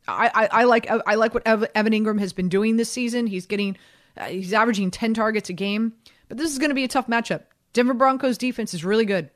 I, 0.08 0.32
I, 0.34 0.50
I 0.52 0.64
like 0.64 0.90
I 0.90 1.16
like 1.16 1.34
what 1.34 1.46
Evan 1.46 1.94
Engram 1.94 2.20
has 2.20 2.34
been 2.34 2.50
doing 2.50 2.78
this 2.78 2.92
season. 2.92 3.28
He's 3.28 3.46
getting 3.46 3.78
uh, 4.18 4.26
he's 4.26 4.54
averaging 4.54 4.92
ten 4.92 5.14
targets 5.14 5.50
a 5.50 5.54
game, 5.54 5.94
but 6.28 6.38
this 6.38 6.52
is 6.52 6.60
going 6.60 6.70
to 6.70 6.76
be 6.76 6.84
a 6.84 6.88
tough 6.88 7.08
matchup. 7.08 7.44
Denver 7.74 7.94
Broncos 7.94 8.38
defense 8.38 8.74
is 8.74 8.84
really 8.86 9.06
good, 9.06 9.30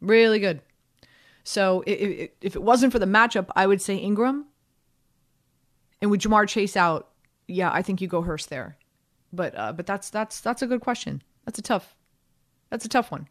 really 0.00 0.38
good. 0.38 0.60
So 1.44 1.84
if, 1.86 2.30
if 2.40 2.56
it 2.56 2.62
wasn't 2.62 2.92
for 2.92 2.98
the 2.98 3.06
matchup, 3.06 3.48
I 3.54 3.66
would 3.66 3.82
say 3.82 4.02
Engram. 4.02 4.44
And 6.00 6.10
with 6.10 6.20
Ja'Marr 6.20 6.48
Chase 6.48 6.76
out, 6.76 7.10
yeah, 7.46 7.70
I 7.72 7.82
think 7.82 8.00
you 8.00 8.08
go 8.08 8.22
Hurst 8.22 8.50
there. 8.50 8.76
But 9.32 9.56
uh, 9.56 9.72
but 9.72 9.86
that's 9.86 10.10
that's 10.10 10.40
that's 10.40 10.62
a 10.62 10.66
good 10.66 10.80
question. 10.80 11.22
That's 11.44 11.58
a 11.58 11.62
tough 11.62 11.94
that's 12.74 12.84
a 12.84 12.88
tough 12.88 13.12
one. 13.12 13.28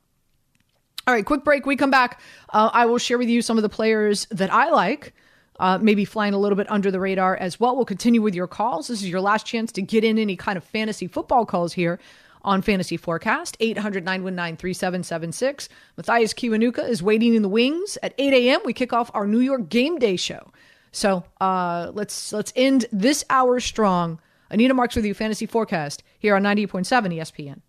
All 1.05 1.13
right, 1.13 1.25
quick 1.25 1.43
break. 1.43 1.65
We 1.65 1.75
come 1.75 1.91
back. 1.91 2.21
Uh, 2.47 2.69
I 2.71 2.85
will 2.85 2.97
share 2.97 3.17
with 3.17 3.27
you 3.27 3.41
some 3.41 3.57
of 3.57 3.61
the 3.61 3.67
players 3.67 4.25
that 4.31 4.53
I 4.53 4.69
like. 4.69 5.13
Uh, 5.59 5.77
maybe 5.81 6.05
flying 6.05 6.33
a 6.33 6.37
little 6.37 6.55
bit 6.55 6.71
under 6.71 6.89
the 6.91 6.99
radar 7.01 7.35
as 7.35 7.59
well. 7.59 7.75
We'll 7.75 7.83
continue 7.83 8.21
with 8.21 8.35
your 8.35 8.47
calls. 8.47 8.87
This 8.87 9.01
is 9.01 9.09
your 9.09 9.19
last 9.19 9.45
chance 9.45 9.73
to 9.73 9.81
get 9.81 10.05
in 10.05 10.17
any 10.17 10.37
kind 10.37 10.57
of 10.57 10.63
fantasy 10.63 11.07
football 11.07 11.45
calls 11.45 11.73
here 11.73 11.99
on 12.41 12.61
Fantasy 12.61 12.95
Forecast. 12.95 13.57
800 13.59 14.05
919 14.05 14.55
3776. 14.55 15.67
Mathias 15.97 16.33
Kiwanuka 16.33 16.87
is 16.87 17.03
waiting 17.03 17.35
in 17.35 17.41
the 17.41 17.49
wings. 17.49 17.97
At 18.01 18.13
8 18.17 18.33
a.m., 18.33 18.61
we 18.63 18.71
kick 18.71 18.93
off 18.93 19.11
our 19.13 19.27
New 19.27 19.41
York 19.41 19.67
Game 19.67 19.99
Day 19.99 20.15
show. 20.15 20.53
So 20.93 21.25
uh, 21.41 21.91
let's 21.93 22.31
let's 22.31 22.53
end 22.55 22.85
this 22.93 23.25
hour 23.29 23.59
strong. 23.59 24.21
Anita 24.49 24.73
Marks 24.73 24.95
with 24.95 25.03
you, 25.03 25.13
Fantasy 25.13 25.47
Forecast, 25.47 26.01
here 26.17 26.33
on 26.35 26.43
98.7 26.43 27.13
ESPN. 27.13 27.59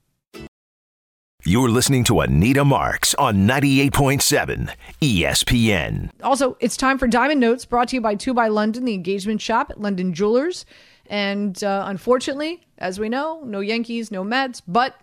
You're 1.46 1.68
listening 1.68 2.04
to 2.04 2.20
Anita 2.20 2.64
Marks 2.64 3.14
on 3.16 3.46
98.7 3.46 4.74
ESPN. 5.02 6.10
Also, 6.22 6.56
it's 6.58 6.74
time 6.74 6.96
for 6.96 7.06
Diamond 7.06 7.38
Notes, 7.38 7.66
brought 7.66 7.88
to 7.88 7.96
you 7.96 8.00
by 8.00 8.14
2 8.14 8.32
by 8.32 8.48
London, 8.48 8.86
the 8.86 8.94
engagement 8.94 9.42
shop 9.42 9.70
at 9.70 9.78
London 9.78 10.14
Jewelers. 10.14 10.64
And 11.06 11.62
uh, 11.62 11.84
unfortunately, 11.86 12.62
as 12.78 12.98
we 12.98 13.10
know, 13.10 13.42
no 13.44 13.60
Yankees, 13.60 14.10
no 14.10 14.24
Mets, 14.24 14.62
but 14.62 14.98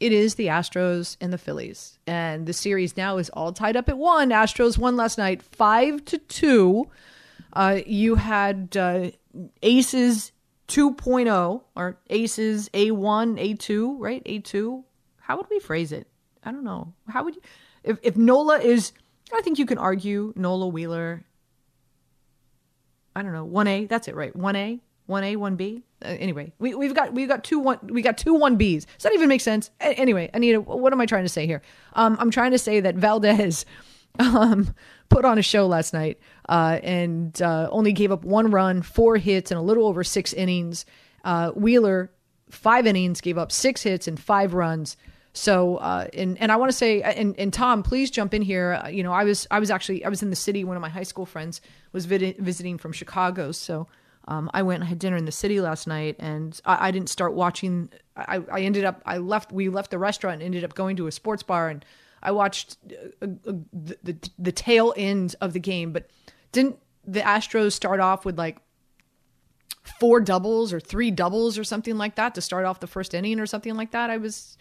it 0.00 0.12
is 0.12 0.36
the 0.36 0.46
Astros 0.46 1.18
and 1.20 1.30
the 1.30 1.36
Phillies. 1.36 1.98
And 2.06 2.46
the 2.46 2.54
series 2.54 2.96
now 2.96 3.18
is 3.18 3.28
all 3.30 3.52
tied 3.52 3.76
up 3.76 3.90
at 3.90 3.98
one. 3.98 4.30
Astros 4.30 4.78
won 4.78 4.96
last 4.96 5.18
night 5.18 5.42
5 5.42 6.06
to 6.06 6.16
2 6.16 6.90
uh, 7.52 7.80
you 7.86 8.14
had 8.14 8.76
uh, 8.78 9.10
Aces 9.62 10.32
2.0 10.68 11.62
or 11.74 11.98
Aces 12.08 12.70
A1, 12.70 13.56
A2, 13.56 13.96
right? 13.98 14.24
A2. 14.24 14.84
How 15.26 15.36
would 15.36 15.46
we 15.50 15.58
phrase 15.58 15.90
it? 15.90 16.06
I 16.44 16.52
don't 16.52 16.62
know. 16.62 16.92
How 17.08 17.24
would 17.24 17.34
you? 17.34 17.40
If 17.82 17.98
if 18.04 18.16
Nola 18.16 18.60
is, 18.60 18.92
I 19.34 19.40
think 19.40 19.58
you 19.58 19.66
can 19.66 19.76
argue 19.76 20.32
Nola 20.36 20.68
Wheeler. 20.68 21.24
I 23.16 23.22
don't 23.22 23.32
know, 23.32 23.44
one 23.44 23.66
A. 23.66 23.86
That's 23.86 24.06
it, 24.06 24.14
right? 24.14 24.34
One 24.36 24.54
A, 24.54 24.78
one 25.06 25.24
A, 25.24 25.34
one 25.34 25.56
B. 25.56 25.82
Uh, 26.04 26.08
anyway, 26.10 26.52
we 26.60 26.76
we've 26.76 26.94
got 26.94 27.12
we've 27.12 27.26
got 27.26 27.42
two 27.42 27.58
one 27.58 27.80
we 27.88 28.02
got 28.02 28.18
two 28.18 28.34
one 28.34 28.56
Bs. 28.56 28.86
Does 28.86 29.02
that 29.02 29.14
even 29.14 29.28
make 29.28 29.40
sense? 29.40 29.72
A- 29.80 29.98
anyway, 29.98 30.30
Anita, 30.32 30.60
what 30.60 30.92
am 30.92 31.00
I 31.00 31.06
trying 31.06 31.24
to 31.24 31.28
say 31.28 31.44
here? 31.44 31.60
Um, 31.94 32.16
I'm 32.20 32.30
trying 32.30 32.52
to 32.52 32.58
say 32.58 32.78
that 32.78 32.94
Valdez 32.94 33.66
um, 34.20 34.72
put 35.08 35.24
on 35.24 35.38
a 35.38 35.42
show 35.42 35.66
last 35.66 35.92
night 35.92 36.20
uh, 36.48 36.78
and 36.84 37.42
uh, 37.42 37.68
only 37.72 37.92
gave 37.92 38.12
up 38.12 38.24
one 38.24 38.52
run, 38.52 38.80
four 38.82 39.16
hits, 39.16 39.50
and 39.50 39.58
a 39.58 39.62
little 39.62 39.88
over 39.88 40.04
six 40.04 40.32
innings. 40.32 40.86
Uh, 41.24 41.50
Wheeler, 41.50 42.12
five 42.48 42.86
innings, 42.86 43.20
gave 43.20 43.38
up 43.38 43.50
six 43.50 43.82
hits 43.82 44.06
and 44.06 44.20
five 44.20 44.54
runs. 44.54 44.96
So, 45.36 45.76
uh, 45.76 46.06
and 46.14 46.38
and 46.40 46.50
I 46.50 46.56
want 46.56 46.70
to 46.70 46.76
say, 46.76 47.02
and, 47.02 47.38
and 47.38 47.52
Tom, 47.52 47.82
please 47.82 48.10
jump 48.10 48.32
in 48.32 48.40
here. 48.40 48.80
Uh, 48.82 48.88
you 48.88 49.02
know, 49.02 49.12
I 49.12 49.24
was 49.24 49.46
I 49.50 49.60
was 49.60 49.70
actually 49.70 50.02
I 50.02 50.08
was 50.08 50.22
in 50.22 50.30
the 50.30 50.36
city. 50.36 50.64
One 50.64 50.76
of 50.76 50.80
my 50.80 50.88
high 50.88 51.02
school 51.02 51.26
friends 51.26 51.60
was 51.92 52.06
vid- 52.06 52.38
visiting 52.38 52.78
from 52.78 52.92
Chicago, 52.92 53.52
so 53.52 53.86
um, 54.28 54.50
I 54.54 54.62
went 54.62 54.80
and 54.80 54.88
had 54.88 54.98
dinner 54.98 55.16
in 55.16 55.26
the 55.26 55.32
city 55.32 55.60
last 55.60 55.86
night, 55.86 56.16
and 56.18 56.58
I, 56.64 56.88
I 56.88 56.90
didn't 56.90 57.10
start 57.10 57.34
watching. 57.34 57.90
I, 58.16 58.42
I 58.50 58.60
ended 58.62 58.84
up 58.84 59.02
I 59.04 59.18
left. 59.18 59.52
We 59.52 59.68
left 59.68 59.90
the 59.90 59.98
restaurant 59.98 60.36
and 60.36 60.42
ended 60.42 60.64
up 60.64 60.74
going 60.74 60.96
to 60.96 61.06
a 61.06 61.12
sports 61.12 61.42
bar, 61.42 61.68
and 61.68 61.84
I 62.22 62.32
watched 62.32 62.78
uh, 62.90 63.26
uh, 63.26 63.52
the, 63.74 63.98
the 64.02 64.30
the 64.38 64.52
tail 64.52 64.94
end 64.96 65.36
of 65.42 65.52
the 65.52 65.60
game. 65.60 65.92
But 65.92 66.08
didn't 66.52 66.78
the 67.04 67.20
Astros 67.20 67.72
start 67.72 68.00
off 68.00 68.24
with 68.24 68.38
like 68.38 68.56
four 70.00 70.18
doubles 70.18 70.72
or 70.72 70.80
three 70.80 71.10
doubles 71.10 71.58
or 71.58 71.64
something 71.64 71.98
like 71.98 72.14
that 72.14 72.34
to 72.36 72.40
start 72.40 72.64
off 72.64 72.80
the 72.80 72.86
first 72.86 73.12
inning 73.12 73.38
or 73.38 73.44
something 73.44 73.74
like 73.74 73.90
that? 73.90 74.08
I 74.08 74.16
was 74.16 74.56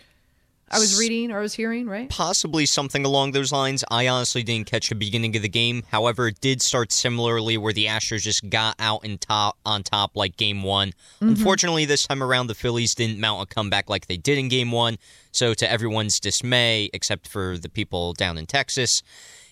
I 0.70 0.80
was 0.80 0.98
reading 0.98 1.32
or 1.32 1.38
I 1.38 1.42
was 1.42 1.54
hearing, 1.54 1.88
right? 1.88 2.10
Possibly 2.10 2.66
something 2.66 3.06
along 3.06 3.32
those 3.32 3.52
lines. 3.52 3.84
I 3.92 4.08
honestly 4.08 4.42
didn't 4.42 4.66
catch 4.66 4.90
the 4.90 4.96
beginning 4.96 5.36
of 5.36 5.44
the 5.44 5.50
game. 5.50 5.84
However, 5.92 6.28
it 6.30 6.42
did 6.42 6.62
start 6.62 6.92
similarly 6.92 7.58
where 7.58 7.72
the 7.72 7.86
Astros 7.86 8.22
just 8.22 8.50
got 8.50 8.76
out 8.80 9.06
in 9.06 9.20
top 9.20 9.58
on 9.66 9.84
top 9.84 10.16
like 10.16 10.38
game 10.38 10.64
one. 10.64 10.90
Mm-hmm. 10.90 11.30
Unfortunately, 11.30 11.86
this 11.86 12.08
time 12.08 12.24
around 12.24 12.48
the 12.48 12.56
Phillies 12.56 12.96
didn't 12.96 13.20
mount 13.20 13.44
a 13.44 13.54
comeback 13.54 13.90
like 13.90 14.08
they 14.08 14.18
did 14.18 14.40
in 14.40 14.50
game 14.50 14.72
one. 14.72 14.98
So 15.32 15.54
to 15.54 15.70
everyone's 15.70 16.20
dismay, 16.20 16.90
except 16.94 17.28
for 17.28 17.58
the 17.58 17.70
people 17.70 18.14
down 18.14 18.38
in 18.38 18.48
Texas, 18.48 19.04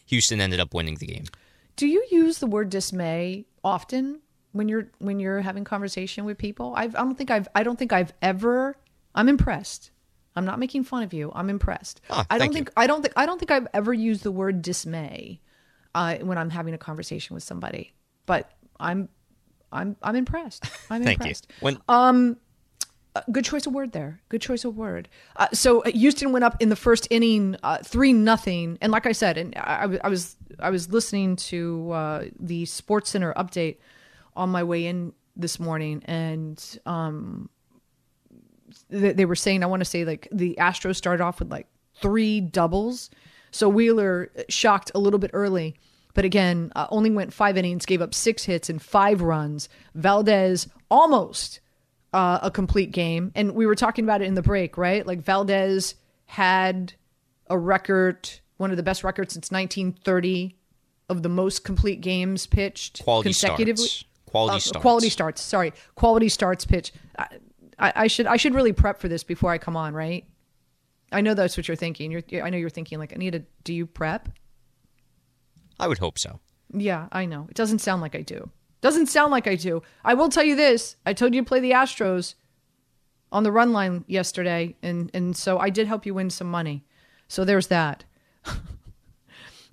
Houston 0.08 0.42
ended 0.42 0.60
up 0.60 0.74
winning 0.74 0.96
the 0.96 1.08
game. 1.08 1.26
Do 1.76 1.88
you 1.88 2.06
use 2.10 2.40
the 2.40 2.48
word 2.48 2.70
dismay 2.70 3.46
often 3.64 4.22
when 4.52 4.68
you're 4.68 4.90
when 5.00 5.20
you're 5.20 5.42
having 5.42 5.64
conversation 5.64 6.26
with 6.26 6.38
people? 6.38 6.74
I've, 6.76 6.96
I 6.96 7.00
don't 7.00 7.16
think 7.16 7.30
I've 7.30 7.48
I 7.54 7.62
don't 7.62 7.78
think 7.78 7.94
I've 7.94 8.14
ever. 8.22 8.78
I'm 9.16 9.30
impressed. 9.30 9.92
I'm 10.36 10.46
not 10.46 10.60
making 10.60 10.84
fun 10.84 11.04
of 11.04 11.14
you. 11.14 11.32
I'm 11.36 11.50
impressed. 11.50 12.02
Ah, 12.10 12.26
I 12.30 12.38
don't 12.38 12.48
thank 12.48 12.54
you. 12.54 12.58
think 12.66 12.72
I 12.78 12.88
don't 12.88 13.02
think 13.02 13.14
I 13.16 13.26
don't 13.26 13.40
think 13.40 13.52
I've 13.52 13.68
ever 13.74 13.94
used 13.94 14.24
the 14.24 14.32
word 14.32 14.62
dismay 14.62 15.42
uh, 15.94 16.16
when 16.18 16.38
I'm 16.38 16.50
having 16.50 16.74
a 16.74 16.78
conversation 16.78 17.34
with 17.34 17.44
somebody. 17.44 17.94
But 18.26 18.52
I'm 18.80 19.10
I'm 19.72 19.96
I'm 20.02 20.16
impressed. 20.16 20.66
I'm 20.90 21.04
Thank 21.04 21.20
impressed. 21.20 21.48
you. 21.50 21.56
When 21.62 22.38
Uh, 23.16 23.22
good 23.32 23.46
choice 23.46 23.68
of 23.68 23.74
word 23.74 23.92
there. 23.92 24.20
Good 24.30 24.42
choice 24.42 24.66
of 24.66 24.76
word. 24.76 25.08
Uh, 25.36 25.48
so 25.54 25.84
uh, 25.84 25.92
Houston 25.92 26.32
went 26.32 26.44
up 26.44 26.60
in 26.60 26.70
the 26.70 26.76
first 26.76 27.08
inning, 27.12 27.56
uh, 27.62 27.78
three 27.78 28.12
nothing. 28.12 28.80
And 28.82 28.92
like 28.92 29.06
I 29.06 29.12
said, 29.12 29.38
and 29.38 29.54
I, 29.56 30.00
I 30.04 30.10
was 30.10 30.36
I 30.58 30.72
was 30.72 30.90
listening 30.92 31.36
to 31.36 31.92
uh, 31.92 32.26
the 32.40 32.66
Sports 32.66 33.12
Center 33.12 33.32
update 33.36 33.78
on 34.36 34.50
my 34.50 34.64
way 34.64 34.88
in 34.88 35.14
this 35.36 35.60
morning, 35.60 36.02
and 36.06 36.80
um, 36.88 37.50
they, 38.90 39.14
they 39.14 39.26
were 39.26 39.36
saying 39.36 39.64
I 39.64 39.68
want 39.68 39.82
to 39.82 39.86
say 39.86 40.06
like 40.06 40.28
the 40.32 40.56
Astros 40.60 40.96
started 40.96 41.24
off 41.24 41.40
with 41.40 41.50
like 41.52 41.68
three 42.02 42.42
doubles, 42.42 43.10
so 43.52 43.70
Wheeler 43.70 44.32
shocked 44.50 44.92
a 44.96 45.00
little 45.00 45.20
bit 45.20 45.32
early. 45.34 45.76
But 46.16 46.26
again, 46.26 46.72
uh, 46.76 46.86
only 46.92 47.10
went 47.10 47.34
five 47.34 47.58
innings, 47.58 47.86
gave 47.88 48.02
up 48.02 48.14
six 48.14 48.44
hits 48.44 48.70
and 48.70 48.80
five 48.82 49.22
runs. 49.22 49.68
Valdez 49.96 50.68
almost 50.92 51.60
uh, 52.14 52.38
a 52.44 52.52
complete 52.52 52.92
game. 52.92 53.32
And 53.34 53.56
we 53.56 53.66
were 53.66 53.74
talking 53.74 54.06
about 54.06 54.22
it 54.22 54.26
in 54.26 54.36
the 54.36 54.44
break, 54.44 54.78
right? 54.78 55.06
Like 55.08 55.22
Valdez 55.24 55.96
had 56.26 56.94
a 57.50 57.58
record, 57.58 58.30
one 58.58 58.70
of 58.70 58.78
the 58.78 58.84
best 58.84 59.04
records 59.04 59.34
since 59.34 59.50
1930 59.50 60.56
of 61.10 61.24
the 61.24 61.30
most 61.30 61.64
complete 61.64 62.02
games 62.02 62.46
pitched 62.46 63.04
Quality 63.04 63.30
consecutively. 63.30 63.86
starts. 63.88 64.06
Quality 64.28 64.56
Uh, 64.56 64.60
starts. 64.60 64.82
Quality 64.82 65.10
starts. 65.10 65.42
Sorry, 65.42 65.74
quality 65.96 66.30
starts 66.30 66.66
pitch. 66.66 66.92
I, 67.84 67.94
I, 67.96 68.08
should 68.08 68.28
I 68.28 68.38
should 68.38 68.56
really 68.56 68.72
prep 68.72 69.00
for 69.00 69.10
this 69.10 69.24
before 69.24 69.52
I 69.52 69.58
come 69.58 69.76
on, 69.76 69.94
right? 69.94 70.26
I 71.12 71.20
know 71.20 71.34
that's 71.34 71.58
what 71.58 71.68
you're 71.68 71.76
thinking. 71.76 72.12
You're, 72.12 72.44
I 72.44 72.50
know 72.50 72.58
you're 72.58 72.70
thinking 72.70 72.98
like, 72.98 73.12
Anita, 73.12 73.44
do 73.66 73.74
you 73.74 73.86
prep? 73.86 74.30
I 75.80 75.88
would 75.88 75.98
hope 75.98 76.18
so. 76.18 76.40
Yeah, 76.74 77.08
I 77.12 77.26
know. 77.26 77.46
It 77.50 77.56
doesn't 77.56 77.80
sound 77.80 78.02
like 78.02 78.16
I 78.16 78.22
do. 78.22 78.50
Doesn't 78.82 79.08
sound 79.08 79.32
like 79.32 79.48
I 79.48 79.56
do. 79.56 79.84
I 80.04 80.14
will 80.14 80.30
tell 80.30 80.44
you 80.44 80.56
this. 80.56 80.96
I 81.06 81.14
told 81.14 81.36
you 81.36 81.42
to 81.42 81.48
play 81.48 81.60
the 81.60 81.72
Astros 81.72 82.36
on 83.34 83.44
the 83.44 83.52
run 83.52 83.74
line 83.74 84.06
yesterday, 84.08 84.76
and, 84.82 85.12
and 85.14 85.36
so 85.36 85.60
I 85.60 85.70
did 85.70 85.88
help 85.88 86.06
you 86.06 86.14
win 86.14 86.30
some 86.30 86.50
money. 86.50 86.86
So 87.28 87.44
there's 87.44 87.68
that. 87.68 88.06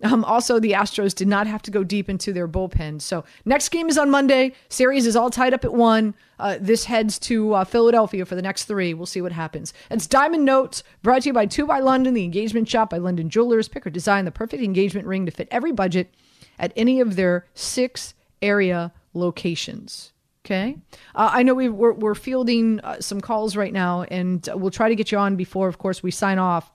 um, 0.03 0.25
also, 0.25 0.59
the 0.59 0.73
Astros 0.73 1.15
did 1.15 1.29
not 1.29 1.47
have 1.47 1.63
to 1.63 1.71
go 1.71 1.85
deep 1.85 2.09
into 2.09 2.33
their 2.33 2.49
bullpen. 2.49 3.01
So 3.01 3.25
next 3.45 3.69
game 3.69 3.89
is 3.89 3.99
on 3.99 4.11
Monday. 4.11 4.53
Series 4.69 5.07
is 5.07 5.17
all 5.17 5.31
tied 5.31 5.55
up 5.55 5.65
at 5.65 5.75
one. 5.75 6.15
Uh, 6.39 6.57
this 6.61 6.85
heads 6.85 7.19
to 7.19 7.55
uh, 7.55 7.65
Philadelphia 7.65 8.25
for 8.25 8.35
the 8.35 8.43
next 8.43 8.65
three. 8.65 8.95
We'll 8.95 9.07
see 9.07 9.21
what 9.21 9.33
happens. 9.33 9.75
It's 9.91 10.07
Diamond 10.07 10.45
Notes, 10.45 10.83
brought 11.03 11.23
to 11.23 11.29
you 11.29 11.33
by 11.33 11.47
Two 11.47 11.67
by 11.67 11.81
London, 11.81 12.15
the 12.15 12.25
engagement 12.25 12.69
shop 12.69 12.91
by 12.91 12.99
London 12.99 13.29
Jewelers. 13.29 13.69
Pick 13.69 13.87
or 13.87 13.91
design 13.91 14.25
the 14.25 14.31
perfect 14.31 14.63
engagement 14.63 15.07
ring 15.07 15.27
to 15.27 15.33
fit 15.33 15.49
every 15.51 15.73
budget 15.73 16.15
at 16.59 16.73
any 16.77 17.01
of 17.01 17.17
their 17.17 17.47
six 17.55 18.15
area 18.41 18.93
locations. 19.13 20.13
Okay. 20.47 20.79
Uh, 21.15 21.31
I 21.33 21.43
know 21.43 21.53
we, 21.53 21.69
we're, 21.69 21.93
we're 21.93 22.15
fielding 22.15 22.81
uh, 22.81 23.01
some 23.01 23.21
calls 23.21 23.55
right 23.57 23.73
now, 23.73 24.03
and 24.05 24.49
we'll 24.55 24.71
try 24.71 24.89
to 24.89 24.97
get 24.97 25.13
you 25.13 25.19
on 25.19 25.37
before, 25.37 25.69
of 25.69 25.77
course, 25.77 26.03
we 26.03 26.11
sign 26.11 26.39
off. 26.39 26.73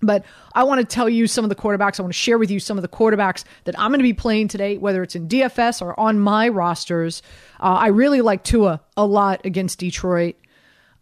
But 0.00 0.24
I 0.54 0.62
want 0.62 0.80
to 0.80 0.84
tell 0.84 1.08
you 1.08 1.26
some 1.26 1.44
of 1.44 1.48
the 1.48 1.56
quarterbacks. 1.56 1.98
I 1.98 2.02
want 2.02 2.12
to 2.12 2.18
share 2.18 2.38
with 2.38 2.50
you 2.50 2.60
some 2.60 2.78
of 2.78 2.82
the 2.82 2.88
quarterbacks 2.88 3.44
that 3.64 3.78
I'm 3.78 3.90
going 3.90 3.98
to 3.98 4.04
be 4.04 4.12
playing 4.12 4.48
today, 4.48 4.78
whether 4.78 5.02
it's 5.02 5.16
in 5.16 5.28
DFS 5.28 5.82
or 5.82 5.98
on 5.98 6.20
my 6.20 6.48
rosters. 6.48 7.22
Uh, 7.60 7.74
I 7.80 7.88
really 7.88 8.20
like 8.20 8.44
Tua 8.44 8.80
a 8.96 9.04
lot 9.04 9.44
against 9.44 9.80
Detroit. 9.80 10.36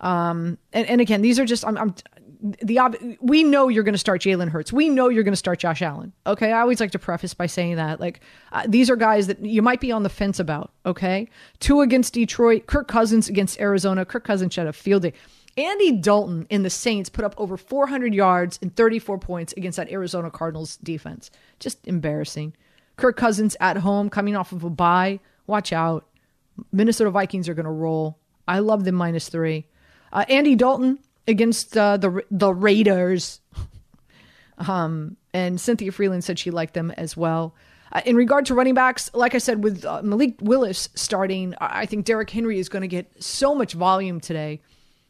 Um, 0.01 0.59
and, 0.73 0.87
and 0.89 1.01
again, 1.01 1.21
these 1.21 1.39
are 1.39 1.45
just, 1.45 1.65
I'm, 1.67 1.77
I'm 1.77 1.95
the 2.41 2.79
ob- 2.79 2.97
we 3.21 3.43
know 3.43 3.69
you're 3.69 3.83
going 3.83 3.95
to 3.95 3.99
start 3.99 4.23
Jalen 4.23 4.49
Hurts. 4.49 4.73
We 4.73 4.89
know 4.89 5.09
you're 5.09 5.25
going 5.25 5.33
to 5.33 5.39
start 5.39 5.59
Josh 5.59 5.83
Allen. 5.83 6.13
Okay, 6.27 6.53
I 6.53 6.61
always 6.61 6.81
like 6.81 6.91
to 6.93 6.99
preface 6.99 7.35
by 7.35 7.47
saying 7.47 7.77
that 7.77 8.01
like 8.01 8.21
uh, 8.53 8.65
these 8.69 8.91
are 8.91 8.97
guys 8.97 9.27
that 9.27 9.45
you 9.45 9.63
might 9.63 9.81
be 9.81 9.93
on 9.93 10.03
the 10.03 10.09
fence 10.09 10.39
about. 10.39 10.73
Okay, 10.85 11.29
two 11.61 11.81
against 11.81 12.15
Detroit, 12.15 12.67
Kirk 12.67 12.89
Cousins 12.89 13.29
against 13.29 13.59
Arizona. 13.61 14.05
Kirk 14.05 14.25
Cousins 14.25 14.55
had 14.55 14.67
a 14.67 14.73
field 14.73 15.03
day. 15.03 15.13
Andy 15.57 15.93
Dalton 15.93 16.47
in 16.51 16.63
the 16.63 16.71
Saints 16.71 17.09
put 17.09 17.25
up 17.25 17.35
over 17.39 17.57
400 17.57 18.15
yards 18.15 18.59
and 18.61 18.75
34 18.77 19.19
points 19.19 19.55
against 19.57 19.77
that 19.77 19.91
Arizona 19.91 20.31
Cardinals 20.31 20.77
defense. 20.79 21.31
Just 21.59 21.87
embarrassing. 21.87 22.55
Kirk 22.97 23.17
Cousins 23.17 23.57
at 23.61 23.79
home, 23.79 24.11
coming 24.11 24.37
off 24.37 24.53
of 24.53 24.65
a 24.65 24.71
bye. 24.71 25.21
Watch 25.47 25.73
out. 25.73 26.07
Minnesota 26.73 27.11
Vikings 27.11 27.49
are 27.49 27.55
going 27.55 27.65
to 27.65 27.71
roll. 27.71 28.19
I 28.49 28.59
love 28.59 28.85
them 28.85 28.95
minus 28.95 29.29
three. 29.29 29.67
Uh, 30.13 30.25
Andy 30.29 30.55
Dalton 30.55 30.99
against 31.27 31.77
uh, 31.77 31.97
the 31.97 32.23
the 32.31 32.53
Raiders. 32.53 33.41
um, 34.59 35.17
and 35.35 35.61
Cynthia 35.61 35.91
Frelund 35.91 36.23
said 36.23 36.39
she 36.39 36.51
liked 36.51 36.75
them 36.75 36.91
as 36.93 37.17
well. 37.17 37.55
Uh, 37.93 38.03
in 38.05 38.17
regard 38.17 38.47
to 38.47 38.55
running 38.55 38.75
backs, 38.75 39.11
like 39.15 39.35
I 39.35 39.39
said, 39.39 39.63
with 39.63 39.85
uh, 39.85 40.03
Malik 40.03 40.37
Willis 40.41 40.89
starting, 40.95 41.55
I 41.61 41.87
think 41.87 42.05
Derrick 42.05 42.31
Henry 42.31 42.59
is 42.59 42.69
going 42.69 42.83
to 42.83 42.89
get 42.89 43.23
so 43.23 43.55
much 43.55 43.75
volume 43.75 44.21
today. 44.21 44.61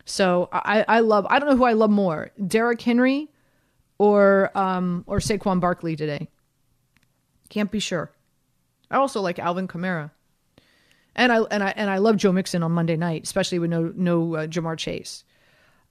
So 0.07 0.49
I, 0.53 0.85
I 0.89 1.01
love. 1.01 1.27
I 1.29 1.39
don't 1.39 1.51
know 1.51 1.57
who 1.57 1.65
I 1.65 1.73
love 1.73 1.91
more, 1.91 2.31
Derrick 2.47 2.81
Henry 2.81 3.29
or 3.99 4.57
um, 4.57 5.05
or 5.07 5.19
Saquon 5.19 5.61
Barkley 5.61 5.97
today. 5.97 6.29
Can't 7.51 7.71
be 7.71 7.81
sure. 7.81 8.13
I 8.89 8.97
also 8.97 9.21
like 9.21 9.41
Alvin 9.41 9.67
Kamara, 9.67 10.13
and 11.17 11.33
I 11.33 11.41
and 11.43 11.63
I 11.63 11.75
and 11.77 11.91
I 11.91 11.99
love 11.99 12.17
Joe 12.17 12.31
Mixon 12.33 12.63
on 12.63 12.71
Monday 12.71 12.97
night, 12.97 13.25
especially 13.25 13.59
with 13.59 13.69
no 13.69 13.93
no 13.97 14.37
uh, 14.37 14.47
Ja'Marr 14.47 14.79
Chase. 14.79 15.25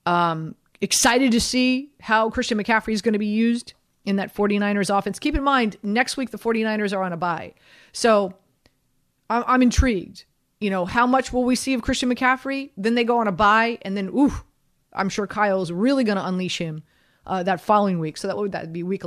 Um, 0.05 0.55
excited 0.79 1.31
to 1.33 1.41
see 1.41 1.91
how 1.99 2.29
Christian 2.29 2.57
McCaffrey 2.57 2.93
is 2.93 3.01
going 3.01 3.13
to 3.13 3.19
be 3.19 3.25
used 3.25 3.73
in 4.05 4.17
that 4.17 4.33
49ers 4.33 4.95
offense. 4.95 5.19
Keep 5.19 5.35
in 5.35 5.43
mind, 5.43 5.77
next 5.83 6.15
week 6.15 6.29
the 6.29 6.37
49ers 6.37 6.95
are 6.95 7.03
on 7.03 7.11
a 7.11 7.17
bye. 7.17 7.53
So 7.91 8.33
I'm, 9.29 9.43
I'm 9.47 9.61
intrigued. 9.61 10.25
You 10.65 10.71
know, 10.71 10.85
how 10.85 11.05
much 11.05 11.31
will 11.31 11.43
we 11.43 11.55
see 11.55 11.75
of 11.75 11.83
Christian 11.83 12.09
McCaffrey? 12.09 12.71
Then 12.75 12.95
they 12.95 13.03
go 13.03 13.19
on 13.19 13.27
a 13.27 13.31
bye, 13.31 13.77
and 13.83 13.95
then, 13.95 14.07
ooh, 14.07 14.33
I'm 14.93 15.09
sure 15.09 15.27
Kyle's 15.27 15.71
really 15.71 16.03
going 16.03 16.17
to 16.17 16.25
unleash 16.25 16.57
him 16.57 16.81
uh, 17.27 17.43
that 17.43 17.61
following 17.61 17.99
week. 17.99 18.17
So 18.17 18.27
that 18.27 18.35
would 18.35 18.53
that 18.53 18.73
be 18.73 18.81
week 18.81 19.03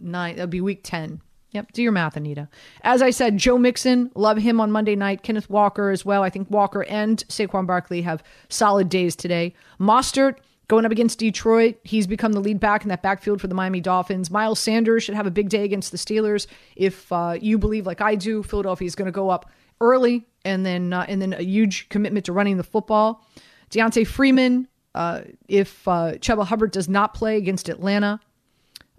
nine. 0.00 0.36
That'd 0.36 0.48
be 0.48 0.62
week 0.62 0.80
10. 0.84 1.20
Yep, 1.50 1.72
do 1.72 1.82
your 1.82 1.92
math, 1.92 2.16
Anita. 2.16 2.48
As 2.80 3.02
I 3.02 3.10
said, 3.10 3.36
Joe 3.36 3.58
Mixon, 3.58 4.10
love 4.14 4.38
him 4.38 4.62
on 4.62 4.72
Monday 4.72 4.96
night. 4.96 5.22
Kenneth 5.22 5.50
Walker 5.50 5.90
as 5.90 6.06
well. 6.06 6.22
I 6.22 6.30
think 6.30 6.50
Walker 6.50 6.84
and 6.84 7.22
Saquon 7.28 7.66
Barkley 7.66 8.00
have 8.00 8.22
solid 8.48 8.88
days 8.88 9.14
today. 9.14 9.54
Mostert 9.78 10.36
Going 10.68 10.84
up 10.84 10.92
against 10.92 11.18
Detroit, 11.18 11.76
he's 11.82 12.06
become 12.06 12.32
the 12.32 12.40
lead 12.40 12.60
back 12.60 12.82
in 12.82 12.90
that 12.90 13.00
backfield 13.00 13.40
for 13.40 13.46
the 13.46 13.54
Miami 13.54 13.80
Dolphins. 13.80 14.30
Miles 14.30 14.58
Sanders 14.58 15.02
should 15.02 15.14
have 15.14 15.26
a 15.26 15.30
big 15.30 15.48
day 15.48 15.64
against 15.64 15.92
the 15.92 15.96
Steelers. 15.96 16.46
If 16.76 17.10
uh, 17.10 17.38
you 17.40 17.56
believe, 17.56 17.86
like 17.86 18.02
I 18.02 18.16
do, 18.16 18.42
Philadelphia 18.42 18.84
is 18.84 18.94
going 18.94 19.06
to 19.06 19.10
go 19.10 19.30
up 19.30 19.50
early 19.80 20.26
and 20.48 20.64
then 20.66 20.92
uh, 20.92 21.04
and 21.08 21.20
then 21.20 21.32
a 21.34 21.42
huge 21.42 21.88
commitment 21.88 22.26
to 22.26 22.32
running 22.32 22.56
the 22.56 22.64
football. 22.64 23.24
D'Onta 23.70 24.06
Foreman, 24.06 24.66
uh, 24.94 25.20
if 25.46 25.86
uh, 25.86 26.12
Chuba 26.14 26.46
Hubbard 26.46 26.70
does 26.70 26.88
not 26.88 27.14
play 27.14 27.36
against 27.36 27.68
Atlanta. 27.68 28.20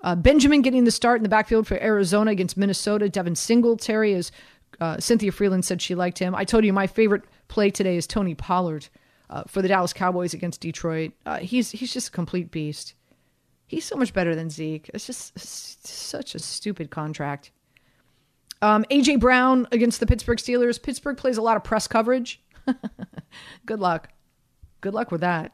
Uh, 0.02 0.16
Benjamin 0.16 0.62
getting 0.62 0.86
the 0.86 0.92
start 0.92 1.18
in 1.18 1.24
the 1.24 1.30
backfield 1.30 1.68
for 1.68 1.82
Arizona 1.82 2.32
against 2.32 2.56
Minnesota. 2.56 3.10
Devin 3.10 3.36
Singletary, 3.36 4.14
as 4.14 4.32
uh, 4.80 4.98
Cynthia 4.98 5.32
Frelund 5.32 5.66
said 5.66 5.82
she 5.82 5.96
liked 5.96 6.20
him. 6.20 6.34
I 6.34 6.46
told 6.46 6.64
you 6.64 6.72
my 6.72 6.88
favorite 6.88 7.24
play 7.50 7.70
today 7.70 7.98
is 7.98 8.08
Tony 8.08 8.36
Pollard 8.36 8.88
uh, 9.30 9.44
for 9.48 9.62
the 9.62 9.68
Dallas 9.68 9.92
Cowboys 9.92 10.34
against 10.34 10.62
Detroit. 10.62 11.12
Uh, 11.26 11.40
he's 11.40 11.72
he's 11.72 11.92
just 11.92 12.10
a 12.10 12.12
complete 12.12 12.52
beast. 12.52 12.94
He's 13.68 13.86
so 13.86 13.96
much 13.96 14.14
better 14.14 14.36
than 14.36 14.50
Zeke. 14.50 14.90
It's 14.94 15.06
just 15.06 15.36
it's 15.36 15.78
such 15.84 16.34
a 16.34 16.40
stupid 16.40 16.90
contract. 16.92 17.52
Um, 18.62 18.86
AJ 18.92 19.20
Brown 19.20 19.68
against 19.72 20.00
the 20.00 20.06
Pittsburgh 20.06 20.38
Steelers. 20.38 20.82
Pittsburgh 20.82 21.18
plays 21.18 21.38
a 21.38 21.42
lot 21.42 21.58
of 21.58 21.64
press 21.64 21.88
coverage. 21.88 22.42
Good 23.66 23.80
luck. 23.80 24.10
Good 24.82 24.94
luck 24.94 25.12
with 25.12 25.22
that. 25.22 25.54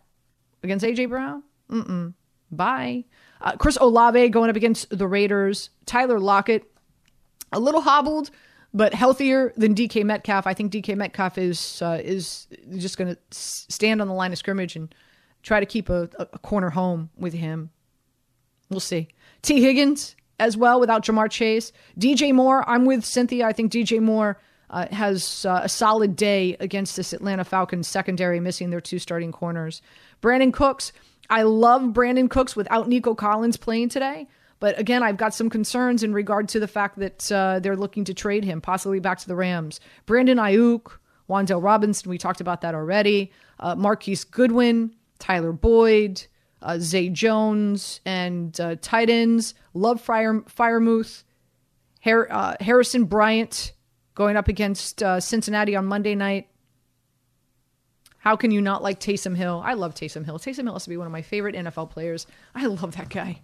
Against 0.63 0.85
AJ 0.85 1.09
Brown? 1.09 1.43
Mm-mm. 1.69 2.13
Bye. 2.51 3.05
Uh, 3.41 3.55
Chris 3.57 3.77
Olave 3.79 4.29
going 4.29 4.49
up 4.49 4.55
against 4.55 4.95
the 4.95 5.07
Raiders. 5.07 5.69
Tyler 5.85 6.19
Lockett, 6.19 6.63
a 7.51 7.59
little 7.59 7.81
hobbled, 7.81 8.31
but 8.73 8.93
healthier 8.93 9.53
than 9.55 9.75
DK 9.75 10.03
Metcalf. 10.03 10.47
I 10.47 10.53
think 10.53 10.71
DK 10.71 10.95
Metcalf 10.95 11.37
is 11.37 11.81
uh, 11.81 11.99
is 12.03 12.47
just 12.77 12.97
going 12.97 13.13
to 13.13 13.21
stand 13.31 14.01
on 14.01 14.07
the 14.07 14.13
line 14.13 14.31
of 14.31 14.37
scrimmage 14.37 14.75
and 14.75 14.93
try 15.43 15.59
to 15.59 15.65
keep 15.65 15.89
a, 15.89 16.09
a, 16.17 16.25
corner 16.39 16.71
home 16.71 17.11
with 17.15 17.33
him. 17.33 17.69
We'll 18.69 18.79
see. 18.79 19.09
T. 19.43 19.61
Higgins 19.61 20.15
as 20.39 20.57
well 20.57 20.79
without 20.79 21.03
Ja'Marr 21.03 21.29
Chase. 21.29 21.71
DJ 21.99 22.33
Moore, 22.33 22.67
I'm 22.67 22.85
with 22.85 23.05
Cynthia. 23.05 23.45
I 23.45 23.53
think 23.53 23.71
DJ 23.71 24.01
Moore 24.01 24.39
uh, 24.69 24.87
has 24.91 25.45
uh, 25.45 25.61
a 25.63 25.69
solid 25.69 26.15
day 26.15 26.57
against 26.59 26.95
this 26.95 27.13
Atlanta 27.13 27.43
Falcons 27.43 27.87
secondary, 27.87 28.39
missing 28.39 28.69
their 28.69 28.81
two 28.81 28.99
starting 28.99 29.31
corners. 29.31 29.81
Brandin 30.21 30.53
Cooks, 30.53 30.91
I 31.29 31.43
love 31.43 31.81
Brandin 31.81 32.29
Cooks 32.29 32.55
without 32.55 32.87
Nico 32.87 33.15
Collins 33.15 33.57
playing 33.57 33.89
today. 33.89 34.27
But 34.59 34.79
again, 34.79 35.03
I've 35.03 35.17
got 35.17 35.33
some 35.33 35.49
concerns 35.49 36.01
in 36.03 36.13
regard 36.13 36.47
to 36.49 36.59
the 36.59 36.67
fact 36.67 36.97
that 36.99 37.31
uh, 37.31 37.59
they're 37.59 37.75
looking 37.75 38.05
to 38.05 38.13
trade 38.13 38.43
him, 38.43 38.61
possibly 38.61 38.99
back 38.99 39.19
to 39.19 39.27
the 39.27 39.35
Rams. 39.35 39.79
Brandon 40.05 40.37
Aiyuk, 40.37 40.97
Wan'Dale 41.29 41.61
Robinson, 41.61 42.09
we 42.09 42.17
talked 42.17 42.41
about 42.41 42.61
that 42.61 42.73
already. 42.73 43.31
Uh, 43.59 43.75
Marquise 43.75 44.23
Goodwin, 44.23 44.95
Tyler 45.19 45.51
Boyd, 45.51 46.25
uh, 46.61 46.79
Zay 46.79 47.09
Jones, 47.09 47.99
and 48.05 48.59
uh, 48.59 48.75
tight 48.81 49.09
ends. 49.09 49.53
Love 49.75 50.01
Fire, 50.01 50.41
Freiermuth, 50.41 51.23
Har- 52.03 52.31
uh, 52.31 52.55
Harrison 52.59 53.03
Bryant 53.05 53.73
going 54.15 54.37
up 54.37 54.47
against 54.47 55.03
uh, 55.03 55.19
Cincinnati 55.19 55.75
on 55.75 55.85
Monday 55.85 56.15
night. 56.15 56.47
How 58.19 58.35
can 58.35 58.49
you 58.49 58.61
not 58.61 58.81
like 58.81 58.99
Taysom 58.99 59.35
Hill? 59.35 59.61
I 59.63 59.73
love 59.73 59.93
Taysom 59.93 60.25
Hill. 60.25 60.39
Taysom 60.39 60.63
Hill 60.63 60.73
has 60.73 60.85
to 60.85 60.89
be 60.89 60.97
one 60.97 61.05
of 61.05 61.11
my 61.11 61.21
favorite 61.21 61.53
NFL 61.53 61.91
players. 61.91 62.25
I 62.55 62.65
love 62.65 62.95
that 62.95 63.09
guy. 63.09 63.41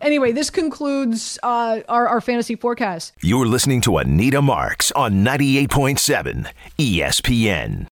Anyway, 0.00 0.30
this 0.32 0.50
concludes 0.50 1.38
uh, 1.42 1.80
our, 1.88 2.06
our 2.06 2.20
fantasy 2.20 2.54
forecast. 2.54 3.12
You're 3.22 3.46
listening 3.46 3.80
to 3.82 3.98
Anita 3.98 4.40
Marks 4.40 4.92
on 4.92 5.24
98.7 5.24 6.46
ESPN. 6.78 7.88